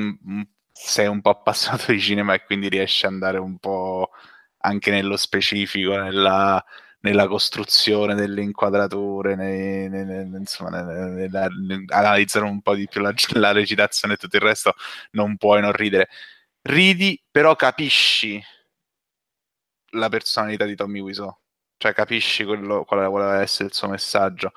sei 0.71 1.07
un 1.07 1.21
po' 1.21 1.31
appassionato 1.31 1.91
di 1.91 1.99
cinema 1.99 2.33
e 2.33 2.43
quindi 2.43 2.69
riesci 2.69 3.05
ad 3.05 3.13
andare 3.13 3.39
un 3.39 3.57
po' 3.57 4.11
anche 4.59 4.91
nello 4.91 5.17
specifico, 5.17 5.95
nella, 5.97 6.63
nella 7.01 7.27
costruzione 7.27 8.15
delle 8.15 8.41
inquadrature, 8.41 9.35
nei, 9.35 9.89
nei, 9.89 10.05
nei, 10.05 10.25
insomma, 10.39 10.77
analizzare 11.87 12.45
un 12.45 12.61
po' 12.61 12.75
di 12.75 12.87
più 12.87 13.01
la, 13.01 13.13
la 13.33 13.51
recitazione 13.51 14.13
e 14.15 14.17
tutto 14.17 14.35
il 14.37 14.41
resto, 14.43 14.75
non 15.11 15.37
puoi 15.37 15.61
non 15.61 15.71
ridere. 15.73 16.09
Ridi, 16.61 17.21
però 17.31 17.55
capisci 17.55 18.41
la 19.91 20.09
personalità 20.09 20.65
di 20.65 20.75
Tommy 20.75 20.99
Wiseau 20.99 21.42
cioè 21.83 21.93
capisci 21.93 22.45
quello, 22.45 22.85
quale 22.85 23.05
voleva 23.07 23.41
essere 23.41 23.67
il 23.67 23.73
suo 23.73 23.89
messaggio. 23.89 24.53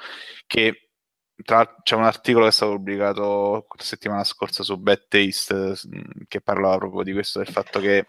Che 0.46 0.90
tra 1.44 1.80
c'è 1.82 1.96
un 1.96 2.04
articolo 2.04 2.44
che 2.44 2.50
è 2.50 2.52
stato 2.52 2.76
pubblicato 2.76 3.66
la 3.76 3.82
settimana 3.82 4.22
scorsa 4.22 4.62
su 4.62 4.76
Bad 4.78 5.08
Taste 5.08 5.74
che 6.28 6.40
parlava 6.40 6.78
proprio 6.78 7.02
di 7.02 7.12
questo, 7.12 7.40
del 7.40 7.48
fatto 7.48 7.80
che 7.80 8.06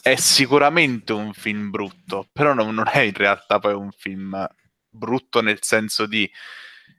è 0.00 0.14
sicuramente 0.14 1.12
un 1.12 1.32
film 1.32 1.70
brutto, 1.70 2.28
però 2.32 2.54
non, 2.54 2.72
non 2.72 2.84
è 2.92 3.00
in 3.00 3.14
realtà 3.14 3.58
poi 3.58 3.74
un 3.74 3.90
film 3.90 4.46
brutto 4.88 5.40
nel 5.40 5.58
senso 5.60 6.06
di 6.06 6.30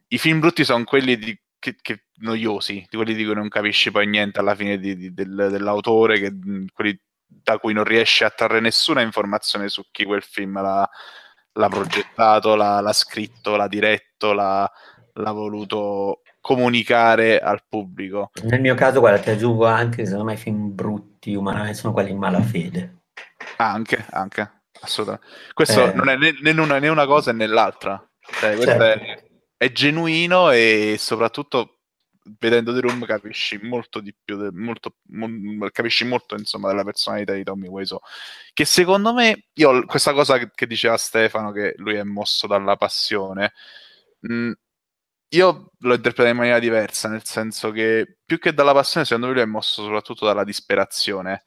i 0.09 0.17
film 0.17 0.41
brutti 0.41 0.65
sono 0.65 0.83
quelli 0.83 1.17
di, 1.17 1.39
che, 1.57 1.77
che, 1.81 2.07
noiosi, 2.17 2.85
di 2.89 2.97
quelli 2.97 3.13
di 3.13 3.23
cui 3.23 3.33
non 3.33 3.47
capisci 3.47 3.91
poi 3.91 4.07
niente 4.07 4.39
alla 4.39 4.55
fine 4.55 4.77
di, 4.77 4.97
di, 4.97 5.13
del, 5.13 5.47
dell'autore, 5.51 6.19
che, 6.19 6.33
quelli 6.73 6.99
da 7.27 7.57
cui 7.59 7.73
non 7.73 7.85
riesci 7.85 8.25
a 8.25 8.29
trarre 8.29 8.59
nessuna 8.59 9.01
informazione 9.01 9.69
su 9.69 9.83
chi 9.91 10.03
quel 10.03 10.21
film 10.21 10.61
l'ha, 10.61 10.89
l'ha 11.55 11.69
progettato, 11.69 12.55
l'ha, 12.55 12.79
l'ha 12.81 12.93
scritto, 12.93 13.55
l'ha 13.55 13.67
diretto, 13.67 14.33
l'ha, 14.33 14.69
l'ha, 15.13 15.31
voluto 15.31 16.21
comunicare 16.41 17.39
al 17.39 17.63
pubblico. 17.67 18.31
Nel 18.43 18.61
mio 18.61 18.75
caso, 18.75 18.99
guarda, 18.99 19.19
ti 19.19 19.29
aggiungo 19.31 19.65
anche, 19.65 20.05
secondo 20.05 20.25
me, 20.25 20.33
i 20.33 20.37
film 20.37 20.73
brutti 20.73 21.33
umanamente 21.35 21.77
sono 21.77 21.93
quelli 21.93 22.11
in 22.11 22.17
malafede. 22.17 22.97
Anche, 23.57 24.05
anche, 24.11 24.51
assolutamente. 24.81 25.27
Questo 25.53 25.91
eh. 25.91 25.93
non 25.93 26.09
è 26.09 26.17
né, 26.17 26.35
né, 26.41 26.51
una, 26.51 26.79
né, 26.79 26.87
una, 26.87 27.05
cosa 27.05 27.31
né 27.31 27.47
l'altra. 27.47 28.03
Cioè, 28.19 28.57
certo. 28.57 28.83
è, 28.83 29.23
è 29.57 29.71
genuino 29.71 30.51
e 30.51 30.95
soprattutto 30.97 31.74
vedendo 32.39 32.73
The 32.73 32.81
Room 32.81 33.05
capisci 33.05 33.59
molto 33.61 33.99
di 33.99 34.13
più, 34.13 34.37
de, 34.37 34.51
molto, 34.51 34.97
mo, 35.09 35.69
capisci 35.71 36.05
molto 36.05 36.35
insomma 36.35 36.69
della 36.69 36.83
personalità 36.83 37.33
di 37.33 37.43
Tommy 37.43 37.67
Wiseau, 37.67 37.99
che 38.53 38.65
secondo 38.65 39.13
me, 39.13 39.45
io 39.53 39.85
questa 39.85 40.13
cosa 40.13 40.37
che, 40.37 40.51
che, 40.53 40.67
diceva 40.67 40.97
Stefano, 40.97 41.51
che 41.51 41.75
lui 41.77 41.95
è 41.95 42.03
mosso 42.03 42.47
dalla 42.47 42.75
passione, 42.75 43.53
mh, 44.21 44.33
mm, 44.33 44.51
io 45.29 45.71
l'ho 45.79 45.93
interpretato 45.93 46.29
in 46.29 46.37
maniera 46.37 46.59
diversa, 46.59 47.09
nel 47.09 47.23
senso 47.25 47.71
che 47.71 48.17
più 48.25 48.39
che 48.39 48.53
dalla 48.53 48.73
passione, 48.73 49.05
secondo 49.05 49.27
me 49.27 49.33
lui 49.33 49.41
è 49.41 49.45
mosso 49.45 49.83
soprattutto 49.83 50.25
dalla 50.25 50.43
disperazione 50.43 51.45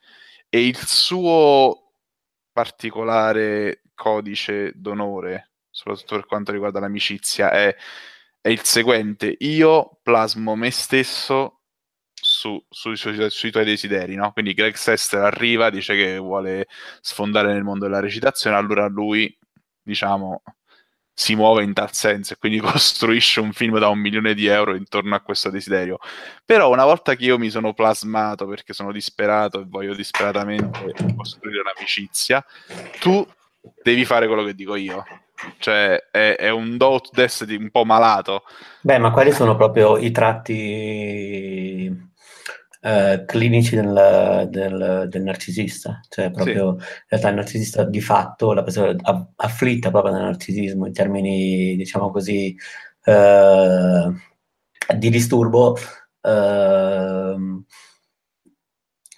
e 0.49 0.67
il 0.67 0.77
suo 0.77 1.93
particolare 2.53 3.83
codice 3.95 4.73
d'onore, 4.75 5.53
soprattutto 5.71 6.17
per 6.17 6.27
quanto 6.27 6.53
riguarda 6.53 6.81
l'amicizia, 6.81 7.51
è 7.51 7.75
è 8.49 8.51
il 8.51 8.65
seguente: 8.65 9.37
io 9.41 9.99
plasmo 10.03 10.57
me 10.57 10.71
stesso 10.71 11.61
su, 12.15 12.63
su, 12.69 12.95
su, 12.95 13.29
sui 13.29 13.51
tuoi 13.51 13.65
desideri, 13.65 14.15
no? 14.15 14.33
Quindi 14.33 14.55
Greg 14.55 14.75
Sester 14.75 15.21
arriva, 15.21 15.71
dice 15.71 15.95
che 15.95 16.17
vuole 16.19 16.67
sfondare 17.01 17.53
nel 17.53 17.63
mondo 17.63 17.85
della 17.85 18.01
recitazione, 18.01 18.57
allora 18.57 18.87
lui, 18.89 19.37
diciamo, 19.83 20.43
si 21.13 21.35
muove 21.35 21.63
in 21.65 21.73
tal 21.75 21.93
senso 21.93 22.33
e 22.33 22.37
quindi 22.39 22.59
costruisce 22.61 23.41
un 23.41 23.53
film 23.53 23.79
da 23.79 23.89
un 23.89 23.99
milione 23.99 24.35
di 24.35 24.47
euro 24.47 24.75
intorno 24.75 25.15
a 25.15 25.21
questo 25.21 25.51
desiderio. 25.51 25.99
Però 26.45 26.71
una 26.73 26.85
volta 26.85 27.15
che 27.17 27.25
io 27.25 27.39
mi 27.39 27.51
sono 27.51 27.75
plasmato 27.75 28.47
perché 28.47 28.73
sono 28.73 28.93
disperato 28.93 29.61
e 29.61 29.65
voglio 29.67 29.95
disperatamente 29.95 30.95
costruire 31.17 31.61
un'amicizia, 31.61 32.45
tu 33.01 33.27
devi 33.83 34.05
fare 34.05 34.27
quello 34.27 34.45
che 34.45 34.55
dico 34.55 34.75
io. 34.75 35.05
Cioè, 35.59 36.09
è, 36.11 36.37
è 36.37 36.51
un 36.51 36.77
do 36.77 37.01
to 37.01 37.11
destiny 37.13 37.57
un 37.57 37.71
po' 37.71 37.85
malato. 37.85 38.43
Beh, 38.81 38.99
ma 38.99 39.11
quali 39.13 39.33
sono 39.33 39.57
proprio 39.57 39.97
i 39.97 40.11
tratti 40.11 42.07
eh, 42.81 43.25
clinici 43.27 43.77
del, 43.77 44.49
del, 44.51 45.07
del, 45.09 45.23
narcisista? 45.23 46.01
Cioè, 46.09 46.31
proprio, 46.31 46.77
sì. 46.79 46.87
in 46.87 47.05
realtà 47.09 47.29
il 47.29 47.35
narcisista 47.37 47.85
di 47.85 48.01
fatto, 48.01 48.53
la 48.53 48.63
persona 48.63 48.97
afflitta 49.37 49.91
proprio 49.91 50.13
dal 50.13 50.23
narcisismo 50.23 50.87
in 50.87 50.93
termini, 50.93 51.77
diciamo 51.77 52.11
così, 52.11 52.57
eh, 53.05 54.13
di 54.97 55.11
disturbo, 55.11 55.77
eh, 56.21 57.37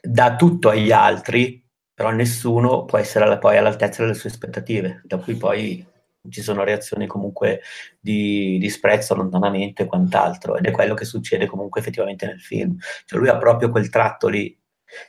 dà 0.02 0.36
tutto 0.36 0.68
agli 0.68 0.92
altri, 0.92 1.64
però 1.94 2.10
nessuno 2.10 2.84
può 2.84 2.98
essere 2.98 3.38
poi 3.38 3.56
all'altezza 3.56 4.02
delle 4.02 4.14
sue 4.14 4.30
aspettative, 4.30 5.02
da 5.04 5.18
cui 5.18 5.34
poi 5.36 5.86
ci 6.28 6.42
sono 6.42 6.64
reazioni 6.64 7.06
comunque 7.06 7.62
di 7.98 8.58
disprezzo, 8.58 9.14
allontanamento 9.14 9.82
e 9.82 9.86
quant'altro, 9.86 10.56
ed 10.56 10.66
è 10.66 10.70
quello 10.70 10.94
che 10.94 11.04
succede 11.04 11.46
comunque 11.46 11.80
effettivamente 11.80 12.26
nel 12.26 12.40
film. 12.40 12.76
Cioè 13.04 13.18
lui 13.18 13.28
ha 13.28 13.38
proprio 13.38 13.70
quel 13.70 13.88
tratto 13.88 14.28
lì, 14.28 14.56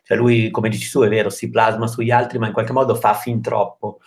cioè 0.04 0.18
lui, 0.18 0.50
come 0.52 0.70
dici 0.70 0.90
tu, 0.90 1.02
è 1.02 1.10
vero, 1.10 1.30
si 1.30 1.50
plasma 1.50 1.88
sugli 1.88 2.12
altri, 2.12 2.38
ma 2.38 2.48
in 2.48 2.54
qualche 2.54 2.74
modo 2.74 2.96
fa 2.96 3.14
fin 3.14 3.42
troppo, 3.42 4.00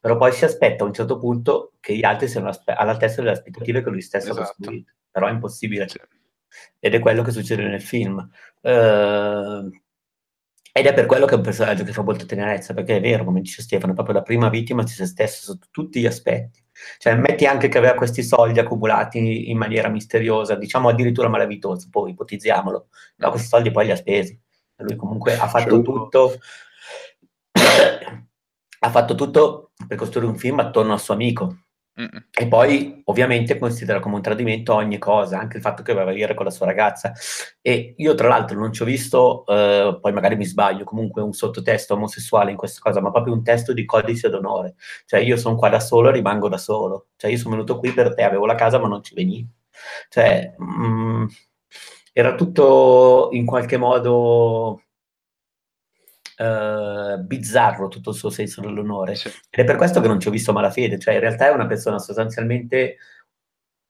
però 0.00 0.16
poi 0.16 0.32
si 0.32 0.44
aspetta 0.44 0.84
a 0.84 0.86
un 0.86 0.92
certo 0.92 1.18
punto 1.18 1.72
che 1.80 1.96
gli 1.96 2.04
altri 2.04 2.28
siano 2.28 2.50
all'altezza 2.64 3.16
delle 3.16 3.32
aspettative 3.32 3.82
che 3.82 3.90
lui 3.90 4.02
stesso 4.02 4.30
esatto. 4.30 4.42
ha 4.42 4.46
costruito, 4.46 4.92
però 5.10 5.26
è 5.26 5.32
impossibile. 5.32 5.88
Sì. 5.88 5.98
Ed 6.78 6.94
è 6.94 7.00
quello 7.00 7.22
che 7.22 7.32
succede 7.32 7.64
nel 7.64 7.82
film. 7.82 8.16
Uh, 8.60 9.68
ed 10.76 10.84
è 10.84 10.92
per 10.92 11.06
quello 11.06 11.24
che 11.24 11.32
è 11.32 11.36
un 11.38 11.42
personaggio 11.42 11.84
che 11.84 11.92
fa 11.94 12.02
molta 12.02 12.26
tenerezza, 12.26 12.74
perché 12.74 12.98
è 12.98 13.00
vero, 13.00 13.24
come 13.24 13.40
dice 13.40 13.62
Stefano, 13.62 13.92
è 13.92 13.94
proprio 13.94 14.16
la 14.16 14.22
prima 14.22 14.50
vittima 14.50 14.82
di 14.82 14.90
se 14.90 15.06
stesso 15.06 15.42
sotto 15.42 15.68
tutti 15.70 16.00
gli 16.00 16.06
aspetti. 16.06 16.62
Cioè, 16.98 17.14
metti 17.14 17.46
anche 17.46 17.68
che 17.68 17.78
aveva 17.78 17.94
questi 17.94 18.22
soldi 18.22 18.58
accumulati 18.58 19.48
in 19.48 19.56
maniera 19.56 19.88
misteriosa, 19.88 20.54
diciamo 20.54 20.90
addirittura 20.90 21.30
malavitosa, 21.30 21.88
poi 21.90 22.10
ipotizziamolo, 22.10 22.88
ma 23.16 23.30
questi 23.30 23.48
soldi 23.48 23.70
poi 23.70 23.86
li 23.86 23.92
ha 23.92 23.96
spesi. 23.96 24.38
Lui 24.76 24.96
comunque 24.96 25.38
ha 25.38 25.48
fatto 25.48 25.80
tutto, 25.80 26.34
ha 28.80 28.90
fatto 28.90 29.14
tutto 29.14 29.70
per 29.88 29.96
costruire 29.96 30.30
un 30.30 30.36
film 30.36 30.58
attorno 30.58 30.92
al 30.92 31.00
suo 31.00 31.14
amico, 31.14 31.65
Mm-mm. 31.98 32.26
E 32.30 32.46
poi 32.46 33.00
ovviamente 33.04 33.58
considera 33.58 34.00
come 34.00 34.16
un 34.16 34.22
tradimento 34.22 34.74
ogni 34.74 34.98
cosa, 34.98 35.38
anche 35.38 35.56
il 35.56 35.62
fatto 35.62 35.82
che 35.82 35.92
aveva 35.92 36.10
a 36.10 36.14
dire 36.14 36.34
con 36.34 36.44
la 36.44 36.50
sua 36.50 36.66
ragazza. 36.66 37.12
E 37.62 37.94
io 37.96 38.14
tra 38.14 38.28
l'altro 38.28 38.58
non 38.58 38.72
ci 38.72 38.82
ho 38.82 38.84
visto, 38.84 39.46
eh, 39.46 39.98
poi 40.00 40.12
magari 40.12 40.36
mi 40.36 40.44
sbaglio, 40.44 40.84
comunque 40.84 41.22
un 41.22 41.32
sottotesto 41.32 41.94
omosessuale 41.94 42.50
in 42.50 42.56
questa 42.58 42.80
cosa, 42.82 43.00
ma 43.00 43.10
proprio 43.10 43.32
un 43.32 43.42
testo 43.42 43.72
di 43.72 43.86
codice 43.86 44.28
d'onore. 44.28 44.74
Cioè 45.06 45.20
io 45.20 45.38
sono 45.38 45.56
qua 45.56 45.70
da 45.70 45.80
solo 45.80 46.10
e 46.10 46.12
rimango 46.12 46.48
da 46.48 46.58
solo. 46.58 47.08
Cioè 47.16 47.30
io 47.30 47.38
sono 47.38 47.54
venuto 47.54 47.78
qui 47.78 47.92
per 47.92 48.14
te, 48.14 48.22
avevo 48.22 48.44
la 48.44 48.54
casa 48.54 48.78
ma 48.78 48.88
non 48.88 49.02
ci 49.02 49.14
venivo. 49.14 49.48
Cioè 50.10 50.54
mh, 50.58 50.64
mm, 50.86 51.26
era 52.12 52.34
tutto 52.34 53.28
in 53.32 53.46
qualche 53.46 53.76
modo 53.78 54.85
uh, 56.38 57.18
bizzarro 57.22 57.88
tutto 57.88 58.10
il 58.10 58.16
suo 58.16 58.30
senso 58.30 58.60
dell'onore. 58.60 59.14
Sì. 59.14 59.28
Ed 59.28 59.60
è 59.60 59.64
per 59.64 59.76
questo 59.76 60.00
che 60.00 60.08
non 60.08 60.20
ci 60.20 60.28
ho 60.28 60.30
visto 60.30 60.52
malafede, 60.52 60.98
cioè 60.98 61.14
in 61.14 61.20
realtà 61.20 61.48
è 61.48 61.52
una 61.52 61.66
persona 61.66 61.98
sostanzialmente 61.98 62.96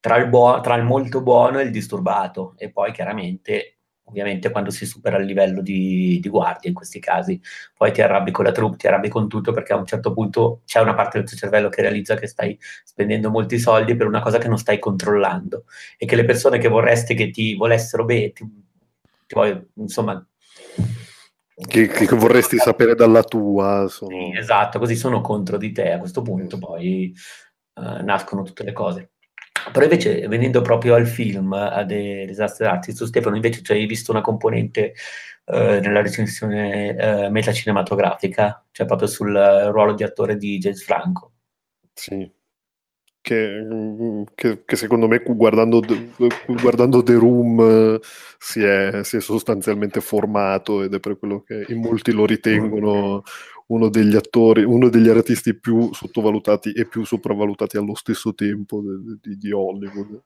tra 0.01 0.17
il, 0.17 0.29
buo- 0.29 0.61
tra 0.61 0.77
il 0.77 0.85
molto 0.85 1.23
buono 1.23 1.59
e 1.59 1.65
il 1.65 1.71
disturbato, 1.71 2.55
e 2.59 2.71
poi 2.71 2.93
chiaramente 2.93 3.77
ovviamente 4.09 4.51
quando 4.51 4.71
si 4.71 4.87
supera 4.87 5.19
il 5.19 5.27
livello 5.27 5.61
di, 5.63 6.19
di, 6.21 6.29
guardia 6.29 6.69
in 6.69 6.75
questi 6.75 7.01
casi, 7.01 7.41
poi 7.77 7.93
ti 7.93 8.03
arrabbi 8.03 8.31
con 8.31 8.45
la 8.45 8.53
troupe, 8.53 8.77
ti 8.77 8.87
arrabbi 8.87 9.09
con 9.09 9.29
tutto 9.29 9.53
perché 9.53 9.73
a 9.73 9.77
un 9.77 9.87
certo 9.87 10.13
punto 10.13 10.63
c'è 10.65 10.81
una 10.81 10.95
parte 10.95 11.19
del 11.19 11.27
tuo 11.27 11.37
cervello 11.37 11.69
che 11.69 11.83
realizza 11.83 12.15
che 12.15 12.27
stai 12.27 12.59
spendendo 12.85 13.31
molti 13.31 13.59
soldi 13.59 13.97
per 13.97 14.07
una 14.07 14.21
cosa 14.21 14.39
che 14.39 14.49
non 14.49 14.59
stai 14.59 14.79
controllando 14.79 15.65
e 15.99 16.07
che 16.07 16.17
le 16.17 16.25
persone 16.25 16.59
che 16.59 16.69
vorresti 16.69 17.15
che 17.15 17.31
ti 17.31 17.55
volessero 17.57 18.05
bene, 18.05 18.33
ti, 18.33 18.45
ti 19.27 19.35
voglio, 19.35 19.69
insomma, 19.75 20.25
che, 21.57 21.89
che, 21.89 22.17
vorresti 22.17 22.59
sapere 22.59 22.95
dalla 22.95 23.23
tua. 23.23 23.87
Sono... 23.89 24.11
Sì, 24.11 24.37
esatto, 24.37 24.79
così 24.79 24.95
sono 24.95 25.21
contro 25.21 25.57
di 25.57 25.73
te. 25.73 25.93
A 25.93 25.99
questo 25.99 26.23
punto 26.23 26.59
poi 26.59 27.15
uh, 27.75 28.05
nascono 28.05 28.43
tutte 28.43 28.65
le 28.65 28.73
cose. 28.73 29.13
Però 29.73 29.85
invece, 29.85 30.29
venendo 30.29 30.61
proprio 30.61 30.95
al 30.95 31.07
film, 31.07 31.53
a 31.53 31.85
The 31.85 32.25
Disaster 32.27 32.69
Artist, 32.69 32.99
tu 32.99 33.07
Stefano, 33.07 33.35
invece 33.37 33.63
ci 33.63 33.73
hai 33.73 33.87
visto 33.87 34.13
una 34.13 34.21
componente 34.21 34.95
uh, 35.47 35.81
nella 35.81 36.03
recensione 36.03 36.91
uh, 36.91 37.31
metacinematografica, 37.31 38.65
cioè 38.71 38.87
proprio 38.87 39.09
sul 39.09 39.33
ruolo 39.33 39.95
di 39.95 40.05
attore 40.05 40.37
di 40.37 40.59
James 40.59 40.85
Franco. 40.85 41.33
Sì, 41.93 42.31
che, 43.27 44.25
che, 44.37 44.63
che, 44.65 44.77
secondo 44.77 45.09
me 45.09 45.21
guardando, 45.27 45.83
guardando 46.47 47.03
The 47.03 47.15
Room 47.15 47.99
si 48.39 48.63
è, 48.63 49.01
si 49.03 49.17
è, 49.17 49.21
sostanzialmente 49.21 50.01
formato 50.01 50.85
ed 50.85 50.95
è 50.95 51.01
per 51.01 51.19
quello 51.19 51.43
che 51.43 51.65
in 51.71 51.81
molti 51.81 52.13
lo 52.13 52.25
ritengono 52.25 53.25
uno 53.67 53.89
degli 53.89 54.15
attori, 54.15 54.63
uno 54.63 54.89
degli 54.89 55.09
artisti 55.09 55.59
più 55.59 55.93
sottovalutati 55.93 56.71
e 56.71 56.87
più 56.87 57.05
sopravvalutati 57.05 57.77
allo 57.77 57.97
stesso 57.97 58.33
tempo 58.33 58.81
di, 59.21 59.37
di 59.37 59.51
Hollywood 59.51 60.23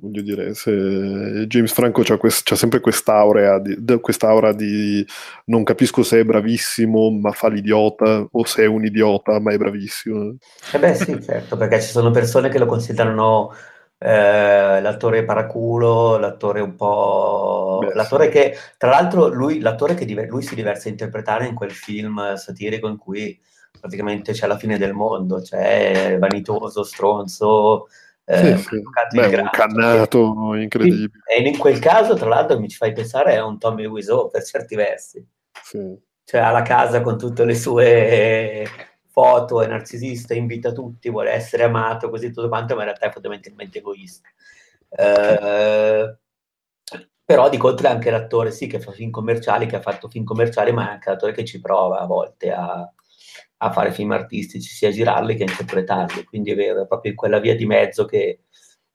voglio 0.00 0.22
dire, 0.22 0.54
se 0.54 1.46
James 1.46 1.72
Franco 1.72 2.02
c'ha, 2.02 2.16
quest, 2.16 2.42
c'ha 2.44 2.56
sempre 2.56 2.80
quest'aura 2.80 3.58
di, 3.58 3.76
quest'aura 4.00 4.52
di 4.52 5.04
non 5.46 5.64
capisco 5.64 6.02
se 6.02 6.20
è 6.20 6.24
bravissimo 6.24 7.10
ma 7.10 7.30
fa 7.32 7.48
l'idiota 7.48 8.26
o 8.30 8.44
se 8.44 8.62
è 8.62 8.66
un 8.66 8.84
idiota 8.84 9.38
ma 9.40 9.52
è 9.52 9.56
bravissimo. 9.56 10.36
Eh 10.72 10.78
beh 10.78 10.94
sì, 10.94 11.22
certo, 11.22 11.56
perché 11.56 11.80
ci 11.80 11.90
sono 11.90 12.10
persone 12.10 12.48
che 12.48 12.58
lo 12.58 12.66
considerano 12.66 13.52
eh, 13.98 14.80
l'attore 14.80 15.24
paraculo, 15.24 16.16
l'attore 16.16 16.60
un 16.60 16.74
po'... 16.74 17.78
Beh, 17.82 17.94
l'attore 17.94 18.26
sì. 18.26 18.30
che, 18.30 18.56
tra 18.78 18.88
l'altro, 18.88 19.28
lui, 19.28 19.60
l'attore 19.60 19.94
che 19.94 20.06
diver- 20.06 20.30
lui 20.30 20.42
si 20.42 20.54
diverse 20.54 20.88
a 20.88 20.92
interpretare 20.92 21.46
in 21.46 21.54
quel 21.54 21.72
film 21.72 22.34
satirico 22.36 22.88
in 22.88 22.96
cui 22.96 23.38
praticamente 23.78 24.32
c'è 24.32 24.46
la 24.46 24.56
fine 24.56 24.78
del 24.78 24.94
mondo, 24.94 25.42
cioè 25.42 26.16
vanitoso, 26.18 26.82
stronzo, 26.82 27.88
eh, 28.30 28.56
sì, 28.56 28.62
sì. 28.62 28.82
Beh, 29.12 29.40
un 29.40 29.50
cannato 29.50 30.54
incredibile. 30.54 31.22
E 31.26 31.42
in 31.42 31.58
quel 31.58 31.78
caso, 31.78 32.14
tra 32.14 32.28
l'altro, 32.28 32.60
mi 32.60 32.68
ci 32.68 32.76
fai 32.76 32.92
pensare 32.92 33.36
a 33.36 33.44
un 33.44 33.58
Tommy 33.58 33.86
Wiseau 33.86 34.30
per 34.30 34.44
certi 34.44 34.76
versi. 34.76 35.26
Sì. 35.62 35.98
Cioè, 36.24 36.40
ha 36.40 36.50
la 36.52 36.62
casa 36.62 37.00
con 37.00 37.18
tutte 37.18 37.44
le 37.44 37.56
sue 37.56 38.64
foto, 39.08 39.60
è 39.62 39.66
narcisista, 39.66 40.34
invita 40.34 40.70
tutti, 40.70 41.10
vuole 41.10 41.32
essere 41.32 41.64
amato, 41.64 42.08
così 42.08 42.30
tutto 42.30 42.48
quanto, 42.48 42.74
ma 42.74 42.82
in 42.82 42.86
realtà 42.86 43.06
è 43.06 43.10
fondamentalmente 43.10 43.78
egoista. 43.78 44.28
Eh, 44.88 46.16
però 47.24 47.48
di 47.48 47.56
contro 47.56 47.88
è 47.88 47.90
anche 47.90 48.10
l'attore, 48.10 48.52
sì, 48.52 48.68
che 48.68 48.78
fa 48.78 48.92
film 48.92 49.10
commerciali, 49.10 49.66
che 49.66 49.76
ha 49.76 49.80
fatto 49.80 50.08
film 50.08 50.24
commerciali, 50.24 50.72
ma 50.72 50.88
è 50.88 50.92
anche 50.92 51.10
l'attore 51.10 51.32
che 51.32 51.44
ci 51.44 51.60
prova 51.60 51.98
a 51.98 52.06
volte 52.06 52.52
a, 52.52 52.88
a 53.62 53.72
fare 53.72 53.92
film 53.92 54.12
artistici, 54.12 54.68
sia 54.68 54.88
a 54.88 54.92
girarli 54.92 55.36
che 55.36 55.44
a 55.44 55.50
interpretarli, 55.50 56.24
quindi 56.24 56.50
è 56.52 56.54
vero, 56.54 56.82
è 56.82 56.86
proprio 56.86 57.14
quella 57.14 57.38
via 57.40 57.54
di 57.54 57.66
mezzo 57.66 58.04
che... 58.06 58.44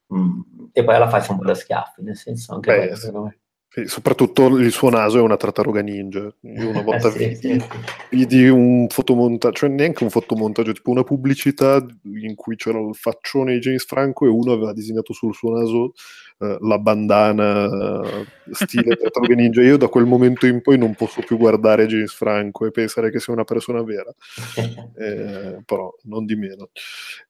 Mh, 0.07 0.17
mm, 0.17 0.41
e 0.71 0.83
poi 0.83 0.95
alla 0.95 1.09
faccia 1.09 1.31
un 1.31 1.37
po' 1.37 1.45
da 1.45 1.53
schiaffi, 1.53 2.01
nel 2.01 2.15
senso 2.15 2.55
anche 2.55 2.71
Beh, 2.71 2.77
quello, 2.77 2.95
secondo 2.95 3.27
me. 3.27 3.39
Soprattutto 3.87 4.57
il 4.57 4.71
suo 4.71 4.89
naso 4.89 5.17
è 5.17 5.21
una 5.21 5.35
tartaruga 5.35 5.81
ninja. 5.81 6.33
Io 6.41 6.69
una 6.69 6.81
volta 6.83 7.11
sì, 7.11 7.17
vidi, 7.17 7.35
sì. 7.35 7.63
vidi, 8.09 8.47
un 8.47 8.87
fotomontaggio, 8.87 9.55
cioè 9.55 9.69
neanche 9.69 10.03
un 10.03 10.09
fotomontaggio, 10.09 10.71
tipo 10.71 10.91
una 10.91 11.03
pubblicità 11.03 11.85
in 12.03 12.35
cui 12.35 12.55
c'era 12.55 12.79
il 12.79 12.95
faccione 12.95 13.53
di 13.53 13.59
James 13.59 13.85
Franco 13.85 14.25
e 14.25 14.29
uno 14.29 14.53
aveva 14.53 14.73
disegnato 14.73 15.13
sul 15.13 15.33
suo 15.33 15.57
naso 15.57 15.91
uh, 16.37 16.57
la 16.67 16.79
bandana 16.79 17.65
uh, 17.65 18.25
stile 18.51 18.95
tartaruga 18.97 19.35
ninja. 19.35 19.61
Io 19.61 19.77
da 19.77 19.87
quel 19.87 20.05
momento 20.05 20.45
in 20.45 20.61
poi 20.61 20.77
non 20.77 20.95
posso 20.95 21.21
più 21.21 21.37
guardare 21.37 21.85
James 21.85 22.13
Franco 22.13 22.65
e 22.65 22.71
pensare 22.71 23.11
che 23.11 23.19
sia 23.19 23.33
una 23.33 23.43
persona 23.43 23.83
vera, 23.83 24.13
eh, 24.97 25.61
però 25.65 25.93
non 26.03 26.25
di 26.25 26.35
meno. 26.35 26.69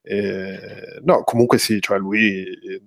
Eh, 0.02 1.00
no, 1.04 1.24
comunque 1.24 1.58
sì, 1.58 1.80
cioè 1.80 1.98
lui 1.98 2.46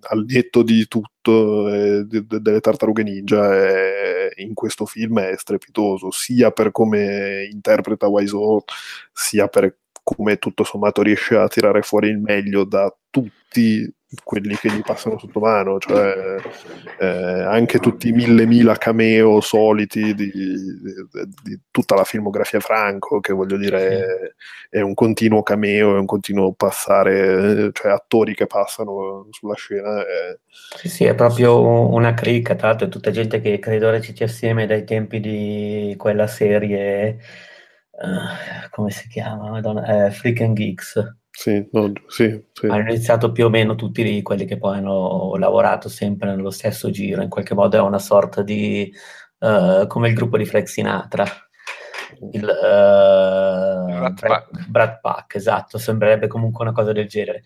al 0.09 0.25
netto 0.27 0.62
di 0.62 0.87
tutto 0.87 1.73
eh, 1.73 2.05
delle 2.07 2.61
tartarughe 2.61 3.03
ninja 3.03 3.55
è, 3.55 4.31
in 4.37 4.55
questo 4.55 4.87
film 4.87 5.21
è 5.21 5.35
strepitoso, 5.37 6.11
sia 6.11 6.51
per 6.51 6.71
come 6.71 7.49
interpreta 7.51 8.09
Wiseau, 8.09 8.62
sia 9.12 9.49
per 9.49 9.77
come 10.03 10.37
tutto 10.39 10.64
sommato 10.64 11.03
riesce 11.03 11.37
a 11.37 11.49
tirare 11.49 11.83
fuori 11.83 12.09
il 12.09 12.19
meglio 12.19 12.64
da 12.64 12.91
tutti 13.11 13.93
quelli 14.25 14.57
che 14.57 14.71
gli 14.71 14.81
passano 14.81 15.19
sotto 15.19 15.39
mano, 15.39 15.79
cioè 15.79 16.37
eh, 16.99 17.07
anche 17.07 17.79
tutti 17.79 18.09
i 18.09 18.13
mille 18.13 18.47
mila 18.47 18.77
cameo 18.77 19.41
soliti 19.43 20.15
di, 20.15 20.31
di, 20.31 20.55
di, 21.43 21.61
tutta 21.71 21.95
la 21.95 22.05
filmografia 22.05 22.59
Franco, 22.61 23.21
che 23.21 23.35
voglio 23.35 23.59
dire 23.59 24.35
è, 24.71 24.79
è, 24.79 24.81
un 24.81 24.95
continuo 24.95 25.43
cameo, 25.43 25.95
è 25.95 25.99
un 25.99 26.07
continuo 26.07 26.53
passare, 26.53 27.71
cioè 27.73 27.93
attori 27.93 28.35
che 28.35 28.47
passano 28.47 29.27
sulla 29.31 29.55
scena. 29.55 30.01
È... 30.01 30.39
Sì, 30.77 30.89
sì, 30.89 31.05
è 31.05 31.15
proprio 31.15 31.93
una 31.93 32.15
cricca, 32.15 32.55
tra 32.55 32.69
l'altro 32.69 32.87
è 32.87 32.91
tutta 32.91 33.11
gente 33.11 33.43
che 33.43 33.59
credo 33.59 33.91
reciti 33.91 34.23
assieme 34.23 34.67
dai 34.67 34.85
tempi 34.85 35.21
di 35.21 35.95
quella 35.99 36.27
serie, 36.27 37.19
uh, 38.01 38.69
come 38.71 38.91
si 38.91 39.09
chiama? 39.09 39.51
Madonna, 39.51 40.07
eh, 40.07 40.11
Freak 40.11 40.41
and 40.41 40.57
Geeks 40.57 41.17
sì, 41.39 41.69
no, 41.71 41.93
sì, 42.09 42.45
sì. 42.53 42.67
Hanno 42.67 42.91
iniziato 42.91 43.31
più 43.31 43.45
o 43.45 43.49
meno 43.49 43.77
tutti 43.77 44.03
lì, 44.03 44.23
quelli 44.23 44.45
che 44.45 44.59
poi 44.59 44.79
hanno 44.79 45.37
lavorato 45.37 45.89
sempre 45.89 46.35
nello 46.35 46.51
stesso 46.51 46.91
giro, 46.91 47.23
in 47.23 47.29
qualche 47.29 47.55
modo 47.55 47.77
è 47.77 47.81
una 47.81 48.01
sorta 48.01 48.43
di... 48.43 48.93
Uh, 49.39 49.87
come 49.87 50.09
il 50.09 50.15
gruppo 50.15 50.37
di 50.37 50.45
Frank 50.45 50.69
Sinatra. 50.69 51.25
Il, 52.33 52.43
uh, 52.43 53.85
Brad, 53.87 54.19
Pack. 54.19 54.69
Brad 54.69 55.01
Pack, 55.01 55.35
esatto, 55.37 55.79
sembrerebbe 55.79 56.27
comunque 56.27 56.65
una 56.65 56.75
cosa 56.75 56.91
del 56.91 57.07
genere. 57.07 57.45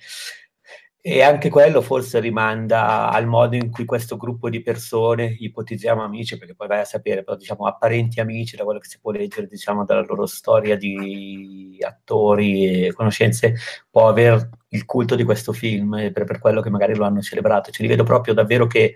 E 1.04 1.20
anche 1.20 1.48
quello 1.50 1.82
forse 1.82 2.20
rimanda 2.20 3.10
al 3.10 3.26
modo 3.26 3.56
in 3.56 3.72
cui 3.72 3.84
questo 3.84 4.16
gruppo 4.16 4.48
di 4.48 4.62
persone, 4.62 5.34
ipotizziamo 5.36 6.00
amici, 6.00 6.38
perché 6.38 6.54
poi 6.54 6.68
vai 6.68 6.78
a 6.78 6.84
sapere, 6.84 7.24
però 7.24 7.36
diciamo 7.36 7.66
apparenti 7.66 8.20
amici, 8.20 8.54
da 8.54 8.62
quello 8.62 8.78
che 8.78 8.86
si 8.86 9.00
può 9.00 9.10
leggere, 9.10 9.48
diciamo, 9.48 9.84
dalla 9.84 10.04
loro 10.06 10.26
storia 10.26 10.76
di 10.76 11.76
attori 11.84 12.86
e 12.86 12.92
conoscenze, 12.92 13.56
può 13.90 14.06
aver 14.06 14.48
il 14.68 14.84
culto 14.84 15.16
di 15.16 15.24
questo 15.24 15.52
film 15.52 16.12
per, 16.12 16.22
per 16.22 16.38
quello 16.38 16.60
che 16.60 16.70
magari 16.70 16.94
lo 16.94 17.04
hanno 17.04 17.20
celebrato. 17.20 17.72
Ci 17.72 17.82
li 17.82 17.88
vedo 17.88 18.04
proprio 18.04 18.32
davvero 18.32 18.68
che 18.68 18.94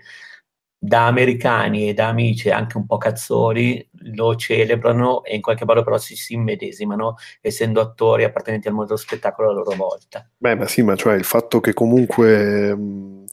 da 0.79 1.07
americani 1.07 1.89
e 1.89 1.93
da 1.93 2.07
amici 2.07 2.49
anche 2.49 2.77
un 2.77 2.85
po' 2.85 2.97
cazzoni 2.97 3.85
lo 4.13 4.35
celebrano 4.35 5.23
e 5.23 5.35
in 5.35 5.41
qualche 5.41 5.65
modo 5.65 5.83
però 5.83 5.97
si, 5.97 6.15
si 6.15 6.33
immedesimano 6.33 7.15
essendo 7.41 7.81
attori 7.81 8.23
appartenenti 8.23 8.67
al 8.67 8.73
mondo 8.73 8.89
dello 8.89 8.99
spettacolo 8.99 9.49
a 9.49 9.53
loro 9.53 9.75
volta. 9.75 10.29
Beh, 10.37 10.55
ma 10.55 10.67
sì, 10.67 10.81
ma 10.81 10.95
cioè 10.95 11.15
il 11.15 11.23
fatto 11.23 11.59
che 11.59 11.73
comunque 11.73 12.71
uh, 12.71 13.25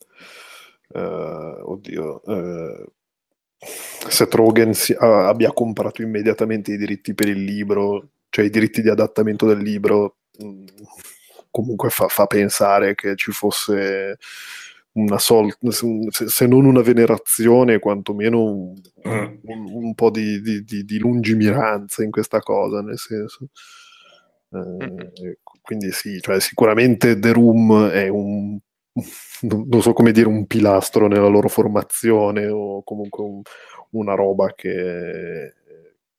oddio 0.92 2.20
uh, 2.24 2.84
Seth 4.08 4.34
Rogen 4.34 4.74
si, 4.74 4.92
uh, 4.92 5.04
abbia 5.04 5.52
comprato 5.52 6.02
immediatamente 6.02 6.72
i 6.72 6.76
diritti 6.76 7.14
per 7.14 7.28
il 7.28 7.42
libro, 7.42 8.08
cioè 8.28 8.44
i 8.44 8.50
diritti 8.50 8.82
di 8.82 8.88
adattamento 8.88 9.46
del 9.46 9.58
libro, 9.58 10.16
mh, 10.38 10.46
mm, 10.46 10.64
comunque 11.50 11.90
fa, 11.90 12.08
fa 12.08 12.26
pensare 12.26 12.94
che 12.94 13.14
ci 13.16 13.30
fosse 13.32 14.18
una 14.94 15.18
sol- 15.18 15.56
se 16.10 16.46
non 16.46 16.64
una 16.64 16.82
venerazione, 16.82 17.78
quantomeno 17.78 18.42
un, 18.42 18.74
mm. 19.08 19.34
un, 19.42 19.72
un 19.72 19.94
po' 19.94 20.10
di, 20.10 20.40
di, 20.40 20.64
di, 20.64 20.98
lungimiranza 20.98 22.02
in 22.02 22.10
questa 22.10 22.40
cosa, 22.40 22.80
nel 22.80 22.98
senso. 22.98 23.48
Eh, 24.50 25.38
quindi 25.62 25.90
sì, 25.90 26.20
cioè, 26.20 26.40
sicuramente 26.40 27.18
The 27.18 27.32
Room 27.32 27.88
è 27.88 28.08
un, 28.08 28.58
non 29.40 29.82
so 29.82 29.92
come 29.92 30.12
dire, 30.12 30.28
un 30.28 30.46
pilastro 30.46 31.08
nella 31.08 31.26
loro 31.26 31.48
formazione 31.48 32.46
o 32.46 32.82
comunque 32.84 33.24
un, 33.24 33.42
una 33.90 34.14
roba 34.14 34.54
che 34.54 35.54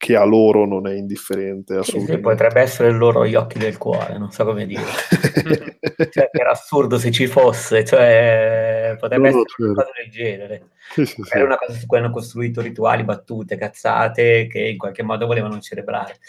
che 0.05 0.15
a 0.15 0.23
loro 0.23 0.67
non 0.67 0.85
è 0.85 0.93
indifferente 0.93 1.73
assolutamente. 1.77 2.13
Sì, 2.13 2.19
potrebbe 2.19 2.61
essere 2.61 2.91
loro 2.91 3.25
gli 3.25 3.33
occhi 3.33 3.57
del 3.57 3.79
cuore, 3.79 4.19
non 4.19 4.29
so 4.29 4.45
come 4.45 4.67
dire. 4.67 4.83
cioè, 6.11 6.29
era 6.31 6.51
assurdo 6.51 6.99
se 6.99 7.09
ci 7.09 7.25
fosse, 7.25 7.83
cioè, 7.83 8.95
potrebbe 8.99 9.31
no, 9.31 9.39
essere 9.39 9.45
certo. 9.47 9.63
una 9.63 9.73
cosa 9.73 9.89
del 9.97 10.11
genere. 10.11 10.69
Sì, 10.93 11.05
sì, 11.07 11.23
era 11.31 11.45
una 11.45 11.57
cosa 11.57 11.73
su 11.73 11.87
cui 11.87 11.97
hanno 11.97 12.11
costruito 12.11 12.61
rituali, 12.61 13.03
battute, 13.03 13.57
cazzate 13.57 14.45
che 14.45 14.59
in 14.59 14.77
qualche 14.77 15.01
modo 15.01 15.25
volevano 15.25 15.59
celebrare. 15.59 16.19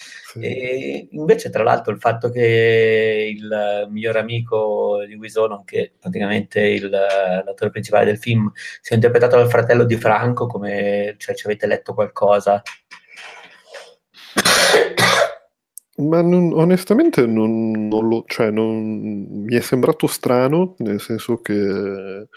E 0.41 1.09
invece, 1.11 1.51
tra 1.51 1.63
l'altro, 1.63 1.93
il 1.93 2.01
fatto 2.01 2.31
che 2.31 3.31
il 3.37 3.89
miglior 3.91 4.17
amico 4.17 5.05
di 5.07 5.17
Wison, 5.17 5.51
nonché 5.51 5.93
praticamente 6.01 6.61
il, 6.63 6.89
l'attore 6.89 7.71
principale 7.71 8.07
del 8.07 8.17
film, 8.17 8.51
sia 8.81 8.97
interpretato 8.97 9.37
dal 9.37 9.51
fratello 9.51 9.85
di 9.85 9.97
Franco, 9.97 10.47
come 10.47 11.15
cioè, 11.19 11.35
ci 11.35 11.45
avete 11.45 11.67
letto 11.67 11.93
qualcosa? 11.93 12.63
Ma 15.99 16.21
non, 16.21 16.53
onestamente 16.53 17.25
non, 17.25 17.89
non 17.89 18.09
lo, 18.09 18.25
cioè 18.27 18.51
non, 18.51 19.45
mi 19.45 19.57
è 19.57 19.61
sembrato 19.61 20.07
strano, 20.07 20.75
nel 20.79 21.01
senso 21.01 21.41
che 21.41 22.29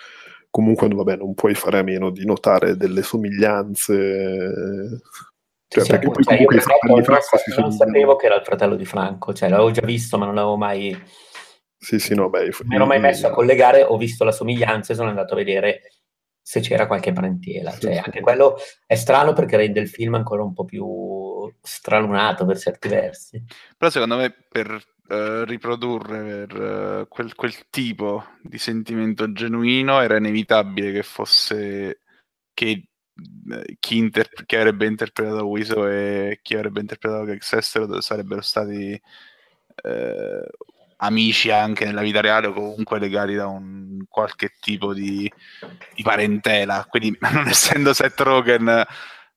comunque 0.50 0.88
vabbè, 0.88 1.18
non 1.18 1.34
puoi 1.34 1.54
fare 1.56 1.80
a 1.80 1.84
meno 1.84 2.10
di 2.10 2.26
notare 2.26 2.78
delle 2.78 3.02
somiglianze. 3.02 5.02
Cioè, 5.68 5.84
sì, 5.84 5.90
perché 5.90 6.10
poi 6.10 6.24
cioè, 6.24 6.38
comunque 6.38 6.56
io 6.56 7.06
non, 7.06 7.22
so, 7.22 7.62
non 7.62 7.72
sapevo 7.72 8.16
che 8.16 8.28
era 8.28 8.36
il 8.36 8.44
fratello 8.44 8.76
di 8.76 8.86
Franco, 8.86 9.34
cioè 9.34 9.50
l'avevo 9.50 9.72
già 9.72 9.86
visto, 9.86 10.18
ma 10.18 10.26
non 10.26 10.36
l'avevo 10.36 10.56
mai. 10.56 10.98
Sì, 11.78 12.00
sì, 12.00 12.16
no, 12.16 12.30
beh, 12.30 12.50
mi 12.64 12.76
ero 12.76 12.86
mai 12.86 13.00
messo 13.00 13.28
a 13.28 13.32
collegare, 13.32 13.84
ho 13.84 13.98
visto 13.98 14.24
la 14.24 14.32
somiglianza 14.32 14.94
e 14.94 14.96
sono 14.96 15.10
andato 15.10 15.34
a 15.34 15.38
vedere 15.38 15.82
se 16.50 16.62
c'era 16.62 16.88
qualche 16.88 17.14
parentela. 17.14 17.78
Cioè, 17.78 17.98
anche 17.98 18.22
quello 18.22 18.56
è 18.88 18.96
strano 18.96 19.34
perché 19.34 19.56
rende 19.56 19.82
il 19.82 19.88
film 19.88 20.16
ancora 20.16 20.42
un 20.42 20.52
po' 20.56 20.66
più 20.66 21.48
stralunato 21.62 22.44
per 22.48 22.58
certi 22.58 22.88
versi. 22.88 23.44
Però 23.78 23.92
secondo 23.92 24.18
me 24.18 24.34
per 24.50 24.72
uh, 24.72 25.44
riprodurre 25.44 26.48
per, 26.48 27.02
uh, 27.02 27.08
quel, 27.08 27.36
quel, 27.36 27.70
tipo 27.70 28.26
di 28.42 28.58
sentimento 28.58 29.32
genuino 29.32 30.02
era 30.02 30.18
inevitabile 30.18 30.92
che 30.92 31.04
fosse 31.04 32.00
che 32.56 32.68
eh, 33.52 33.78
chi, 33.80 33.98
interp- 33.98 34.44
chi, 34.48 34.56
avrebbe 34.56 34.88
interpretato 34.88 35.46
Wiso 35.46 35.86
e 35.86 36.40
chi 36.42 36.56
avrebbe 36.56 36.80
interpretato 36.80 37.26
Greg 37.26 37.42
Sestero 37.42 38.02
sarebbero 38.02 38.42
stati 38.42 39.00
eh, 39.84 40.50
amici 41.02 41.52
anche 41.52 41.86
nella 41.86 42.02
vita 42.02 42.22
reale 42.22 42.48
o 42.48 42.54
comunque 42.54 43.00
legati 43.00 43.36
da 43.36 43.48
un 43.48 44.04
qualche 44.08 44.54
tipo 44.60 44.94
di, 44.94 45.32
di 45.96 46.04
parentela. 46.04 46.86
Quindi, 46.90 47.18
non 47.32 47.48
essendo 47.48 47.94
Seth 47.94 48.20
Rogen, 48.22 48.86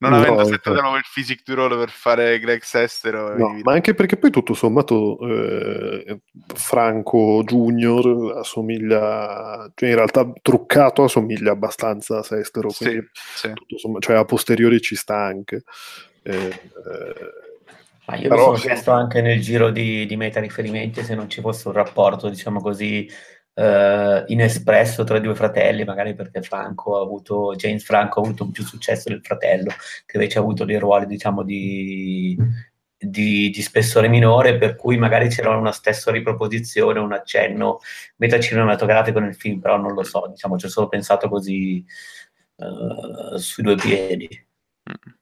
non 0.02 0.10
no, 0.10 0.16
avendo 0.16 0.44
settato 0.44 0.80
nuovo 0.80 0.96
il 0.96 1.04
physic 1.08 1.42
to 1.44 1.54
roll 1.54 1.78
per 1.78 1.90
fare 1.90 2.40
Greg 2.40 2.60
Sestero, 2.62 3.36
no, 3.36 3.56
ma 3.62 3.72
anche 3.72 3.94
perché 3.94 4.16
poi 4.16 4.30
tutto 4.30 4.52
sommato 4.52 5.16
eh, 5.20 6.22
Franco 6.54 7.44
Junior 7.44 8.38
assomiglia, 8.38 9.70
cioè 9.76 9.90
in 9.90 9.94
realtà 9.94 10.28
truccato 10.42 11.04
assomiglia 11.04 11.52
abbastanza 11.52 12.18
a 12.18 12.22
Sestero, 12.24 12.70
sì, 12.70 13.00
sì. 13.12 13.52
Sommato, 13.76 14.00
cioè 14.00 14.16
a 14.16 14.24
posteriori 14.24 14.80
ci 14.80 14.96
sta 14.96 15.16
anche. 15.16 15.62
Eh, 16.24 16.32
eh, 16.32 17.51
ma 18.06 18.16
io 18.16 18.28
Però, 18.28 18.50
mi 18.50 18.56
sono 18.56 18.72
chiesto 18.72 18.90
anche 18.90 19.20
nel 19.20 19.40
giro 19.40 19.70
di, 19.70 20.06
di 20.06 20.16
meta 20.16 20.40
riferimenti 20.40 21.04
se 21.04 21.14
non 21.14 21.28
ci 21.28 21.40
fosse 21.40 21.68
un 21.68 21.74
rapporto, 21.74 22.28
diciamo 22.28 22.60
così, 22.60 23.08
eh, 23.54 24.24
inespresso 24.26 25.04
tra 25.04 25.18
i 25.18 25.20
due 25.20 25.34
fratelli, 25.34 25.84
magari 25.84 26.14
perché 26.14 26.42
Franco 26.42 26.98
ha 26.98 27.02
avuto, 27.02 27.54
James 27.54 27.84
Franco 27.84 28.20
ha 28.20 28.24
avuto 28.24 28.50
più 28.50 28.64
successo 28.64 29.08
del 29.08 29.20
fratello, 29.22 29.70
che 30.06 30.16
invece 30.16 30.38
ha 30.38 30.40
avuto 30.40 30.64
dei 30.64 30.78
ruoli, 30.78 31.06
diciamo, 31.06 31.42
di, 31.42 32.36
di, 32.98 33.50
di, 33.50 33.62
spessore 33.62 34.08
minore, 34.08 34.58
per 34.58 34.76
cui 34.76 34.96
magari 34.96 35.28
c'era 35.28 35.56
una 35.56 35.72
stessa 35.72 36.10
riproposizione, 36.10 36.98
un 36.98 37.12
accenno 37.12 37.80
metacinematografico 38.16 39.18
nel 39.18 39.34
film, 39.34 39.60
però 39.60 39.76
non 39.76 39.92
lo 39.94 40.02
so, 40.02 40.26
diciamo, 40.28 40.58
ci 40.58 40.66
ho 40.66 40.68
solo 40.68 40.88
pensato 40.88 41.28
così 41.28 41.84
uh, 42.56 43.36
sui 43.36 43.62
due 43.62 43.76
piedi. 43.76 44.28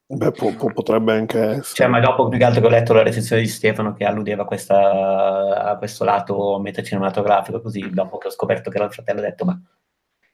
Beh, 0.07 0.33
po- 0.33 0.55
po- 0.55 0.73
potrebbe 0.73 1.13
anche 1.13 1.39
essere. 1.39 1.75
Cioè, 1.75 1.87
ma 1.87 2.01
dopo 2.01 2.29
più 2.29 2.39
che 2.39 2.45
altro 2.45 2.61
che 2.61 2.67
ho 2.67 2.71
letto 2.71 2.93
la 2.93 3.03
recensione 3.03 3.43
di 3.43 3.49
Stefano 3.49 3.93
che 3.93 4.05
alludeva 4.05 4.43
a, 4.43 4.47
questa, 4.47 5.71
a 5.71 5.77
questo 5.77 6.05
lato 6.05 6.59
metacinematografico, 6.59 7.61
così 7.61 7.89
dopo 7.91 8.19
che 8.19 8.27
ho 8.27 8.31
scoperto 8.31 8.71
che 8.71 8.77
era 8.77 8.87
il 8.87 8.93
fratello 8.93 9.21
ho 9.21 9.23
detto, 9.23 9.45
ma 9.45 9.61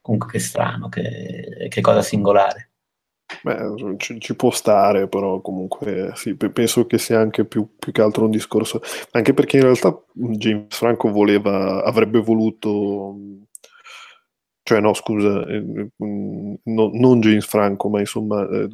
comunque 0.01 0.30
che 0.30 0.39
strano, 0.39 0.89
che, 0.89 1.66
che 1.68 1.80
cosa 1.80 2.01
singolare. 2.01 2.70
Beh, 3.43 3.97
ci, 3.99 4.20
ci, 4.20 4.37
può 4.37 4.51
stare, 4.51 5.09
però 5.09 5.41
comunque 5.41 6.12
sì, 6.14 6.37
penso 6.37 6.87
che 6.87 6.97
sia 6.97 7.18
anche 7.18 7.45
più, 7.45 7.76
più, 7.76 7.93
che 7.93 8.01
altro 8.01 8.24
un 8.24 8.30
discorso, 8.30 8.80
anche 9.11 9.34
perché 9.34 9.57
in 9.57 9.64
realtà 9.64 9.95
James 10.12 10.76
Franco 10.76 11.11
voleva, 11.11 11.82
avrebbe 11.84 12.20
voluto 12.20 13.16
cioè 14.66 14.80
no 14.80 14.95
scusa, 14.95 15.47
eh, 15.47 15.91
no, 15.97 16.91
non 16.93 17.20
James 17.20 17.47
Franco, 17.47 17.89
ma 17.89 18.01
insomma 18.01 18.43
eh, 18.49 18.68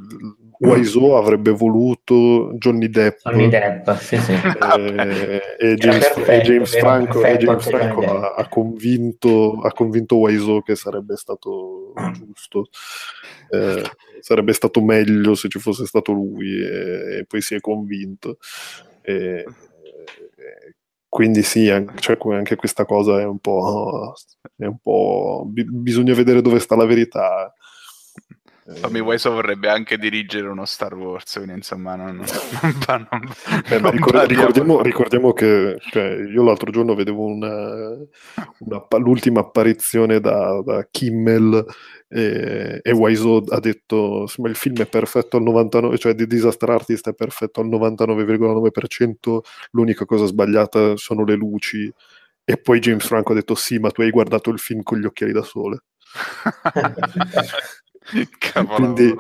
Wiseau 0.63 1.17
avrebbe 1.17 1.51
voluto 1.51 2.53
Johnny 2.55 2.89
Depp, 2.89 3.19
Johnny 3.25 3.49
Depp 3.49 3.91
sì, 3.95 4.17
sì. 4.19 4.33
Eh, 4.33 5.41
e, 5.59 5.75
James, 5.75 5.99
perfetto, 5.99 6.31
e, 6.31 6.41
James, 6.41 6.79
Franco, 6.79 7.25
e 7.25 7.37
James 7.37 7.69
Franco 7.69 8.01
ha, 8.03 8.35
ha, 8.35 8.49
convinto, 8.49 9.61
ha 9.61 9.73
convinto 9.73 10.17
Wiseau 10.17 10.63
che 10.63 10.77
sarebbe 10.77 11.17
stato 11.17 11.93
giusto. 12.13 12.69
Eh, 13.51 13.83
sarebbe 14.21 14.53
stato 14.53 14.81
meglio 14.81 15.35
se 15.35 15.49
ci 15.49 15.59
fosse 15.59 15.85
stato 15.85 16.13
lui 16.13 16.63
e, 16.63 17.19
e 17.19 17.25
poi 17.27 17.41
si 17.41 17.55
è 17.55 17.61
convinto. 17.61 18.39
E, 19.03 19.45
quindi 21.09 21.43
sì, 21.43 21.69
anche, 21.69 21.99
cioè, 21.99 22.17
anche 22.31 22.57
questa 22.57 22.87
cosa 22.87 23.21
è 23.21 23.25
un 23.25 23.39
po', 23.39 24.15
è 24.57 24.65
un 24.65 24.79
po'... 24.79 25.45
bisogna 25.47 26.15
vedere 26.15 26.41
dove 26.41 26.59
sta 26.59 26.75
la 26.75 26.87
verità. 26.87 27.53
Tommy 28.81 29.01
Wiseau 29.01 29.35
vorrebbe 29.35 29.69
anche 29.69 29.99
dirigere 29.99 30.47
uno 30.47 30.65
Star 30.65 30.95
Wars, 30.95 31.33
quindi 31.35 31.55
insomma 31.55 31.97
non, 31.97 32.15
non, 32.15 32.27
non, 32.87 33.09
non 33.11 33.35
eh, 33.69 33.79
non 33.81 33.91
ricordiamo, 33.91 34.27
ricordiamo, 34.27 34.83
ricordiamo, 34.83 35.33
che 35.33 35.79
cioè, 35.81 36.15
io 36.33 36.45
l'altro 36.45 36.71
giorno 36.71 36.95
vedevo 36.95 37.25
una, 37.25 37.97
una, 38.59 38.87
l'ultima 38.99 39.41
apparizione 39.41 40.21
da, 40.21 40.63
da 40.65 40.87
Kimmel 40.89 41.65
e, 42.07 42.79
e 42.81 42.93
Wiseau 42.93 43.43
ha 43.49 43.59
detto 43.59 44.21
insomma, 44.23 44.49
il 44.49 44.55
film 44.55 44.77
è 44.77 44.87
perfetto 44.87 45.39
al 45.39 45.43
99%, 45.43 45.97
cioè 45.97 46.15
The 46.15 46.27
Disaster 46.29 46.71
Artist 46.71 47.09
è 47.09 47.15
perfetto 47.15 47.61
al 47.61 47.69
99,9%, 47.69 49.39
l'unica 49.73 50.05
cosa 50.05 50.27
sbagliata 50.27 50.97
sono 50.97 51.25
le 51.25 51.35
luci. 51.35 51.93
E 52.45 52.57
poi 52.59 52.81
James 52.81 53.07
Franco 53.07 53.33
ha 53.33 53.35
detto 53.37 53.55
sì 53.55 53.79
ma 53.79 53.91
tu 53.91 54.01
hai 54.03 54.11
guardato 54.11 54.51
il 54.51 54.59
film 54.59 54.83
con 54.83 54.99
gli 54.99 55.05
occhiali 55.05 55.31
da 55.33 55.43
sole 55.43 55.85
Quindi, 58.75 59.15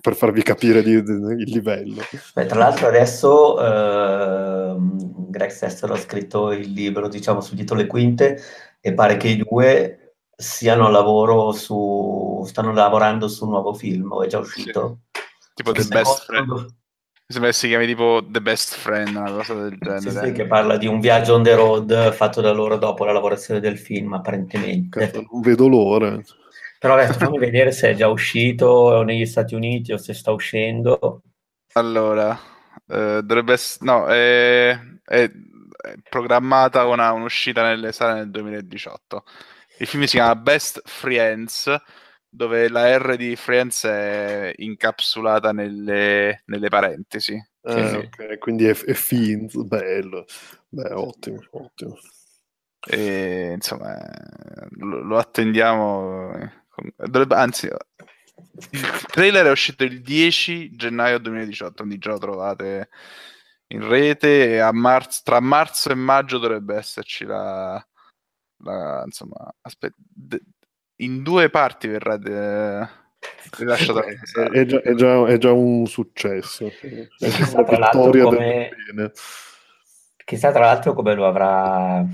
per 0.00 0.14
farvi 0.14 0.42
capire 0.42 0.82
di, 0.82 1.02
di, 1.02 1.12
il 1.12 1.50
livello. 1.50 2.02
Beh, 2.34 2.46
tra 2.46 2.58
l'altro 2.58 2.88
adesso 2.88 3.60
eh, 3.60 4.76
Greg 5.28 5.50
Sestero 5.50 5.94
ha 5.94 5.98
scritto 5.98 6.52
il 6.52 6.70
libro, 6.70 7.08
diciamo, 7.08 7.40
su 7.40 7.54
dietro 7.54 7.76
le 7.76 7.86
quinte 7.86 8.40
e 8.80 8.94
pare 8.94 9.16
che 9.16 9.28
i 9.28 9.36
due 9.36 10.14
siano 10.36 10.86
a 10.86 10.90
lavoro 10.90 11.52
su... 11.52 12.44
stanno 12.46 12.72
lavorando 12.72 13.28
su 13.28 13.44
un 13.44 13.50
nuovo 13.50 13.74
film, 13.74 14.12
o 14.12 14.22
è 14.22 14.28
già 14.28 14.38
uscito? 14.38 15.00
Sì. 15.10 15.22
Tipo 15.54 15.72
The 15.72 15.84
Best 15.88 16.24
Friend. 16.24 16.76
Sembra 17.30 17.50
che 17.50 17.56
si 17.56 17.68
chiami 17.68 17.86
tipo 17.86 18.24
The 18.26 18.40
Best 18.40 18.74
Friend, 18.74 19.08
una 19.08 19.30
cosa 19.30 19.52
del 19.54 19.76
genere. 19.78 20.00
Sì, 20.00 20.10
sì, 20.10 20.32
che 20.32 20.46
parla 20.46 20.78
di 20.78 20.86
un 20.86 20.98
viaggio 20.98 21.34
on 21.34 21.42
the 21.42 21.54
road 21.54 22.12
fatto 22.12 22.40
da 22.40 22.52
loro 22.52 22.78
dopo 22.78 23.04
la 23.04 23.12
lavorazione 23.12 23.60
del 23.60 23.76
film, 23.76 24.14
apparentemente. 24.14 24.98
Cazzo, 24.98 25.26
non 25.30 25.42
vedo 25.42 25.68
l'ora. 25.68 26.18
Però 26.78 26.94
adesso 26.94 27.14
fammi 27.14 27.38
vedere 27.38 27.72
se 27.72 27.90
è 27.90 27.94
già 27.94 28.08
uscito 28.08 29.02
negli 29.02 29.26
Stati 29.26 29.54
Uniti 29.54 29.92
o 29.92 29.96
se 29.96 30.14
sta 30.14 30.30
uscendo. 30.30 31.22
Allora, 31.72 32.38
eh, 32.86 33.20
dovrebbe 33.22 33.54
essere... 33.54 33.84
No, 33.84 34.06
è, 34.06 34.78
è, 35.04 35.30
è 35.80 35.94
programmata 36.08 36.86
una, 36.86 37.12
un'uscita 37.12 37.62
nelle 37.62 37.92
sale 37.92 38.14
nel 38.14 38.30
2018. 38.30 39.24
Il 39.78 39.86
film 39.86 40.04
si 40.04 40.16
chiama 40.16 40.36
Best 40.36 40.82
Friends, 40.84 41.74
dove 42.28 42.68
la 42.68 42.96
R 42.96 43.16
di 43.16 43.34
Friends 43.36 43.84
è 43.84 44.52
incapsulata 44.56 45.52
nelle, 45.52 46.42
nelle 46.46 46.68
parentesi. 46.68 47.40
Ah, 47.62 47.88
sì, 47.88 47.96
ok, 47.96 48.38
quindi 48.38 48.66
è, 48.66 48.76
è 48.76 48.92
Fiends, 48.94 49.56
bello. 49.64 50.26
Beh, 50.68 50.92
ottimo, 50.92 51.42
ottimo. 51.50 51.98
E, 52.86 53.52
insomma, 53.54 53.98
lo, 54.78 55.02
lo 55.02 55.18
attendiamo 55.18 56.32
Dovrebbe, 56.96 57.34
anzi, 57.34 57.66
il 58.70 59.06
trailer 59.06 59.46
è 59.46 59.50
uscito 59.50 59.84
il 59.84 60.00
10 60.00 60.76
gennaio 60.76 61.18
2018, 61.18 61.74
quindi 61.74 61.98
già 61.98 62.10
lo 62.10 62.18
trovate 62.18 62.88
in 63.68 63.86
rete 63.86 64.58
e 64.58 64.72
marzo, 64.72 65.20
tra 65.24 65.40
marzo 65.40 65.90
e 65.90 65.94
maggio 65.94 66.38
dovrebbe 66.38 66.76
esserci 66.76 67.24
la, 67.24 67.84
la 68.64 69.02
insomma, 69.04 69.54
aspetta, 69.60 69.96
in 71.00 71.22
due 71.22 71.50
parti 71.50 71.88
verrà 71.88 72.16
de, 72.16 72.88
rilasciata. 73.56 74.00
È, 74.04 74.14
è, 74.50 74.64
già, 74.64 74.80
è, 74.80 74.94
già, 74.94 75.26
è, 75.26 75.38
già, 75.38 75.52
un 75.52 75.86
successo. 75.86 76.70
Chissà 77.18 77.62
tra, 77.64 77.78
l'altro 77.78 78.10
come, 78.10 78.70
chissà 80.24 80.50
tra 80.50 80.60
l'altro 80.60 80.94
come 80.94 81.14
lo 81.14 81.26
avrà 81.26 82.04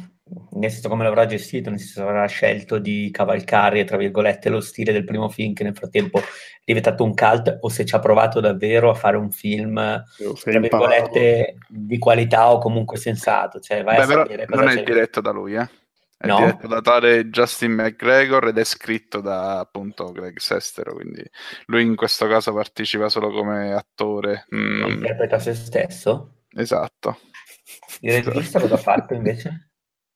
nel 0.64 0.72
senso 0.72 0.88
come 0.88 1.04
l'avrà 1.04 1.26
gestito, 1.26 1.70
nel 1.70 1.78
senso 1.78 2.02
avrà 2.02 2.26
scelto 2.26 2.78
di 2.78 3.10
cavalcare, 3.12 3.84
tra 3.84 3.96
virgolette, 3.96 4.48
lo 4.48 4.60
stile 4.60 4.92
del 4.92 5.04
primo 5.04 5.28
film 5.28 5.54
che 5.54 5.64
nel 5.64 5.74
frattempo 5.74 6.18
è 6.18 6.22
diventato 6.64 7.04
un 7.04 7.14
cult 7.14 7.58
o 7.60 7.68
se 7.68 7.84
ci 7.84 7.94
ha 7.94 7.98
provato 7.98 8.40
davvero 8.40 8.90
a 8.90 8.94
fare 8.94 9.16
un 9.16 9.30
film, 9.30 9.74
tra 9.74 10.58
virgolette, 10.58 11.56
di 11.68 11.98
qualità 11.98 12.52
o 12.52 12.58
comunque 12.58 12.96
sensato. 12.96 13.60
Cioè, 13.60 13.82
vai 13.82 14.04
Beh, 14.06 14.46
non 14.48 14.68
è 14.68 14.82
diretto 14.82 15.20
da 15.20 15.30
lui, 15.30 15.54
eh? 15.54 15.68
È 16.16 16.26
no? 16.26 16.36
diretto 16.36 16.66
da 16.66 16.80
tale 16.80 17.28
Justin 17.28 17.72
McGregor 17.72 18.48
ed 18.48 18.56
è 18.56 18.64
scritto 18.64 19.20
da 19.20 19.58
appunto 19.58 20.10
Greg 20.10 20.38
Sestero, 20.38 20.94
quindi 20.94 21.22
lui 21.66 21.82
in 21.82 21.96
questo 21.96 22.26
caso 22.26 22.54
partecipa 22.54 23.08
solo 23.08 23.30
come 23.30 23.74
attore. 23.74 24.46
Mm. 24.54 24.84
Interpreta 24.88 25.38
se 25.38 25.54
stesso? 25.54 26.44
Esatto. 26.50 27.18
Il 28.00 28.22
regista 28.22 28.60
cosa 28.60 28.74
ha 28.74 28.78
fatto 28.78 29.14
invece? 29.14 29.73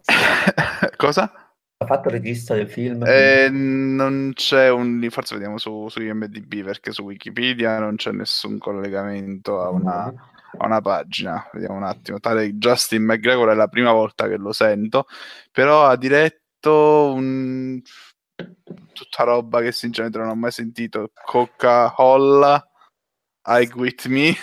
Cosa? 0.96 1.32
Ha 1.80 1.86
fatto 1.86 2.08
il 2.08 2.14
regista 2.14 2.54
del 2.54 2.68
film? 2.68 3.04
Eh, 3.06 3.48
non 3.50 4.32
c'è 4.34 4.68
un... 4.70 5.06
Forse 5.10 5.34
vediamo 5.34 5.58
su, 5.58 5.88
su 5.88 6.02
IMDb 6.02 6.64
perché 6.64 6.90
su 6.90 7.02
Wikipedia 7.02 7.78
non 7.78 7.94
c'è 7.94 8.10
nessun 8.10 8.58
collegamento 8.58 9.62
a 9.62 9.68
una, 9.68 10.06
a 10.06 10.66
una 10.66 10.80
pagina. 10.80 11.48
Vediamo 11.52 11.76
un 11.76 11.84
attimo. 11.84 12.18
Tale 12.18 12.54
Justin 12.54 13.04
McGregor 13.04 13.50
è 13.50 13.54
la 13.54 13.68
prima 13.68 13.92
volta 13.92 14.26
che 14.26 14.36
lo 14.36 14.52
sento, 14.52 15.06
però 15.52 15.86
ha 15.86 15.96
diretto 15.96 17.12
un... 17.14 17.80
tutta 18.34 19.22
roba 19.22 19.60
che 19.60 19.70
sinceramente 19.70 20.18
non 20.18 20.30
ho 20.30 20.34
mai 20.34 20.50
sentito. 20.50 21.12
Coca-Cola, 21.24 22.68
I 23.46 23.70
With 23.72 24.06
Me. 24.06 24.34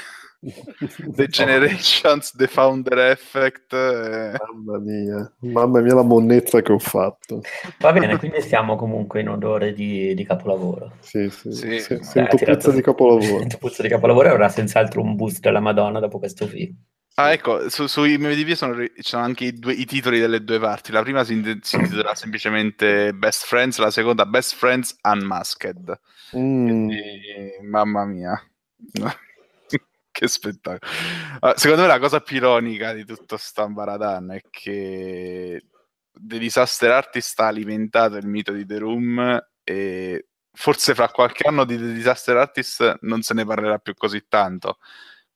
The 0.45 1.27
Generations, 1.29 2.31
The 2.35 2.47
Founder 2.47 2.97
Effect. 2.99 3.73
Eh. 3.73 4.33
Mamma 4.37 4.77
mia, 4.79 5.33
mamma 5.39 5.81
mia 5.81 5.95
la 5.95 6.03
monnezza 6.03 6.61
che 6.61 6.71
ho 6.71 6.79
fatto. 6.79 7.41
Va 7.79 7.91
bene, 7.91 8.17
quindi 8.17 8.41
siamo 8.41 8.75
comunque 8.75 9.21
in 9.21 9.29
odore 9.29 9.73
di, 9.73 10.13
di 10.13 10.25
capolavoro. 10.25 10.93
Sì, 10.99 11.29
sì, 11.29 11.51
sì. 11.51 11.79
sì 11.79 11.97
sento 12.01 12.37
eh, 12.37 12.45
puzza 12.45 12.71
di 12.71 12.81
capolavoro. 12.81 13.39
Sento 13.39 13.57
puzza 13.57 13.81
di 13.81 13.89
capolavoro 13.89 14.27
e 14.27 14.31
avrà 14.31 14.49
senz'altro 14.49 15.01
un 15.01 15.15
boost 15.15 15.39
della 15.39 15.59
Madonna 15.59 15.99
dopo 15.99 16.19
questo 16.19 16.45
film. 16.45 16.75
Ah, 17.17 17.31
ecco, 17.31 17.69
su, 17.69 17.87
su 17.87 18.03
IMDb 18.03 18.51
sono, 18.51 18.75
ci 18.83 18.91
sono 18.97 19.23
anche 19.23 19.45
i, 19.45 19.53
due, 19.53 19.71
i, 19.73 19.85
titoli 19.85 20.19
delle 20.19 20.43
due 20.43 20.59
parti. 20.59 20.91
La 20.91 21.01
prima 21.01 21.23
si, 21.23 21.59
si 21.61 21.75
intitola 21.77 22.13
semplicemente 22.13 23.13
Best 23.13 23.45
Friends, 23.45 23.77
la 23.77 23.89
seconda 23.89 24.25
Best 24.25 24.55
Friends 24.55 24.97
Unmasked. 25.01 25.99
Mm. 26.35 26.65
Quindi, 26.65 26.99
mamma 27.63 28.05
mia 28.05 28.39
che 30.15 30.29
spettacolo. 30.29 30.89
secondo 31.55 31.81
me 31.81 31.87
la 31.87 31.99
cosa 31.99 32.21
più 32.21 32.37
ironica 32.37 32.93
di 32.93 33.03
tutto 33.03 33.35
sta 33.35 33.67
Baradan 33.67 34.31
è 34.31 34.41
che 34.49 35.61
The 36.13 36.39
Disaster 36.39 36.91
Artist 36.91 37.37
ha 37.41 37.47
alimentato 37.47 38.15
il 38.15 38.25
mito 38.25 38.53
di 38.53 38.65
The 38.65 38.77
Room 38.77 39.45
e 39.61 40.27
forse 40.53 40.95
fra 40.95 41.09
qualche 41.09 41.45
anno 41.45 41.65
di 41.65 41.77
The 41.77 41.91
Disaster 41.91 42.37
Artist 42.37 42.99
non 43.01 43.23
se 43.23 43.33
ne 43.33 43.43
parlerà 43.43 43.77
più 43.79 43.93
così 43.93 44.25
tanto. 44.29 44.77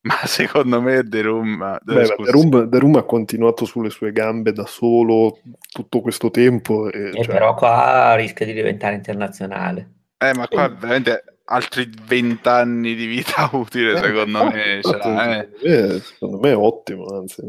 Ma 0.02 0.16
secondo 0.24 0.80
me 0.80 1.06
The 1.06 1.20
Room, 1.20 1.78
Beh, 1.82 2.04
The, 2.04 2.30
Room, 2.30 2.70
The 2.70 2.78
Room, 2.78 2.96
ha 2.96 3.02
continuato 3.02 3.66
sulle 3.66 3.90
sue 3.90 4.12
gambe 4.12 4.52
da 4.52 4.64
solo 4.64 5.40
tutto 5.70 6.00
questo 6.00 6.30
tempo. 6.30 6.90
E, 6.90 7.08
e 7.08 7.22
cioè... 7.22 7.34
Però 7.34 7.52
qua 7.52 8.14
rischia 8.14 8.46
di 8.46 8.54
diventare 8.54 8.94
internazionale. 8.94 10.06
Eh, 10.16 10.32
ma 10.34 10.48
qua 10.48 10.68
veramente 10.68 11.39
altri 11.50 11.90
vent'anni 12.06 12.94
di 12.94 13.06
vita 13.06 13.48
utile, 13.54 13.98
secondo 13.98 14.44
me. 14.44 14.80
Eh. 14.80 15.48
Eh, 15.62 16.00
secondo 16.00 16.38
me 16.38 16.50
è 16.50 16.56
ottimo, 16.56 17.06
anzi. 17.06 17.42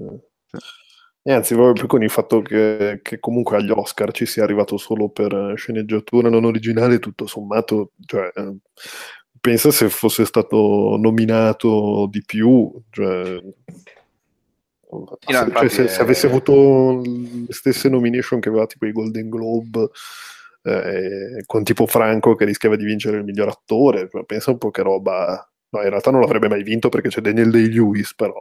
E 1.24 1.32
anzi, 1.32 1.54
proprio 1.54 1.86
con 1.86 2.02
il 2.02 2.10
fatto 2.10 2.42
che, 2.42 3.00
che, 3.04 3.20
comunque 3.20 3.58
agli 3.58 3.70
Oscar 3.70 4.12
ci 4.12 4.26
sia 4.26 4.44
arrivato 4.44 4.78
solo 4.78 5.10
per 5.10 5.54
sceneggiatura 5.56 6.30
non 6.30 6.46
originale, 6.46 6.98
tutto 6.98 7.28
sommato, 7.28 7.92
cioè, 8.06 8.32
pensa 9.40 9.70
se 9.70 9.90
fosse 9.90 10.26
stato 10.26 10.98
nominato 11.00 12.08
di 12.10 12.24
più, 12.26 12.72
cioè, 12.90 13.40
no, 14.90 15.18
cioè 15.20 15.70
se, 15.70 15.88
se, 15.88 16.02
avesse 16.02 16.26
avuto 16.26 17.02
le 17.04 17.54
stesse 17.54 17.88
nomination 17.88 18.40
che 18.40 18.50
aveva 18.50 18.66
tipo 18.66 18.88
i 18.88 18.92
Golden 18.92 19.30
Globe 19.30 19.90
eh, 20.64 21.44
con 21.46 21.64
tipo 21.64 21.86
Franco 21.86 22.36
che 22.36 22.46
rischiava 22.46 22.76
di 22.76 22.86
vincere 22.86 23.18
il 23.18 23.24
miglior 23.24 23.50
attore. 23.50 24.10
Pensa 24.26 24.52
un 24.52 24.58
po' 24.58 24.72
che 24.72 24.82
roba. 24.82 25.46
No, 25.74 25.82
in 25.82 25.90
realtà 25.90 26.12
non 26.12 26.20
l'avrebbe 26.20 26.50
mai 26.50 26.64
vinto 26.64 26.90
perché 26.90 27.08
c'è 27.08 27.22
Daniel 27.22 27.50
Day-Lewis, 27.50 28.14
però... 28.14 28.38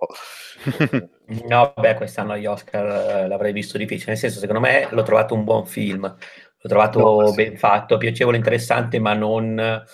no, 1.49 1.73
beh, 1.77 1.95
quest'anno 1.95 2.33
agli 2.33 2.47
Oscar 2.47 2.87
eh, 2.87 3.29
l'avrei 3.29 3.53
visto 3.53 3.79
difficile, 3.79 4.11
nel 4.11 4.19
senso, 4.19 4.41
secondo 4.41 4.61
me 4.61 4.89
l'ho 4.91 5.05
trovato 5.05 5.35
un 5.35 5.45
buon 5.45 5.65
film, 5.65 6.03
l'ho 6.03 6.69
trovato 6.69 7.21
no, 7.21 7.33
ben 7.33 7.57
fatto, 7.57 7.99
piacevole, 7.99 8.37
interessante, 8.37 8.99
ma 8.99 9.15
non 9.15 9.85